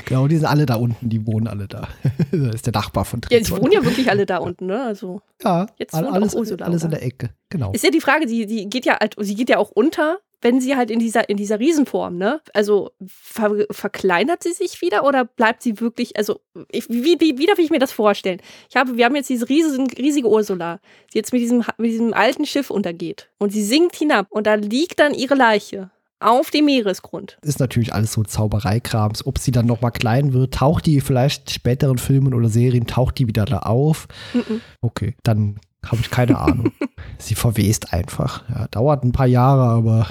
Genau, 0.07 0.27
die 0.27 0.37
sind 0.37 0.47
alle 0.47 0.65
da 0.67 0.77
unten, 0.77 1.09
die 1.11 1.27
wohnen 1.27 1.47
alle 1.49 1.69
da. 1.69 1.89
das 2.33 2.55
ist 2.57 2.67
der 2.67 2.73
Nachbar 2.73 3.05
von 3.05 3.21
Ja, 3.31 3.39
Triton. 3.39 3.45
sie 3.45 3.63
wohnen 3.63 3.73
ja 3.73 3.85
wirklich 3.85 4.11
alle 4.11 4.25
da 4.27 4.39
unten, 4.39 4.67
ne? 4.67 4.83
Also 4.85 5.21
Ja, 5.43 5.67
Jetzt 5.77 5.93
wohnt 5.93 6.07
alles, 6.13 6.35
auch 6.35 6.39
Ursula, 6.41 6.65
alles 6.65 6.83
in 6.85 6.91
der 6.91 7.03
Ecke. 7.03 7.31
Genau. 7.51 7.73
ist 7.73 7.85
ja 7.85 7.91
die 7.91 8.01
Frage, 8.01 8.27
sie, 8.27 8.47
sie 8.49 8.67
geht 8.69 8.87
ja 8.87 8.99
halt, 8.99 9.15
sie 9.19 9.35
geht 9.35 9.51
ja 9.51 9.59
auch 9.59 9.71
unter, 9.71 10.19
wenn 10.41 10.61
sie 10.61 10.77
halt 10.77 10.91
in 10.91 10.99
dieser, 10.99 11.29
in 11.29 11.37
dieser 11.37 11.59
Riesenform, 11.59 12.17
ne? 12.19 12.41
Also 12.53 12.91
ver, 13.07 13.67
verkleinert 13.71 14.43
sie 14.43 14.53
sich 14.53 14.81
wieder 14.83 15.05
oder 15.05 15.25
bleibt 15.25 15.63
sie 15.63 15.81
wirklich, 15.81 16.17
also 16.17 16.41
ich, 16.71 16.89
wie, 16.89 17.21
wie, 17.21 17.39
wie 17.39 17.47
darf 17.47 17.59
ich 17.59 17.71
mir 17.71 17.79
das 17.79 17.93
vorstellen? 17.93 18.41
Ich 18.69 18.77
habe, 18.77 18.97
wir 18.97 19.05
haben 19.05 19.17
jetzt 19.17 19.31
diese 19.31 19.49
riesen, 19.49 19.87
riesige 19.91 20.29
Ursula, 20.29 20.81
die 21.13 21.19
jetzt 21.19 21.33
mit 21.33 21.43
diesem, 21.43 21.65
mit 21.79 21.91
diesem 21.91 22.13
alten 22.13 22.47
Schiff 22.47 22.71
untergeht 22.71 23.29
und 23.39 23.51
sie 23.51 23.65
sinkt 23.65 23.97
hinab 23.97 24.27
und 24.31 24.47
da 24.47 24.55
liegt 24.55 25.01
dann 25.01 25.15
ihre 25.15 25.35
Leiche 25.35 25.91
auf 26.19 26.51
dem 26.51 26.65
Meeresgrund. 26.65 27.39
ist 27.43 27.61
natürlich 27.61 27.93
alles 27.93 28.13
so 28.13 28.23
Zaubereikrams. 28.23 29.27
Ob 29.27 29.39
sie 29.39 29.51
dann 29.51 29.67
noch 29.67 29.83
mal 29.83 29.91
klein 29.91 30.33
wird, 30.33 30.55
taucht 30.55 30.87
die 30.87 31.01
vielleicht 31.01 31.51
späteren 31.51 31.99
Filmen 31.99 32.33
oder 32.33 32.49
Serien, 32.49 32.87
taucht 32.87 33.19
die 33.19 33.27
wieder 33.27 33.45
da 33.45 33.61
auf? 33.61 34.09
Mhm. 34.33 34.63
Okay, 34.81 35.15
dann 35.23 35.61
habe 35.87 36.01
ich 36.01 36.11
keine 36.11 36.39
Ahnung. 36.39 36.73
sie 37.19 37.35
verwest 37.35 37.93
einfach. 37.93 38.49
Ja, 38.49 38.69
dauert 38.69 39.05
ein 39.05 39.13
paar 39.13 39.27
Jahre, 39.27 39.63
aber 39.63 40.09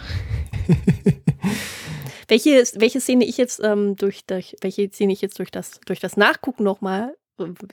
Welche, 2.28 2.64
welche 2.76 3.00
Szene 3.00 3.26
ich 3.26 3.38
jetzt 3.38 3.62
ähm, 3.64 3.96
durch, 3.96 4.26
durch 4.26 4.56
welche 4.62 4.90
Szene 4.90 5.14
ich 5.14 5.22
jetzt 5.22 5.38
durch 5.40 5.52
das 5.52 5.80
durch 5.86 6.00
das 6.00 6.18
Nachgucken 6.18 6.64
nochmal 6.64 7.16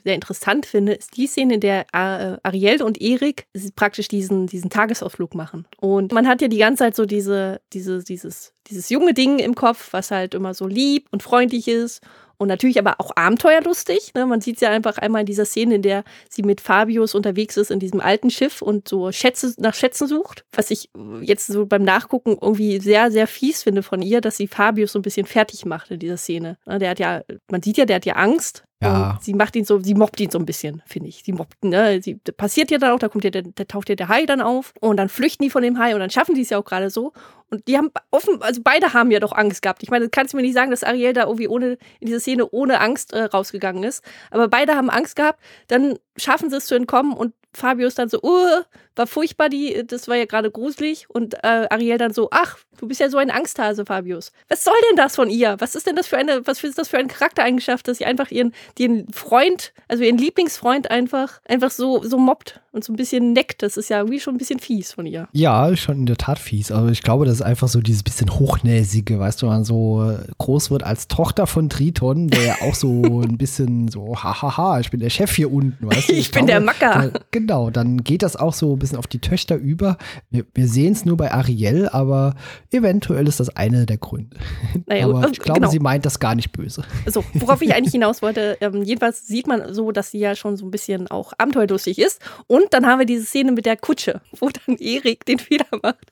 sehr 0.03 0.15
interessant 0.15 0.65
finde, 0.65 0.93
ist 0.93 1.15
die 1.17 1.27
Szene, 1.27 1.55
in 1.55 1.59
der 1.59 1.85
äh, 1.93 2.37
Ariel 2.43 2.81
und 2.81 3.01
Erik 3.01 3.47
praktisch 3.75 4.07
diesen, 4.07 4.47
diesen 4.47 4.69
Tagesausflug 4.69 5.35
machen. 5.35 5.65
Und 5.79 6.11
man 6.11 6.27
hat 6.27 6.41
ja 6.41 6.47
die 6.47 6.57
ganze 6.57 6.83
Zeit 6.83 6.95
so 6.95 7.05
diese, 7.05 7.61
diese, 7.73 8.03
dieses, 8.03 8.53
dieses 8.67 8.89
junge 8.89 9.13
Ding 9.13 9.39
im 9.39 9.55
Kopf, 9.55 9.93
was 9.93 10.11
halt 10.11 10.33
immer 10.33 10.53
so 10.53 10.67
lieb 10.67 11.07
und 11.11 11.23
freundlich 11.23 11.67
ist 11.67 12.01
und 12.37 12.47
natürlich 12.47 12.79
aber 12.79 12.99
auch 12.99 13.11
abenteuerlustig. 13.15 14.13
Ne? 14.15 14.25
Man 14.25 14.41
sieht 14.41 14.59
sie 14.59 14.65
ja 14.65 14.71
einfach 14.71 14.97
einmal 14.97 15.21
in 15.21 15.25
dieser 15.25 15.45
Szene, 15.45 15.75
in 15.75 15.81
der 15.81 16.03
sie 16.29 16.43
mit 16.43 16.61
Fabius 16.61 17.15
unterwegs 17.15 17.57
ist 17.57 17.71
in 17.71 17.79
diesem 17.79 18.01
alten 18.01 18.29
Schiff 18.29 18.61
und 18.61 18.87
so 18.87 19.11
Schätze 19.11 19.53
nach 19.57 19.73
Schätzen 19.73 20.07
sucht. 20.07 20.45
Was 20.51 20.71
ich 20.71 20.89
jetzt 21.21 21.47
so 21.47 21.65
beim 21.65 21.83
Nachgucken 21.83 22.37
irgendwie 22.39 22.79
sehr, 22.79 23.11
sehr 23.11 23.27
fies 23.27 23.63
finde 23.63 23.83
von 23.83 24.01
ihr, 24.01 24.21
dass 24.21 24.37
sie 24.37 24.47
Fabius 24.47 24.91
so 24.91 24.99
ein 24.99 25.03
bisschen 25.03 25.25
fertig 25.25 25.65
macht 25.65 25.91
in 25.91 25.99
dieser 25.99 26.17
Szene. 26.17 26.57
Ne? 26.65 26.79
Der 26.79 26.89
hat 26.91 26.99
ja, 26.99 27.21
man 27.49 27.61
sieht 27.61 27.77
ja, 27.77 27.85
der 27.85 27.97
hat 27.97 28.05
ja 28.05 28.15
Angst. 28.15 28.65
Ja. 28.83 29.11
Und 29.11 29.23
sie 29.23 29.33
macht 29.33 29.55
ihn 29.55 29.65
so, 29.65 29.79
sie 29.79 29.93
mobbt 29.93 30.19
ihn 30.19 30.29
so 30.29 30.39
ein 30.39 30.45
bisschen, 30.45 30.81
finde 30.85 31.09
ich. 31.09 31.23
Sie 31.23 31.31
mobbt, 31.31 31.63
ne? 31.63 32.01
Sie 32.01 32.15
passiert 32.15 32.71
ja 32.71 32.77
dann 32.77 32.91
auch, 32.91 32.99
da 32.99 33.09
kommt 33.09 33.23
ja 33.23 33.29
der, 33.29 33.43
da 33.43 33.63
taucht 33.63 33.89
ja 33.89 33.95
der 33.95 34.07
Hai 34.07 34.25
dann 34.25 34.41
auf 34.41 34.73
und 34.79 34.97
dann 34.97 35.09
flüchten 35.09 35.43
die 35.43 35.49
von 35.49 35.63
dem 35.63 35.79
Hai 35.79 35.93
und 35.93 35.99
dann 35.99 36.09
schaffen 36.09 36.35
die 36.35 36.41
es 36.41 36.49
ja 36.49 36.57
auch 36.57 36.65
gerade 36.65 36.89
so. 36.89 37.13
Und 37.49 37.67
die 37.67 37.77
haben 37.77 37.89
offen, 38.11 38.41
also 38.41 38.61
beide 38.63 38.93
haben 38.93 39.11
ja 39.11 39.19
doch 39.19 39.31
Angst 39.31 39.61
gehabt. 39.61 39.83
Ich 39.83 39.91
meine, 39.91 40.05
du 40.05 40.09
kannst 40.09 40.33
mir 40.33 40.41
nicht 40.41 40.55
sagen, 40.55 40.71
dass 40.71 40.83
Ariel 40.83 41.13
da 41.13 41.23
irgendwie 41.23 41.47
ohne, 41.47 41.77
in 41.99 42.07
dieser 42.07 42.19
Szene 42.19 42.49
ohne 42.49 42.81
Angst 42.81 43.13
äh, 43.13 43.23
rausgegangen 43.23 43.83
ist. 43.83 44.03
Aber 44.31 44.47
beide 44.47 44.75
haben 44.75 44.89
Angst 44.89 45.15
gehabt. 45.15 45.39
Dann 45.67 45.99
schaffen 46.17 46.49
sie 46.49 46.57
es 46.57 46.65
zu 46.65 46.75
entkommen 46.75 47.13
und 47.13 47.33
Fabius 47.53 47.95
dann 47.95 48.09
so, 48.09 48.19
uh, 48.21 48.63
war 48.95 49.07
furchtbar, 49.07 49.49
die, 49.49 49.83
das 49.85 50.07
war 50.07 50.15
ja 50.15 50.25
gerade 50.25 50.51
gruselig. 50.51 51.09
Und 51.09 51.35
äh, 51.35 51.67
Ariel 51.69 51.97
dann 51.97 52.13
so, 52.13 52.29
ach, 52.31 52.57
du 52.77 52.87
bist 52.87 52.99
ja 52.99 53.09
so 53.09 53.17
ein 53.17 53.31
Angsthase, 53.31 53.85
Fabius. 53.85 54.31
Was 54.49 54.63
soll 54.63 54.73
denn 54.89 54.97
das 54.97 55.15
von 55.15 55.29
ihr? 55.29 55.55
Was 55.59 55.75
ist 55.75 55.87
denn 55.87 55.95
das 55.95 56.07
für 56.07 56.17
eine, 56.17 56.45
was 56.45 56.63
ist 56.63 56.77
das 56.77 56.89
für 56.89 56.97
eine 56.97 57.07
Charaktereigenschaft, 57.07 57.87
dass 57.87 57.97
sie 57.97 58.05
einfach 58.05 58.31
ihren, 58.31 58.53
ihren 58.77 59.11
Freund, 59.11 59.73
also 59.87 60.03
ihren 60.03 60.17
Lieblingsfreund 60.17 60.91
einfach, 60.91 61.39
einfach 61.45 61.71
so, 61.71 62.03
so 62.03 62.17
mobbt 62.17 62.59
und 62.71 62.83
so 62.83 62.93
ein 62.93 62.95
bisschen 62.95 63.33
neckt? 63.33 63.63
Das 63.63 63.77
ist 63.77 63.89
ja 63.89 63.97
irgendwie 63.99 64.19
schon 64.19 64.35
ein 64.35 64.37
bisschen 64.37 64.59
fies 64.59 64.93
von 64.93 65.05
ihr. 65.05 65.27
ja, 65.31 65.75
schon 65.75 65.97
in 65.97 66.05
der 66.05 66.17
Tat 66.17 66.39
fies. 66.39 66.71
Aber 66.71 66.89
ich 66.89 67.01
glaube, 67.01 67.25
das 67.25 67.35
ist 67.35 67.41
einfach 67.41 67.67
so 67.67 67.81
dieses 67.81 68.03
bisschen 68.03 68.37
Hochnäsige, 68.37 69.19
weißt 69.19 69.41
du, 69.41 69.47
wenn 69.47 69.53
man 69.53 69.65
so 69.65 70.09
äh, 70.09 70.19
groß 70.37 70.71
wird 70.71 70.83
als 70.83 71.07
Tochter 71.07 71.47
von 71.47 71.69
Triton, 71.69 72.27
der 72.27 72.43
ja 72.43 72.55
auch 72.61 72.75
so 72.75 73.01
ein 73.21 73.37
bisschen 73.37 73.87
so, 73.87 74.15
hahaha, 74.15 74.79
ich 74.79 74.91
bin 74.91 74.99
der 74.99 75.09
Chef 75.09 75.35
hier 75.35 75.51
unten, 75.51 75.87
weißt 75.87 76.09
du. 76.09 76.13
Ich 76.13 76.31
bin 76.31 76.47
der 76.47 76.59
Macker. 76.59 77.11
Da, 77.11 77.19
genau, 77.43 77.69
dann 77.69 78.03
geht 78.03 78.23
das 78.23 78.35
auch 78.35 78.53
so 78.53 78.73
ein 78.73 78.79
bisschen 78.79 78.97
auf 78.97 79.07
die 79.07 79.19
Töchter 79.19 79.55
über. 79.55 79.97
Wir, 80.29 80.45
wir 80.53 80.67
sehen 80.67 80.93
es 80.93 81.05
nur 81.05 81.17
bei 81.17 81.31
Ariel, 81.31 81.89
aber 81.89 82.35
eventuell 82.71 83.27
ist 83.27 83.39
das 83.39 83.55
eine 83.55 83.85
der 83.85 83.97
Gründe. 83.97 84.37
Naja, 84.85 85.05
aber 85.05 85.29
ich 85.31 85.39
glaube, 85.39 85.61
genau. 85.61 85.71
sie 85.71 85.79
meint 85.79 86.05
das 86.05 86.19
gar 86.19 86.35
nicht 86.35 86.51
böse. 86.51 86.83
So, 87.05 87.23
worauf 87.33 87.61
ich 87.61 87.73
eigentlich 87.73 87.91
hinaus 87.93 88.21
wollte, 88.21 88.57
ähm, 88.59 88.83
jedenfalls 88.83 89.27
sieht 89.27 89.47
man 89.47 89.73
so, 89.73 89.91
dass 89.91 90.11
sie 90.11 90.19
ja 90.19 90.35
schon 90.35 90.57
so 90.57 90.65
ein 90.65 90.71
bisschen 90.71 91.07
auch 91.09 91.31
abenteuerlustig 91.37 91.99
ist. 91.99 92.21
Und 92.47 92.65
dann 92.71 92.85
haben 92.85 92.99
wir 92.99 93.05
diese 93.05 93.25
Szene 93.25 93.51
mit 93.51 93.65
der 93.65 93.77
Kutsche, 93.77 94.21
wo 94.39 94.49
dann 94.49 94.77
Erik 94.77 95.25
den 95.25 95.39
Fehler 95.39 95.65
macht. 95.81 96.05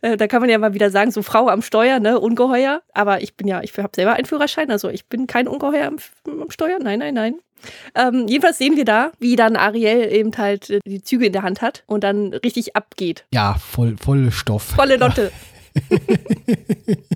Äh, 0.00 0.16
da 0.16 0.26
kann 0.26 0.40
man 0.40 0.50
ja 0.50 0.58
mal 0.58 0.74
wieder 0.74 0.90
sagen, 0.90 1.10
so 1.10 1.22
Frau 1.22 1.48
am 1.48 1.62
Steuer, 1.62 1.98
ne, 1.98 2.20
Ungeheuer. 2.20 2.82
Aber 2.92 3.22
ich 3.22 3.36
bin 3.36 3.48
ja, 3.48 3.62
ich 3.62 3.76
habe 3.76 3.90
selber 3.94 4.14
einen 4.14 4.26
Führerschein, 4.26 4.70
also 4.70 4.88
ich 4.88 5.06
bin 5.06 5.26
kein 5.26 5.48
Ungeheuer 5.48 5.86
am, 5.86 5.96
am 6.26 6.50
Steuer. 6.50 6.78
Nein, 6.80 7.00
nein, 7.00 7.14
nein. 7.14 7.34
Ähm, 7.94 8.26
jedenfalls 8.28 8.58
sehen 8.58 8.76
wir 8.76 8.84
da, 8.84 9.12
wie 9.18 9.36
dann 9.36 9.56
Ariel 9.56 10.12
eben 10.12 10.36
halt 10.36 10.70
äh, 10.70 10.80
die 10.86 11.02
Züge 11.02 11.26
in 11.26 11.32
der 11.32 11.42
Hand 11.42 11.62
hat 11.62 11.84
und 11.86 12.04
dann 12.04 12.34
richtig 12.34 12.76
abgeht. 12.76 13.24
Ja, 13.32 13.54
voll, 13.54 13.96
voll 14.00 14.30
Stoff. 14.30 14.74
Volle 14.76 14.96
Lotte. 14.96 15.32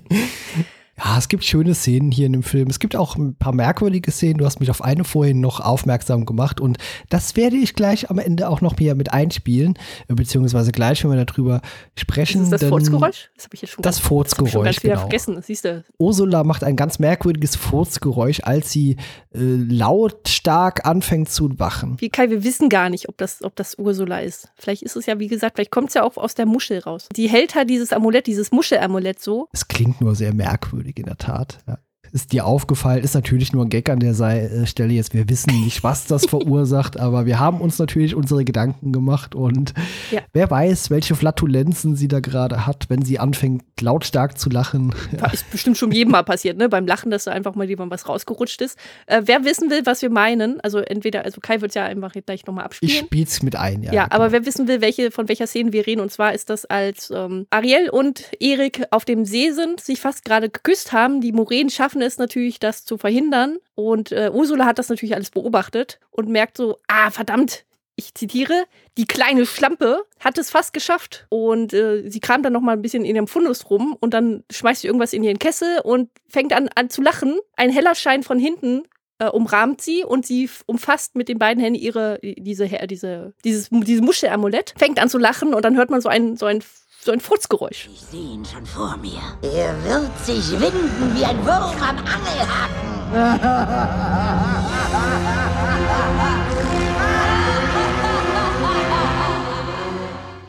Ja, 1.03 1.17
es 1.17 1.29
gibt 1.29 1.45
schöne 1.45 1.73
Szenen 1.73 2.11
hier 2.11 2.25
in 2.25 2.33
dem 2.33 2.43
Film. 2.43 2.67
Es 2.69 2.79
gibt 2.79 2.95
auch 2.95 3.15
ein 3.15 3.35
paar 3.35 3.53
merkwürdige 3.53 4.11
Szenen. 4.11 4.37
Du 4.37 4.45
hast 4.45 4.59
mich 4.59 4.69
auf 4.69 4.83
eine 4.83 5.03
vorhin 5.03 5.39
noch 5.39 5.59
aufmerksam 5.59 6.25
gemacht 6.25 6.59
und 6.59 6.77
das 7.09 7.35
werde 7.35 7.55
ich 7.55 7.73
gleich 7.73 8.09
am 8.09 8.19
Ende 8.19 8.49
auch 8.49 8.61
noch 8.61 8.75
hier 8.77 8.95
mit 8.95 9.13
einspielen, 9.13 9.75
beziehungsweise 10.07 10.71
gleich, 10.71 11.03
wenn 11.03 11.11
wir 11.11 11.23
darüber 11.23 11.61
sprechen. 11.95 12.43
Ist 12.43 12.51
das 12.51 12.61
denn 12.61 12.69
Furzgeräusch? 12.69 13.29
Das 13.35 13.45
habe 13.45 13.55
ich 13.55 13.61
jetzt 13.61 13.71
schon 13.71 13.81
Das 13.81 13.95
das 13.95 14.05
Furzgeräusch, 14.05 14.83
wieder 14.83 14.95
genau. 14.95 14.99
vergessen. 15.01 15.35
Das 15.35 15.47
siehst 15.47 15.65
du. 15.65 15.83
Ursula 15.97 16.43
macht 16.43 16.63
ein 16.63 16.75
ganz 16.75 16.99
merkwürdiges 16.99 17.55
Furzgeräusch, 17.55 18.41
als 18.43 18.71
sie 18.71 18.97
äh, 19.33 19.39
lautstark 19.39 20.85
anfängt 20.85 21.29
zu 21.29 21.57
wachen. 21.59 21.95
Wie 21.99 22.09
Kai, 22.09 22.29
wir 22.29 22.43
wissen 22.43 22.67
gar 22.69 22.89
nicht, 22.89 23.07
ob 23.07 23.17
das, 23.17 23.43
ob 23.43 23.55
das 23.55 23.77
Ursula 23.77 24.19
ist. 24.19 24.49
Vielleicht 24.57 24.83
ist 24.83 24.95
es 24.95 25.05
ja, 25.05 25.19
wie 25.19 25.27
gesagt, 25.27 25.55
vielleicht 25.55 25.71
kommt 25.71 25.89
es 25.89 25.93
ja 25.93 26.03
auch 26.03 26.17
aus 26.17 26.35
der 26.35 26.45
Muschel 26.45 26.79
raus. 26.79 27.07
Die 27.15 27.29
hält 27.29 27.55
halt 27.55 27.69
dieses 27.69 27.93
Amulett, 27.93 28.27
dieses 28.27 28.51
Muschelamulett 28.51 29.21
so. 29.21 29.47
Es 29.53 29.67
klingt 29.67 30.01
nur 30.01 30.15
sehr 30.15 30.33
merkwürdig 30.33 30.88
in 30.97 31.05
der 31.05 31.17
Tat. 31.17 31.59
Ja. 31.67 31.77
Ist 32.11 32.31
dir 32.31 32.45
aufgefallen, 32.45 33.03
ist 33.03 33.13
natürlich 33.15 33.53
nur 33.53 33.65
ein 33.65 33.69
Gag 33.69 33.89
an 33.89 33.99
der 33.99 34.11
äh, 34.19 34.65
Stelle 34.65 34.93
jetzt. 34.93 35.13
Wir 35.13 35.29
wissen 35.29 35.51
nicht, 35.63 35.83
was 35.83 36.05
das 36.05 36.25
verursacht, 36.29 36.99
aber 36.99 37.25
wir 37.25 37.39
haben 37.39 37.61
uns 37.61 37.79
natürlich 37.79 38.15
unsere 38.15 38.43
Gedanken 38.45 38.91
gemacht 38.91 39.35
und 39.35 39.73
Ja. 40.11 40.21
wer 40.33 40.49
weiß, 40.49 40.89
welche 40.89 41.15
Flatulenzen 41.15 41.95
sie 41.95 42.07
da 42.07 42.19
gerade 42.19 42.65
hat, 42.65 42.85
wenn 42.89 43.03
sie 43.03 43.19
anfängt, 43.19 43.63
lautstark 43.81 44.37
zu 44.37 44.49
lachen. 44.49 44.93
Ist 45.31 45.49
bestimmt 45.51 45.77
schon 45.77 45.91
jedem 45.91 46.11
mal 46.11 46.23
passiert, 46.23 46.57
ne? 46.57 46.69
Beim 46.69 46.85
Lachen, 46.87 47.11
dass 47.11 47.25
da 47.25 47.31
einfach 47.31 47.55
mal 47.55 47.67
jemand 47.69 47.91
was 47.91 48.07
rausgerutscht 48.07 48.61
ist. 48.61 48.77
Äh, 49.07 49.21
wer 49.25 49.45
wissen 49.45 49.69
will, 49.69 49.85
was 49.85 50.01
wir 50.01 50.09
meinen, 50.09 50.59
also 50.61 50.79
entweder, 50.79 51.25
also 51.25 51.39
Kai 51.41 51.61
wird 51.61 51.75
ja 51.75 51.85
einfach 51.85 52.13
gleich 52.25 52.45
nochmal 52.45 52.63
Ich 52.65 52.65
abspielen. 52.65 53.05
spiel's 53.05 53.41
mit 53.43 53.55
ein, 53.55 53.83
ja. 53.83 53.93
Ja, 53.93 54.03
aber 54.09 54.25
genau. 54.25 54.31
wer 54.31 54.45
wissen 54.45 54.67
will, 54.67 54.81
welche, 54.81 55.11
von 55.11 55.27
welcher 55.29 55.47
Szene 55.47 55.71
wir 55.73 55.85
reden, 55.87 56.01
und 56.01 56.11
zwar 56.11 56.33
ist 56.33 56.49
das, 56.49 56.65
als 56.65 57.11
ähm, 57.15 57.45
Ariel 57.49 57.89
und 57.89 58.23
Erik 58.39 58.83
auf 58.91 59.05
dem 59.05 59.25
See 59.25 59.51
sind, 59.51 59.79
sich 59.79 59.99
fast 59.99 60.25
gerade 60.25 60.49
geküsst 60.49 60.91
haben. 60.91 61.21
Die 61.21 61.31
Moränen 61.31 61.69
schaffen 61.69 61.98
es 62.01 62.17
natürlich, 62.17 62.59
das 62.59 62.85
zu 62.85 62.97
verhindern. 62.97 63.57
Und 63.75 64.11
äh, 64.11 64.31
Ursula 64.33 64.65
hat 64.65 64.79
das 64.79 64.89
natürlich 64.89 65.15
alles 65.15 65.31
beobachtet 65.31 65.99
und 66.11 66.29
merkt 66.29 66.57
so, 66.57 66.77
ah, 66.87 67.11
verdammt, 67.11 67.65
ich 67.99 68.13
zitiere, 68.13 68.65
die 68.97 69.05
kleine 69.05 69.45
Schlampe 69.45 70.05
hat 70.19 70.37
es 70.37 70.49
fast 70.49 70.73
geschafft. 70.73 71.27
Und 71.29 71.73
äh, 71.73 72.09
sie 72.09 72.19
kramt 72.21 72.45
dann 72.45 72.53
noch 72.53 72.61
mal 72.61 72.73
ein 72.73 72.81
bisschen 72.81 73.05
in 73.05 73.15
ihrem 73.15 73.27
Fundus 73.27 73.69
rum 73.69 73.95
und 73.99 74.13
dann 74.13 74.43
schmeißt 74.49 74.81
sie 74.81 74.87
irgendwas 74.87 75.13
in 75.13 75.23
ihren 75.23 75.39
Kessel 75.39 75.79
und 75.83 76.09
fängt 76.27 76.53
an, 76.53 76.69
an 76.75 76.89
zu 76.89 77.01
lachen. 77.01 77.37
Ein 77.57 77.71
heller 77.71 77.95
Schein 77.95 78.23
von 78.23 78.39
hinten 78.39 78.83
äh, 79.19 79.27
umrahmt 79.27 79.81
sie 79.81 80.03
und 80.03 80.25
sie 80.25 80.49
umfasst 80.65 81.15
mit 81.15 81.27
den 81.27 81.37
beiden 81.37 81.61
Händen 81.61 81.79
ihre, 81.79 82.19
diese, 82.21 82.67
diese, 82.87 83.33
dieses, 83.43 83.69
dieses 83.69 84.01
Muschelamulett, 84.01 84.73
fängt 84.77 84.99
an 84.99 85.09
zu 85.09 85.17
lachen 85.17 85.53
und 85.53 85.63
dann 85.63 85.75
hört 85.75 85.89
man 85.89 86.01
so 86.01 86.09
ein, 86.09 86.37
so 86.37 86.45
ein, 86.45 86.63
so 87.01 87.11
ein 87.11 87.19
Furzgeräusch. 87.19 87.89
Ich 87.93 88.01
sehe 88.01 88.33
ihn 88.33 88.45
schon 88.45 88.65
vor 88.65 88.95
mir. 88.97 89.19
Er 89.41 89.83
wird 89.83 90.17
sich 90.19 90.51
winden 90.51 91.15
wie 91.15 91.25
ein 91.25 91.37
Wurm 91.45 91.75
am 91.81 91.97
Angelhaken. 91.97 92.89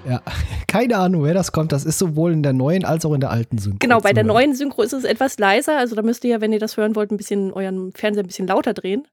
Ja, 0.08 0.22
keine 0.66 0.96
Ahnung, 0.96 1.22
wer 1.22 1.34
das 1.34 1.52
kommt. 1.52 1.70
Das 1.70 1.84
ist 1.84 1.98
sowohl 1.98 2.32
in 2.32 2.42
der 2.42 2.52
neuen 2.52 2.84
als 2.84 3.04
auch 3.04 3.14
in 3.14 3.20
der 3.20 3.30
alten 3.30 3.58
Synchro. 3.58 3.78
Genau, 3.78 4.00
bei 4.00 4.12
der 4.12 4.24
neuen 4.24 4.56
Synchro 4.56 4.82
ist 4.82 4.92
es 4.92 5.04
etwas 5.04 5.38
leiser. 5.38 5.78
Also 5.78 5.94
da 5.94 6.02
müsst 6.02 6.24
ihr 6.24 6.30
ja, 6.30 6.40
wenn 6.40 6.52
ihr 6.52 6.58
das 6.58 6.76
hören 6.76 6.96
wollt, 6.96 7.12
ein 7.12 7.16
bisschen 7.16 7.52
euren 7.52 7.92
Fernseher 7.92 8.24
ein 8.24 8.26
bisschen 8.26 8.48
lauter 8.48 8.74
drehen. 8.74 9.06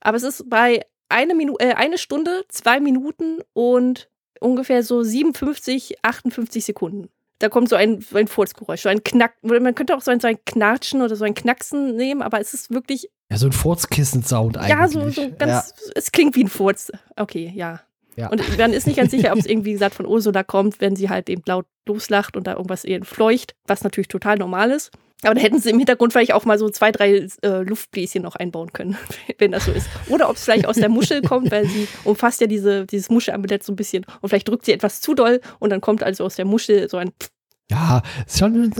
Aber 0.00 0.18
es 0.18 0.24
ist 0.24 0.50
bei 0.50 0.84
eine, 1.08 1.34
Minu 1.34 1.54
äh, 1.58 1.72
eine 1.72 1.96
Stunde, 1.96 2.44
zwei 2.48 2.80
Minuten 2.80 3.38
und 3.54 4.10
ungefähr 4.42 4.82
so 4.82 5.02
57, 5.02 5.96
58 6.02 6.64
Sekunden. 6.64 7.08
Da 7.38 7.48
kommt 7.48 7.68
so 7.68 7.76
ein, 7.76 8.00
so 8.00 8.16
ein 8.18 8.28
Furzgeräusch, 8.28 8.82
so 8.82 8.88
ein 8.88 9.02
Knack. 9.02 9.34
Man 9.42 9.74
könnte 9.74 9.96
auch 9.96 10.02
so 10.02 10.10
ein, 10.10 10.20
so 10.20 10.28
ein 10.28 10.38
Knatschen 10.44 11.02
oder 11.02 11.16
so 11.16 11.24
ein 11.24 11.34
Knacksen 11.34 11.96
nehmen, 11.96 12.22
aber 12.22 12.40
es 12.40 12.54
ist 12.54 12.70
wirklich, 12.70 13.08
Ja, 13.30 13.36
so 13.38 13.46
ein 13.46 13.52
Furzkissen-Sound 13.52 14.58
eigentlich. 14.58 14.70
ja, 14.70 14.88
so, 14.88 15.08
so 15.10 15.30
ganz, 15.36 15.74
es 15.94 16.12
klingt 16.12 16.36
wie 16.36 16.44
ein 16.44 16.48
Furz. 16.48 16.92
Okay, 17.16 17.52
ja. 17.54 17.80
Ja. 18.14 18.28
Und 18.28 18.58
man 18.58 18.72
ist 18.74 18.86
nicht 18.86 18.96
ganz 18.96 19.10
sicher, 19.10 19.32
ob 19.32 19.38
es 19.38 19.46
irgendwie, 19.46 19.70
wie 19.70 19.72
gesagt, 19.72 19.94
von 19.94 20.06
Ursula 20.06 20.42
kommt, 20.44 20.80
wenn 20.80 20.96
sie 20.96 21.08
halt 21.08 21.30
eben 21.30 21.42
laut 21.46 21.66
loslacht 21.88 22.36
und 22.36 22.46
da 22.46 22.52
irgendwas 22.52 22.84
ihr 22.84 23.04
fleucht, 23.04 23.54
was 23.66 23.82
natürlich 23.82 24.08
total 24.08 24.36
normal 24.36 24.70
ist. 24.70 24.90
Aber 25.24 25.34
da 25.34 25.40
hätten 25.40 25.60
sie 25.60 25.70
im 25.70 25.78
Hintergrund 25.78 26.12
vielleicht 26.12 26.32
auch 26.32 26.44
mal 26.44 26.58
so 26.58 26.68
zwei, 26.68 26.90
drei 26.90 27.26
äh, 27.42 27.62
Luftbläschen 27.62 28.22
noch 28.22 28.34
einbauen 28.36 28.72
können, 28.72 28.96
wenn 29.38 29.52
das 29.52 29.66
so 29.66 29.72
ist. 29.72 29.88
Oder 30.08 30.28
ob 30.28 30.36
es 30.36 30.44
vielleicht 30.44 30.66
aus 30.66 30.76
der 30.76 30.88
Muschel 30.88 31.22
kommt, 31.22 31.50
weil 31.50 31.66
sie 31.66 31.86
umfasst 32.04 32.40
ja 32.40 32.46
diese, 32.46 32.86
dieses 32.86 33.08
Muschelamulett 33.10 33.62
so 33.62 33.72
ein 33.72 33.76
bisschen 33.76 34.04
und 34.20 34.28
vielleicht 34.28 34.48
drückt 34.48 34.66
sie 34.66 34.72
etwas 34.72 35.00
zu 35.00 35.14
doll 35.14 35.40
und 35.60 35.70
dann 35.70 35.80
kommt 35.80 36.02
also 36.02 36.24
aus 36.24 36.36
der 36.36 36.44
Muschel 36.44 36.88
so 36.88 36.96
ein 36.96 37.12
Ja, 37.70 38.02
ist 38.26 38.38
schon 38.38 38.72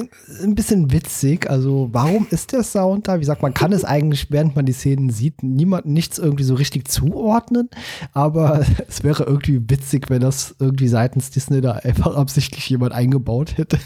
ein 0.43 0.55
bisschen 0.55 0.93
witzig. 0.93 1.49
Also, 1.49 1.89
warum 1.93 2.27
ist 2.31 2.53
der 2.53 2.63
Sound 2.63 3.09
da? 3.09 3.17
Wie 3.17 3.21
gesagt, 3.21 3.41
man 3.41 3.55
kann 3.55 3.73
es 3.73 3.85
eigentlich, 3.85 4.31
während 4.31 4.55
man 4.55 4.67
die 4.67 4.73
Szenen 4.73 5.09
sieht, 5.09 5.43
niemand 5.43 5.87
nichts 5.87 6.19
irgendwie 6.19 6.43
so 6.43 6.55
richtig 6.55 6.89
zuordnen. 6.89 7.71
Aber 8.13 8.67
es 8.89 9.03
wäre 9.03 9.25
irgendwie 9.25 9.63
witzig, 9.69 10.11
wenn 10.11 10.21
das 10.21 10.57
irgendwie 10.59 10.89
seitens 10.89 11.31
Disney 11.31 11.63
da 11.63 11.73
einfach 11.73 12.15
absichtlich 12.17 12.69
jemand 12.69 12.93
eingebaut 12.93 13.57
hätte. 13.57 13.79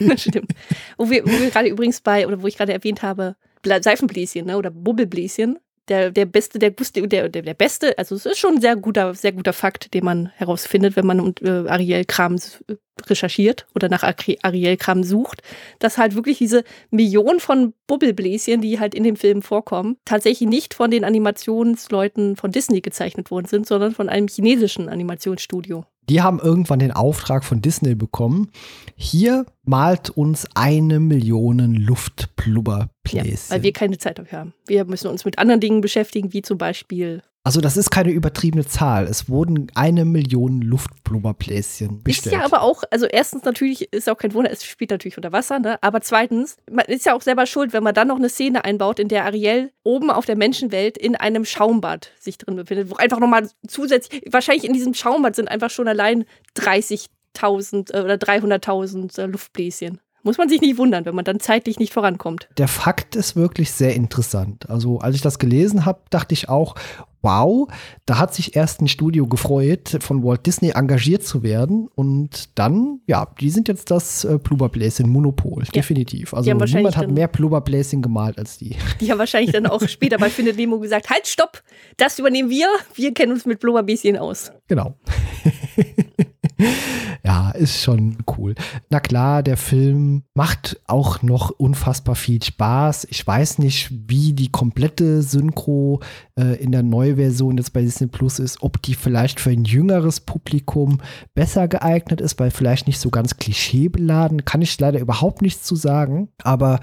Stimmt. 0.16 0.52
Wo 0.96 1.08
wir, 1.08 1.24
wir 1.24 1.50
gerade 1.50 1.68
übrigens 1.68 2.00
bei, 2.00 2.26
oder 2.26 2.42
wo 2.42 2.46
ich 2.48 2.56
gerade 2.56 2.72
erwähnt 2.72 3.02
habe, 3.02 3.36
Seifenbläschen, 3.64 4.46
ne, 4.46 4.56
oder 4.56 4.70
Bubbelbläschen. 4.70 5.58
Der, 5.88 6.10
der 6.10 6.26
beste, 6.26 6.58
der, 6.58 6.70
der, 6.70 7.28
der, 7.30 7.42
der 7.42 7.54
beste, 7.54 7.96
also 7.96 8.14
es 8.14 8.26
ist 8.26 8.38
schon 8.38 8.56
ein 8.56 8.60
sehr 8.60 8.76
guter, 8.76 9.14
sehr 9.14 9.32
guter 9.32 9.52
Fakt, 9.54 9.94
den 9.94 10.04
man 10.04 10.30
herausfindet, 10.36 10.96
wenn 10.96 11.06
man 11.06 11.34
äh, 11.42 11.48
Ariel 11.68 12.04
Kram 12.04 12.34
s- 12.34 12.62
recherchiert 13.06 13.66
oder 13.74 13.88
nach 13.88 14.02
Ari- 14.02 14.38
Ariel 14.42 14.76
Kram 14.76 15.02
sucht, 15.02 15.42
dass 15.78 15.96
halt 15.96 16.14
wirklich 16.14 16.38
diese 16.38 16.64
Millionen 16.90 17.40
von 17.40 17.72
Bubbelbläschen, 17.86 18.60
die 18.60 18.78
halt 18.78 18.94
in 18.94 19.04
dem 19.04 19.16
Film 19.16 19.40
vorkommen, 19.40 19.96
tatsächlich 20.04 20.48
nicht 20.48 20.74
von 20.74 20.90
den 20.90 21.04
Animationsleuten 21.04 22.36
von 22.36 22.52
Disney 22.52 22.80
gezeichnet 22.80 23.30
worden 23.30 23.46
sind, 23.46 23.66
sondern 23.66 23.92
von 23.92 24.08
einem 24.08 24.28
chinesischen 24.28 24.88
Animationsstudio. 24.88 25.84
Die 26.08 26.22
haben 26.22 26.38
irgendwann 26.40 26.78
den 26.78 26.92
Auftrag 26.92 27.44
von 27.44 27.60
Disney 27.62 27.94
bekommen. 27.94 28.50
Hier 28.96 29.44
malt 29.64 30.10
uns 30.10 30.46
eine 30.54 31.00
Million 31.00 31.58
Ja, 31.58 31.66
Luftblubberbläschen. 31.86 33.38
weil 33.50 33.62
wir 33.62 33.72
keine 33.72 33.98
Zeit 33.98 34.18
dafür 34.18 34.38
haben. 34.38 34.54
Wir 34.66 34.84
müssen 34.84 35.08
uns 35.08 35.24
mit 35.24 35.38
anderen 35.38 35.60
Dingen 35.60 35.80
beschäftigen, 35.80 36.32
wie 36.32 36.42
zum 36.42 36.58
Beispiel 36.58 37.22
also 37.48 37.62
das 37.62 37.78
ist 37.78 37.90
keine 37.90 38.10
übertriebene 38.10 38.66
Zahl. 38.66 39.06
Es 39.06 39.30
wurden 39.30 39.68
eine 39.74 40.04
Million 40.04 40.60
Luftblubberbläschen 40.60 41.96
Ist 41.96 42.04
bestellt. 42.04 42.36
ja 42.36 42.44
aber 42.44 42.60
auch, 42.60 42.82
also 42.90 43.06
erstens 43.06 43.42
natürlich 43.44 43.90
ist 43.90 44.06
auch 44.10 44.18
kein 44.18 44.34
Wunder, 44.34 44.50
es 44.50 44.64
spielt 44.64 44.90
natürlich 44.90 45.16
unter 45.16 45.32
Wasser, 45.32 45.58
ne? 45.58 45.82
Aber 45.82 46.02
zweitens, 46.02 46.58
man 46.70 46.84
ist 46.84 47.06
ja 47.06 47.14
auch 47.14 47.22
selber 47.22 47.46
schuld, 47.46 47.72
wenn 47.72 47.82
man 47.82 47.94
dann 47.94 48.08
noch 48.08 48.18
eine 48.18 48.28
Szene 48.28 48.66
einbaut, 48.66 48.98
in 48.98 49.08
der 49.08 49.24
Ariel 49.24 49.72
oben 49.82 50.10
auf 50.10 50.26
der 50.26 50.36
Menschenwelt 50.36 50.98
in 50.98 51.16
einem 51.16 51.46
Schaumbad 51.46 52.10
sich 52.20 52.36
drin 52.36 52.56
befindet, 52.56 52.90
wo 52.90 52.96
einfach 52.96 53.18
nochmal 53.18 53.48
zusätzlich, 53.66 54.24
wahrscheinlich 54.30 54.64
in 54.66 54.74
diesem 54.74 54.92
Schaumbad 54.92 55.34
sind 55.34 55.48
einfach 55.48 55.70
schon 55.70 55.88
allein 55.88 56.26
30.000 56.58 57.94
äh, 57.94 58.02
oder 58.02 58.16
300.000 58.16 59.22
äh, 59.22 59.24
Luftbläschen. 59.24 60.02
Muss 60.28 60.36
man 60.36 60.50
sich 60.50 60.60
nicht 60.60 60.76
wundern, 60.76 61.06
wenn 61.06 61.14
man 61.14 61.24
dann 61.24 61.40
zeitlich 61.40 61.78
nicht 61.78 61.94
vorankommt. 61.94 62.50
der 62.58 62.68
Fakt 62.68 63.16
ist 63.16 63.34
wirklich 63.34 63.72
sehr 63.72 63.94
interessant. 63.94 64.68
Also 64.68 64.98
als 64.98 65.16
ich 65.16 65.22
das 65.22 65.38
gelesen 65.38 65.86
habe, 65.86 66.00
dachte 66.10 66.34
ich 66.34 66.50
auch, 66.50 66.74
wow, 67.22 67.66
da 68.04 68.18
hat 68.18 68.34
sich 68.34 68.54
erst 68.54 68.82
ein 68.82 68.88
Studio 68.88 69.26
gefreut, 69.26 69.96
von 70.00 70.22
Walt 70.22 70.44
Disney 70.44 70.72
engagiert 70.74 71.22
zu 71.24 71.42
werden. 71.42 71.88
Und 71.94 72.58
dann, 72.58 73.00
ja, 73.06 73.26
die 73.40 73.48
sind 73.48 73.68
jetzt 73.68 73.90
das 73.90 74.24
äh, 74.24 74.36
Blubberbläschen-Monopol, 74.36 75.64
definitiv. 75.74 76.34
Also 76.34 76.52
niemand 76.52 76.98
hat 76.98 77.10
mehr 77.10 77.28
Blubberbläschen 77.28 78.02
gemalt 78.02 78.38
als 78.38 78.58
die. 78.58 78.76
Die 79.00 79.10
haben 79.10 79.18
wahrscheinlich 79.18 79.52
dann 79.52 79.66
auch 79.66 79.80
später 79.88 80.18
bei 80.18 80.28
Findet 80.28 80.58
Nemo 80.58 80.78
gesagt, 80.78 81.08
halt, 81.08 81.26
stopp, 81.26 81.62
das 81.96 82.18
übernehmen 82.18 82.50
wir, 82.50 82.68
wir 82.96 83.14
kennen 83.14 83.32
uns 83.32 83.46
mit 83.46 83.60
Blubberbläschen 83.60 84.18
aus. 84.18 84.52
Genau. 84.68 84.94
ja, 87.24 87.50
ist 87.50 87.80
schon 87.82 88.18
cool. 88.36 88.54
Na 88.90 89.00
klar, 89.00 89.42
der 89.42 89.56
Film 89.56 90.24
macht 90.34 90.80
auch 90.86 91.22
noch 91.22 91.50
unfassbar 91.50 92.14
viel 92.14 92.42
Spaß. 92.42 93.06
Ich 93.10 93.26
weiß 93.26 93.58
nicht, 93.58 93.90
wie 93.90 94.32
die 94.32 94.50
komplette 94.50 95.22
Synchro 95.22 96.00
in 96.38 96.70
der 96.70 96.84
Neuversion 96.84 97.56
jetzt 97.56 97.72
bei 97.72 97.82
Disney 97.82 98.06
Plus 98.06 98.38
ist, 98.38 98.62
ob 98.62 98.80
die 98.82 98.94
vielleicht 98.94 99.40
für 99.40 99.50
ein 99.50 99.64
jüngeres 99.64 100.20
Publikum 100.20 101.00
besser 101.34 101.66
geeignet 101.66 102.20
ist, 102.20 102.38
weil 102.38 102.50
vielleicht 102.50 102.86
nicht 102.86 103.00
so 103.00 103.10
ganz 103.10 103.36
klischeebeladen. 103.36 104.44
Kann 104.44 104.62
ich 104.62 104.78
leider 104.78 105.00
überhaupt 105.00 105.42
nichts 105.42 105.64
zu 105.64 105.74
sagen. 105.74 106.28
Aber 106.44 106.78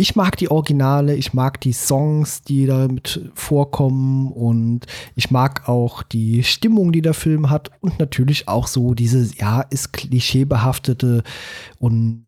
ich 0.00 0.14
mag 0.14 0.36
die 0.36 0.50
Originale, 0.50 1.16
ich 1.16 1.34
mag 1.34 1.60
die 1.60 1.72
Songs, 1.72 2.42
die 2.42 2.66
damit 2.66 3.20
vorkommen 3.34 4.30
und 4.30 4.86
ich 5.16 5.32
mag 5.32 5.68
auch 5.68 6.04
die 6.04 6.44
Stimmung, 6.44 6.92
die 6.92 7.02
der 7.02 7.14
Film 7.14 7.50
hat 7.50 7.72
und 7.80 7.98
natürlich 7.98 8.46
auch 8.46 8.68
so 8.68 8.94
diese, 8.94 9.28
ja, 9.36 9.62
ist 9.62 9.92
klischeebehaftete 9.92 11.24
und 11.80 12.26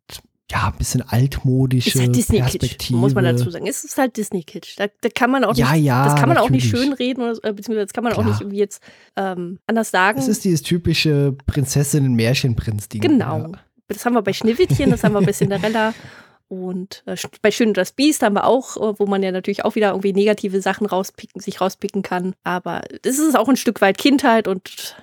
ja, 0.51 0.67
ein 0.69 0.79
bisschen 0.79 1.03
altmodische 1.03 1.91
Ist 1.91 2.01
halt 2.01 2.17
Disney-Kitsch, 2.17 2.59
Perspektive. 2.59 2.99
muss 2.99 3.15
man 3.15 3.25
dazu 3.25 3.51
sagen. 3.51 3.67
Es 3.67 3.85
ist 3.85 3.97
halt 3.99 4.17
Disney-Kitsch. 4.17 4.75
Da, 4.79 4.87
da 5.01 5.09
kann 5.09 5.31
man 5.31 5.45
auch 5.45 5.55
Ja, 5.57 5.73
nicht, 5.73 5.85
ja, 5.85 6.05
das 6.05 6.17
kann 6.17 6.29
man 6.29 6.39
auch 6.39 6.51
nicht 6.51 6.65
natürlich. 6.65 6.89
schönreden, 6.89 7.23
oder, 7.23 7.33
äh, 7.45 7.53
beziehungsweise 7.53 7.87
das 7.87 7.93
kann 7.93 8.03
man 8.05 8.13
auch 8.13 8.17
Klar. 8.19 8.29
nicht 8.31 8.41
irgendwie 8.41 8.59
jetzt 8.59 8.83
ähm, 9.17 9.59
anders 9.67 9.91
sagen. 9.91 10.19
Es 10.19 10.29
ist 10.29 10.45
dieses 10.45 10.63
typische 10.63 11.37
Prinzessinnen-Märchenprinz-Ding. 11.47 13.01
genau. 13.01 13.39
Ja. 13.39 13.51
Das 13.89 14.05
haben 14.05 14.15
wir 14.15 14.23
bei 14.23 14.33
Schneewittchen, 14.33 14.91
das 14.91 15.03
haben 15.03 15.13
wir 15.15 15.23
bei 15.23 15.33
Cinderella. 15.33 15.95
Und 16.49 17.05
äh, 17.07 17.15
bei 17.43 17.53
Schön 17.53 17.69
und 17.69 17.77
das 17.77 17.93
Biest 17.93 18.25
haben 18.25 18.35
wir 18.35 18.45
auch, 18.45 18.77
äh, 18.77 18.99
wo 18.99 19.07
man 19.07 19.23
ja 19.23 19.31
natürlich 19.31 19.65
auch 19.65 19.77
wieder 19.77 19.91
irgendwie 19.91 20.13
negative 20.13 20.61
Sachen 20.61 20.85
rauspicken, 20.85 21.41
sich 21.41 21.61
rauspicken 21.61 22.03
kann. 22.03 22.35
Aber 22.43 22.83
es 23.05 23.21
ist 23.21 23.39
auch 23.39 23.49
ein 23.49 23.55
Stück 23.55 23.81
weit 23.81 23.99
Kindheit 23.99 24.49
und 24.49 24.97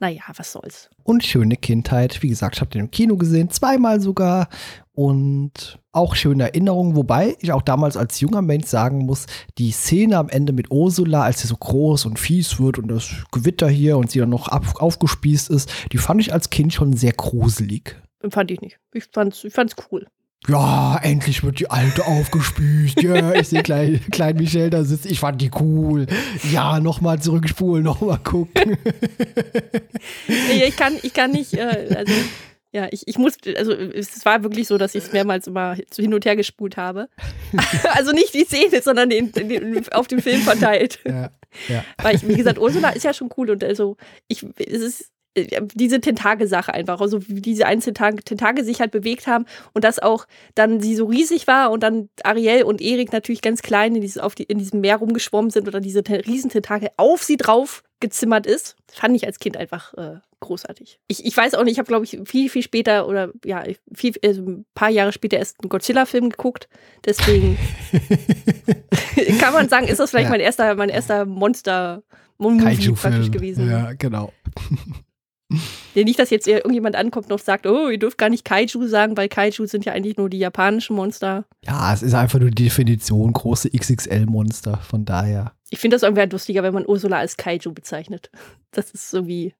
naja, 0.00 0.20
was 0.36 0.52
soll's. 0.52 0.90
Und 1.02 1.24
schöne 1.24 1.56
Kindheit. 1.56 2.22
Wie 2.22 2.28
gesagt, 2.28 2.56
ich 2.56 2.60
habe 2.60 2.70
den 2.70 2.82
im 2.82 2.90
Kino 2.90 3.16
gesehen, 3.16 3.48
zweimal 3.48 4.02
sogar. 4.02 4.50
Und 4.94 5.78
auch 5.90 6.14
schöne 6.14 6.44
Erinnerungen, 6.44 6.96
wobei 6.96 7.36
ich 7.40 7.50
auch 7.52 7.62
damals 7.62 7.96
als 7.96 8.20
junger 8.20 8.42
Mensch 8.42 8.66
sagen 8.66 9.06
muss, 9.06 9.26
die 9.56 9.70
Szene 9.70 10.18
am 10.18 10.28
Ende 10.28 10.52
mit 10.52 10.70
Ursula, 10.70 11.22
als 11.22 11.40
sie 11.40 11.48
so 11.48 11.56
groß 11.56 12.04
und 12.04 12.18
fies 12.18 12.60
wird 12.60 12.78
und 12.78 12.88
das 12.88 13.10
Gewitter 13.30 13.68
hier 13.68 13.96
und 13.96 14.10
sie 14.10 14.18
dann 14.18 14.28
noch 14.28 14.48
auf, 14.48 14.76
aufgespießt 14.76 15.48
ist, 15.50 15.72
die 15.92 15.98
fand 15.98 16.20
ich 16.20 16.34
als 16.34 16.50
Kind 16.50 16.74
schon 16.74 16.92
sehr 16.92 17.12
gruselig. 17.12 17.96
Fand 18.30 18.50
ich 18.50 18.60
nicht. 18.60 18.78
Ich 18.92 19.04
fand's, 19.12 19.44
ich 19.44 19.54
fand's 19.54 19.74
cool. 19.90 20.06
Ja, 20.48 20.98
endlich 21.00 21.44
wird 21.44 21.60
die 21.60 21.70
Alte 21.70 22.04
aufgespießt. 22.04 23.00
Ja, 23.02 23.32
ich 23.34 23.48
sehe 23.48 23.62
klein, 23.62 24.00
klein 24.10 24.36
Michelle 24.36 24.70
da 24.70 24.84
sitzen. 24.84 25.08
Ich 25.08 25.20
fand 25.20 25.40
die 25.40 25.50
cool. 25.60 26.06
Ja, 26.50 26.80
nochmal 26.80 27.20
zurückspulen, 27.20 27.84
nochmal 27.84 28.18
gucken. 28.18 28.76
Ich 30.28 30.76
kann, 30.76 30.94
ich 31.02 31.12
kann 31.12 31.32
nicht, 31.32 31.54
äh, 31.54 31.94
also, 31.96 32.12
ja, 32.72 32.88
ich, 32.90 33.06
ich 33.06 33.18
muss, 33.18 33.34
also 33.56 33.72
es 33.72 34.24
war 34.24 34.42
wirklich 34.42 34.66
so, 34.66 34.78
dass 34.78 34.94
ich 34.94 35.04
es 35.04 35.12
mehrmals 35.12 35.46
immer 35.46 35.76
hin 35.94 36.14
und 36.14 36.24
her 36.24 36.36
gespult 36.36 36.78
habe. 36.78 37.08
also 37.92 38.12
nicht 38.12 38.32
die 38.32 38.44
Szene, 38.44 38.80
sondern 38.80 39.10
den, 39.10 39.30
den, 39.32 39.92
auf 39.92 40.08
den 40.08 40.22
Film 40.22 40.40
verteilt. 40.40 40.98
Ja, 41.04 41.30
ja. 41.68 41.84
Weil 42.00 42.16
ich, 42.16 42.26
wie 42.26 42.34
gesagt, 42.34 42.58
Ursula 42.58 42.90
ist 42.90 43.04
ja 43.04 43.12
schon 43.12 43.28
cool 43.36 43.50
und 43.50 43.62
also 43.62 43.98
ich, 44.26 44.46
es 44.56 44.80
ist 44.80 45.10
äh, 45.34 45.60
diese 45.74 46.00
Tentakel-Sache 46.00 46.72
einfach, 46.72 47.02
also 47.02 47.28
wie 47.28 47.42
diese 47.42 47.66
einzelnen 47.66 47.94
Tentakel, 47.94 48.22
Tentakel 48.22 48.64
sich 48.64 48.80
halt 48.80 48.90
bewegt 48.90 49.26
haben 49.26 49.44
und 49.74 49.84
dass 49.84 49.98
auch 49.98 50.26
dann 50.54 50.80
sie 50.80 50.96
so 50.96 51.04
riesig 51.04 51.46
war 51.46 51.70
und 51.72 51.82
dann 51.82 52.08
Ariel 52.24 52.64
und 52.64 52.80
Erik 52.80 53.12
natürlich 53.12 53.42
ganz 53.42 53.60
klein 53.60 53.94
in, 53.94 54.00
dieses, 54.00 54.16
auf 54.18 54.34
die, 54.34 54.44
in 54.44 54.58
diesem 54.58 54.80
Meer 54.80 54.96
rumgeschwommen 54.96 55.50
sind 55.50 55.68
oder 55.68 55.80
diese 55.80 56.02
riesen 56.08 56.50
Tentakel 56.50 56.88
auf 56.96 57.22
sie 57.22 57.36
drauf 57.36 57.82
gezimmert 58.00 58.46
ist, 58.46 58.76
fand 58.90 59.14
ich 59.14 59.26
als 59.26 59.38
Kind 59.38 59.56
einfach 59.56 59.94
äh, 59.94 60.20
großartig. 60.42 60.98
Ich, 61.08 61.24
ich 61.24 61.34
weiß 61.36 61.54
auch 61.54 61.64
nicht, 61.64 61.72
ich 61.72 61.78
habe 61.78 61.88
glaube 61.88 62.04
ich 62.04 62.18
viel, 62.26 62.50
viel 62.50 62.62
später 62.62 63.08
oder 63.08 63.30
ja, 63.44 63.64
viel, 63.94 64.12
also 64.24 64.42
ein 64.42 64.66
paar 64.74 64.90
Jahre 64.90 65.12
später 65.12 65.38
erst 65.38 65.60
einen 65.62 65.70
Godzilla-Film 65.70 66.28
geguckt, 66.30 66.68
deswegen 67.04 67.56
kann 69.40 69.52
man 69.54 69.68
sagen, 69.68 69.88
ist 69.88 69.98
das 70.00 70.10
vielleicht 70.10 70.26
Ja. 70.26 70.30
mein 70.30 70.40
erster, 70.40 70.74
mein 70.74 70.88
erster 70.90 71.24
Monster- 71.24 72.02
Movie 72.38 72.90
praktisch 72.92 73.30
gewesen. 73.30 73.70
Ja, 73.70 73.92
genau. 73.92 74.32
Nee, 75.94 76.04
nicht, 76.04 76.18
dass 76.18 76.30
jetzt 76.30 76.48
irgendjemand 76.48 76.96
ankommt 76.96 77.30
und 77.30 77.42
sagt, 77.42 77.66
oh, 77.66 77.90
ihr 77.90 77.98
dürft 77.98 78.16
gar 78.16 78.30
nicht 78.30 78.42
Kaiju 78.42 78.86
sagen, 78.86 79.18
weil 79.18 79.28
Kaiju 79.28 79.66
sind 79.66 79.84
ja 79.84 79.92
eigentlich 79.92 80.16
nur 80.16 80.30
die 80.30 80.38
japanischen 80.38 80.96
Monster. 80.96 81.44
Ja, 81.62 81.92
es 81.92 82.02
ist 82.02 82.14
einfach 82.14 82.38
nur 82.40 82.48
die 82.50 82.64
Definition 82.64 83.34
große 83.34 83.68
XXL-Monster. 83.68 84.78
Von 84.78 85.04
daher. 85.04 85.52
Ich 85.72 85.78
finde 85.78 85.94
das 85.94 86.02
irgendwie 86.02 86.28
lustiger, 86.30 86.62
wenn 86.62 86.74
man 86.74 86.84
Ursula 86.86 87.16
als 87.16 87.36
Kaiju 87.38 87.72
bezeichnet. 87.72 88.30
Das 88.74 88.90
ist 88.90 89.12
irgendwie. 89.12 89.54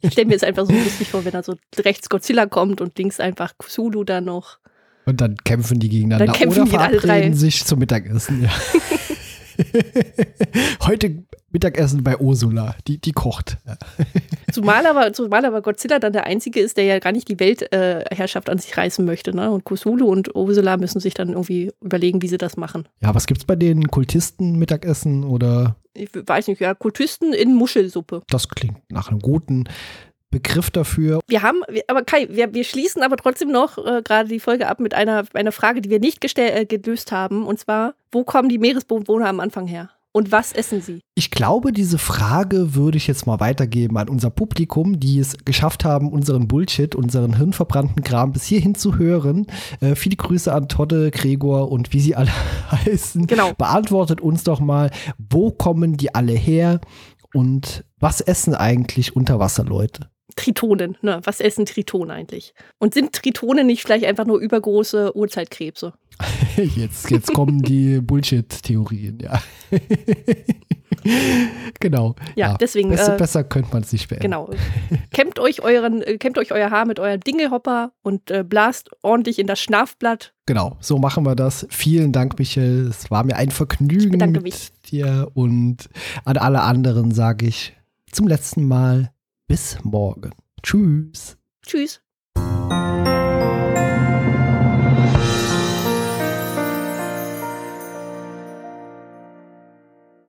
Ich 0.00 0.12
stelle 0.12 0.26
mir 0.26 0.32
jetzt 0.32 0.44
einfach 0.44 0.64
so 0.64 0.72
lustig 0.84 1.08
vor, 1.10 1.26
wenn 1.26 1.32
da 1.32 1.42
so 1.42 1.56
rechts 1.76 2.08
Godzilla 2.08 2.46
kommt 2.46 2.80
und 2.80 2.96
links 2.96 3.20
einfach 3.20 3.52
Kusulu 3.58 4.02
da 4.02 4.22
noch. 4.22 4.60
Und 5.04 5.20
dann 5.20 5.36
kämpfen 5.44 5.78
die 5.78 5.90
gegeneinander 5.90 6.24
Dann 6.24 6.34
kämpfen 6.34 6.62
oder 6.62 6.70
die 6.70 6.78
alle 6.78 6.96
drei. 6.96 7.06
verabreden 7.06 7.34
sich 7.34 7.66
zum 7.66 7.80
Mittagessen. 7.80 8.44
Ja. 8.44 8.50
Heute 10.86 11.24
Mittagessen 11.50 12.02
bei 12.02 12.18
Ursula. 12.18 12.74
Die, 12.86 12.98
die 12.98 13.12
kocht. 13.12 13.58
Zumal 14.52 14.86
aber, 14.86 15.12
zumal 15.12 15.44
aber 15.44 15.62
Godzilla 15.62 15.98
dann 15.98 16.12
der 16.12 16.26
Einzige 16.26 16.60
ist, 16.60 16.76
der 16.76 16.84
ja 16.84 16.98
gar 16.98 17.12
nicht 17.12 17.28
die 17.28 17.38
Weltherrschaft 17.38 18.50
an 18.50 18.58
sich 18.58 18.76
reißen 18.76 19.04
möchte. 19.04 19.34
Ne? 19.34 19.50
Und 19.50 19.64
Kusulu 19.64 20.06
und 20.06 20.34
Ursula 20.34 20.76
müssen 20.76 21.00
sich 21.00 21.14
dann 21.14 21.30
irgendwie 21.30 21.72
überlegen, 21.80 22.22
wie 22.22 22.28
sie 22.28 22.38
das 22.38 22.56
machen. 22.56 22.88
Ja, 23.00 23.14
was 23.14 23.26
gibt's 23.26 23.44
bei 23.44 23.56
den 23.56 23.88
Kultisten 23.88 24.58
Mittagessen 24.58 25.24
oder 25.24 25.76
Ich 25.94 26.10
weiß 26.12 26.48
nicht, 26.48 26.60
ja, 26.60 26.74
Kultisten 26.74 27.32
in 27.32 27.54
Muschelsuppe. 27.54 28.22
das 28.28 28.48
klingt 28.48 28.78
nach 28.90 29.08
einem 29.08 29.20
guten 29.20 29.64
Begriff 30.34 30.70
dafür. 30.70 31.20
Wir 31.28 31.42
haben, 31.42 31.62
aber 31.86 32.02
Kai, 32.02 32.26
wir, 32.28 32.52
wir 32.52 32.64
schließen 32.64 33.02
aber 33.02 33.16
trotzdem 33.16 33.50
noch 33.50 33.78
äh, 33.78 34.02
gerade 34.02 34.28
die 34.28 34.40
Folge 34.40 34.68
ab 34.68 34.80
mit 34.80 34.92
einer, 34.92 35.24
einer 35.32 35.52
Frage, 35.52 35.80
die 35.80 35.90
wir 35.90 36.00
nicht 36.00 36.20
gestell, 36.20 36.62
äh, 36.62 36.66
gelöst 36.66 37.12
haben. 37.12 37.46
Und 37.46 37.60
zwar, 37.60 37.94
wo 38.10 38.24
kommen 38.24 38.48
die 38.48 38.58
Meeresbewohner 38.58 39.28
am 39.28 39.40
Anfang 39.40 39.66
her? 39.66 39.90
Und 40.16 40.30
was 40.30 40.52
essen 40.52 40.80
sie? 40.80 41.00
Ich 41.16 41.32
glaube, 41.32 41.72
diese 41.72 41.98
Frage 41.98 42.76
würde 42.76 42.96
ich 42.96 43.08
jetzt 43.08 43.26
mal 43.26 43.40
weitergeben 43.40 43.98
an 43.98 44.08
unser 44.08 44.30
Publikum, 44.30 45.00
die 45.00 45.18
es 45.18 45.36
geschafft 45.44 45.84
haben, 45.84 46.12
unseren 46.12 46.46
Bullshit, 46.46 46.94
unseren 46.94 47.36
hirnverbrannten 47.36 48.04
Kram 48.04 48.30
bis 48.30 48.44
hierhin 48.44 48.76
zu 48.76 48.96
hören. 48.96 49.48
Äh, 49.80 49.96
viele 49.96 50.14
Grüße 50.14 50.52
an 50.52 50.68
Todde, 50.68 51.10
Gregor 51.10 51.72
und 51.72 51.92
wie 51.92 52.00
sie 52.00 52.14
alle 52.14 52.30
heißen. 52.70 53.26
Genau. 53.26 53.54
Beantwortet 53.54 54.20
uns 54.20 54.44
doch 54.44 54.60
mal, 54.60 54.90
wo 55.18 55.50
kommen 55.50 55.96
die 55.96 56.14
alle 56.14 56.34
her 56.34 56.80
und 57.34 57.84
was 57.98 58.20
essen 58.20 58.54
eigentlich 58.54 59.16
Unterwasserleute? 59.16 60.13
Tritonen, 60.36 60.96
ne? 61.02 61.20
Was 61.24 61.40
essen 61.40 61.66
Tritonen 61.66 62.10
eigentlich? 62.10 62.54
Und 62.78 62.94
sind 62.94 63.12
Tritonen 63.12 63.66
nicht 63.66 63.82
vielleicht 63.82 64.04
einfach 64.04 64.24
nur 64.24 64.38
übergroße 64.38 65.16
Urzeitkrebse? 65.16 65.92
Jetzt, 66.56 67.10
jetzt 67.10 67.32
kommen 67.34 67.62
die 67.62 68.00
Bullshit-Theorien, 68.00 69.18
ja. 69.20 69.42
genau. 71.80 72.14
Ja, 72.36 72.56
deswegen, 72.56 72.90
Besser, 72.90 73.14
äh, 73.14 73.18
besser 73.18 73.42
könnte 73.42 73.70
man 73.72 73.82
es 73.82 73.92
nicht 73.92 74.08
beenden. 74.08 74.22
Genau. 74.22 74.50
kämmt 75.12 75.40
euch 75.40 75.62
euren, 75.62 76.02
äh, 76.02 76.16
kämmt 76.18 76.38
euch 76.38 76.52
euer 76.52 76.70
Haar 76.70 76.86
mit 76.86 77.00
eurem 77.00 77.20
Dingelhopper 77.20 77.92
und 78.02 78.30
äh, 78.30 78.44
blast 78.44 78.90
ordentlich 79.02 79.40
in 79.40 79.48
das 79.48 79.60
Schnafblatt. 79.60 80.32
Genau, 80.46 80.76
so 80.78 80.98
machen 80.98 81.26
wir 81.26 81.34
das. 81.34 81.66
Vielen 81.70 82.12
Dank, 82.12 82.38
Michael. 82.38 82.86
Es 82.86 83.10
war 83.10 83.24
mir 83.24 83.34
ein 83.36 83.50
Vergnügen 83.50 84.30
mit 84.30 84.42
mich. 84.42 84.72
dir 84.88 85.28
und 85.34 85.88
an 86.24 86.36
alle 86.36 86.62
anderen 86.62 87.10
sage 87.10 87.46
ich 87.46 87.74
zum 88.12 88.28
letzten 88.28 88.68
Mal 88.68 89.10
bis 89.46 89.78
morgen. 89.82 90.32
Tschüss. 90.62 91.36
Tschüss. 91.62 92.00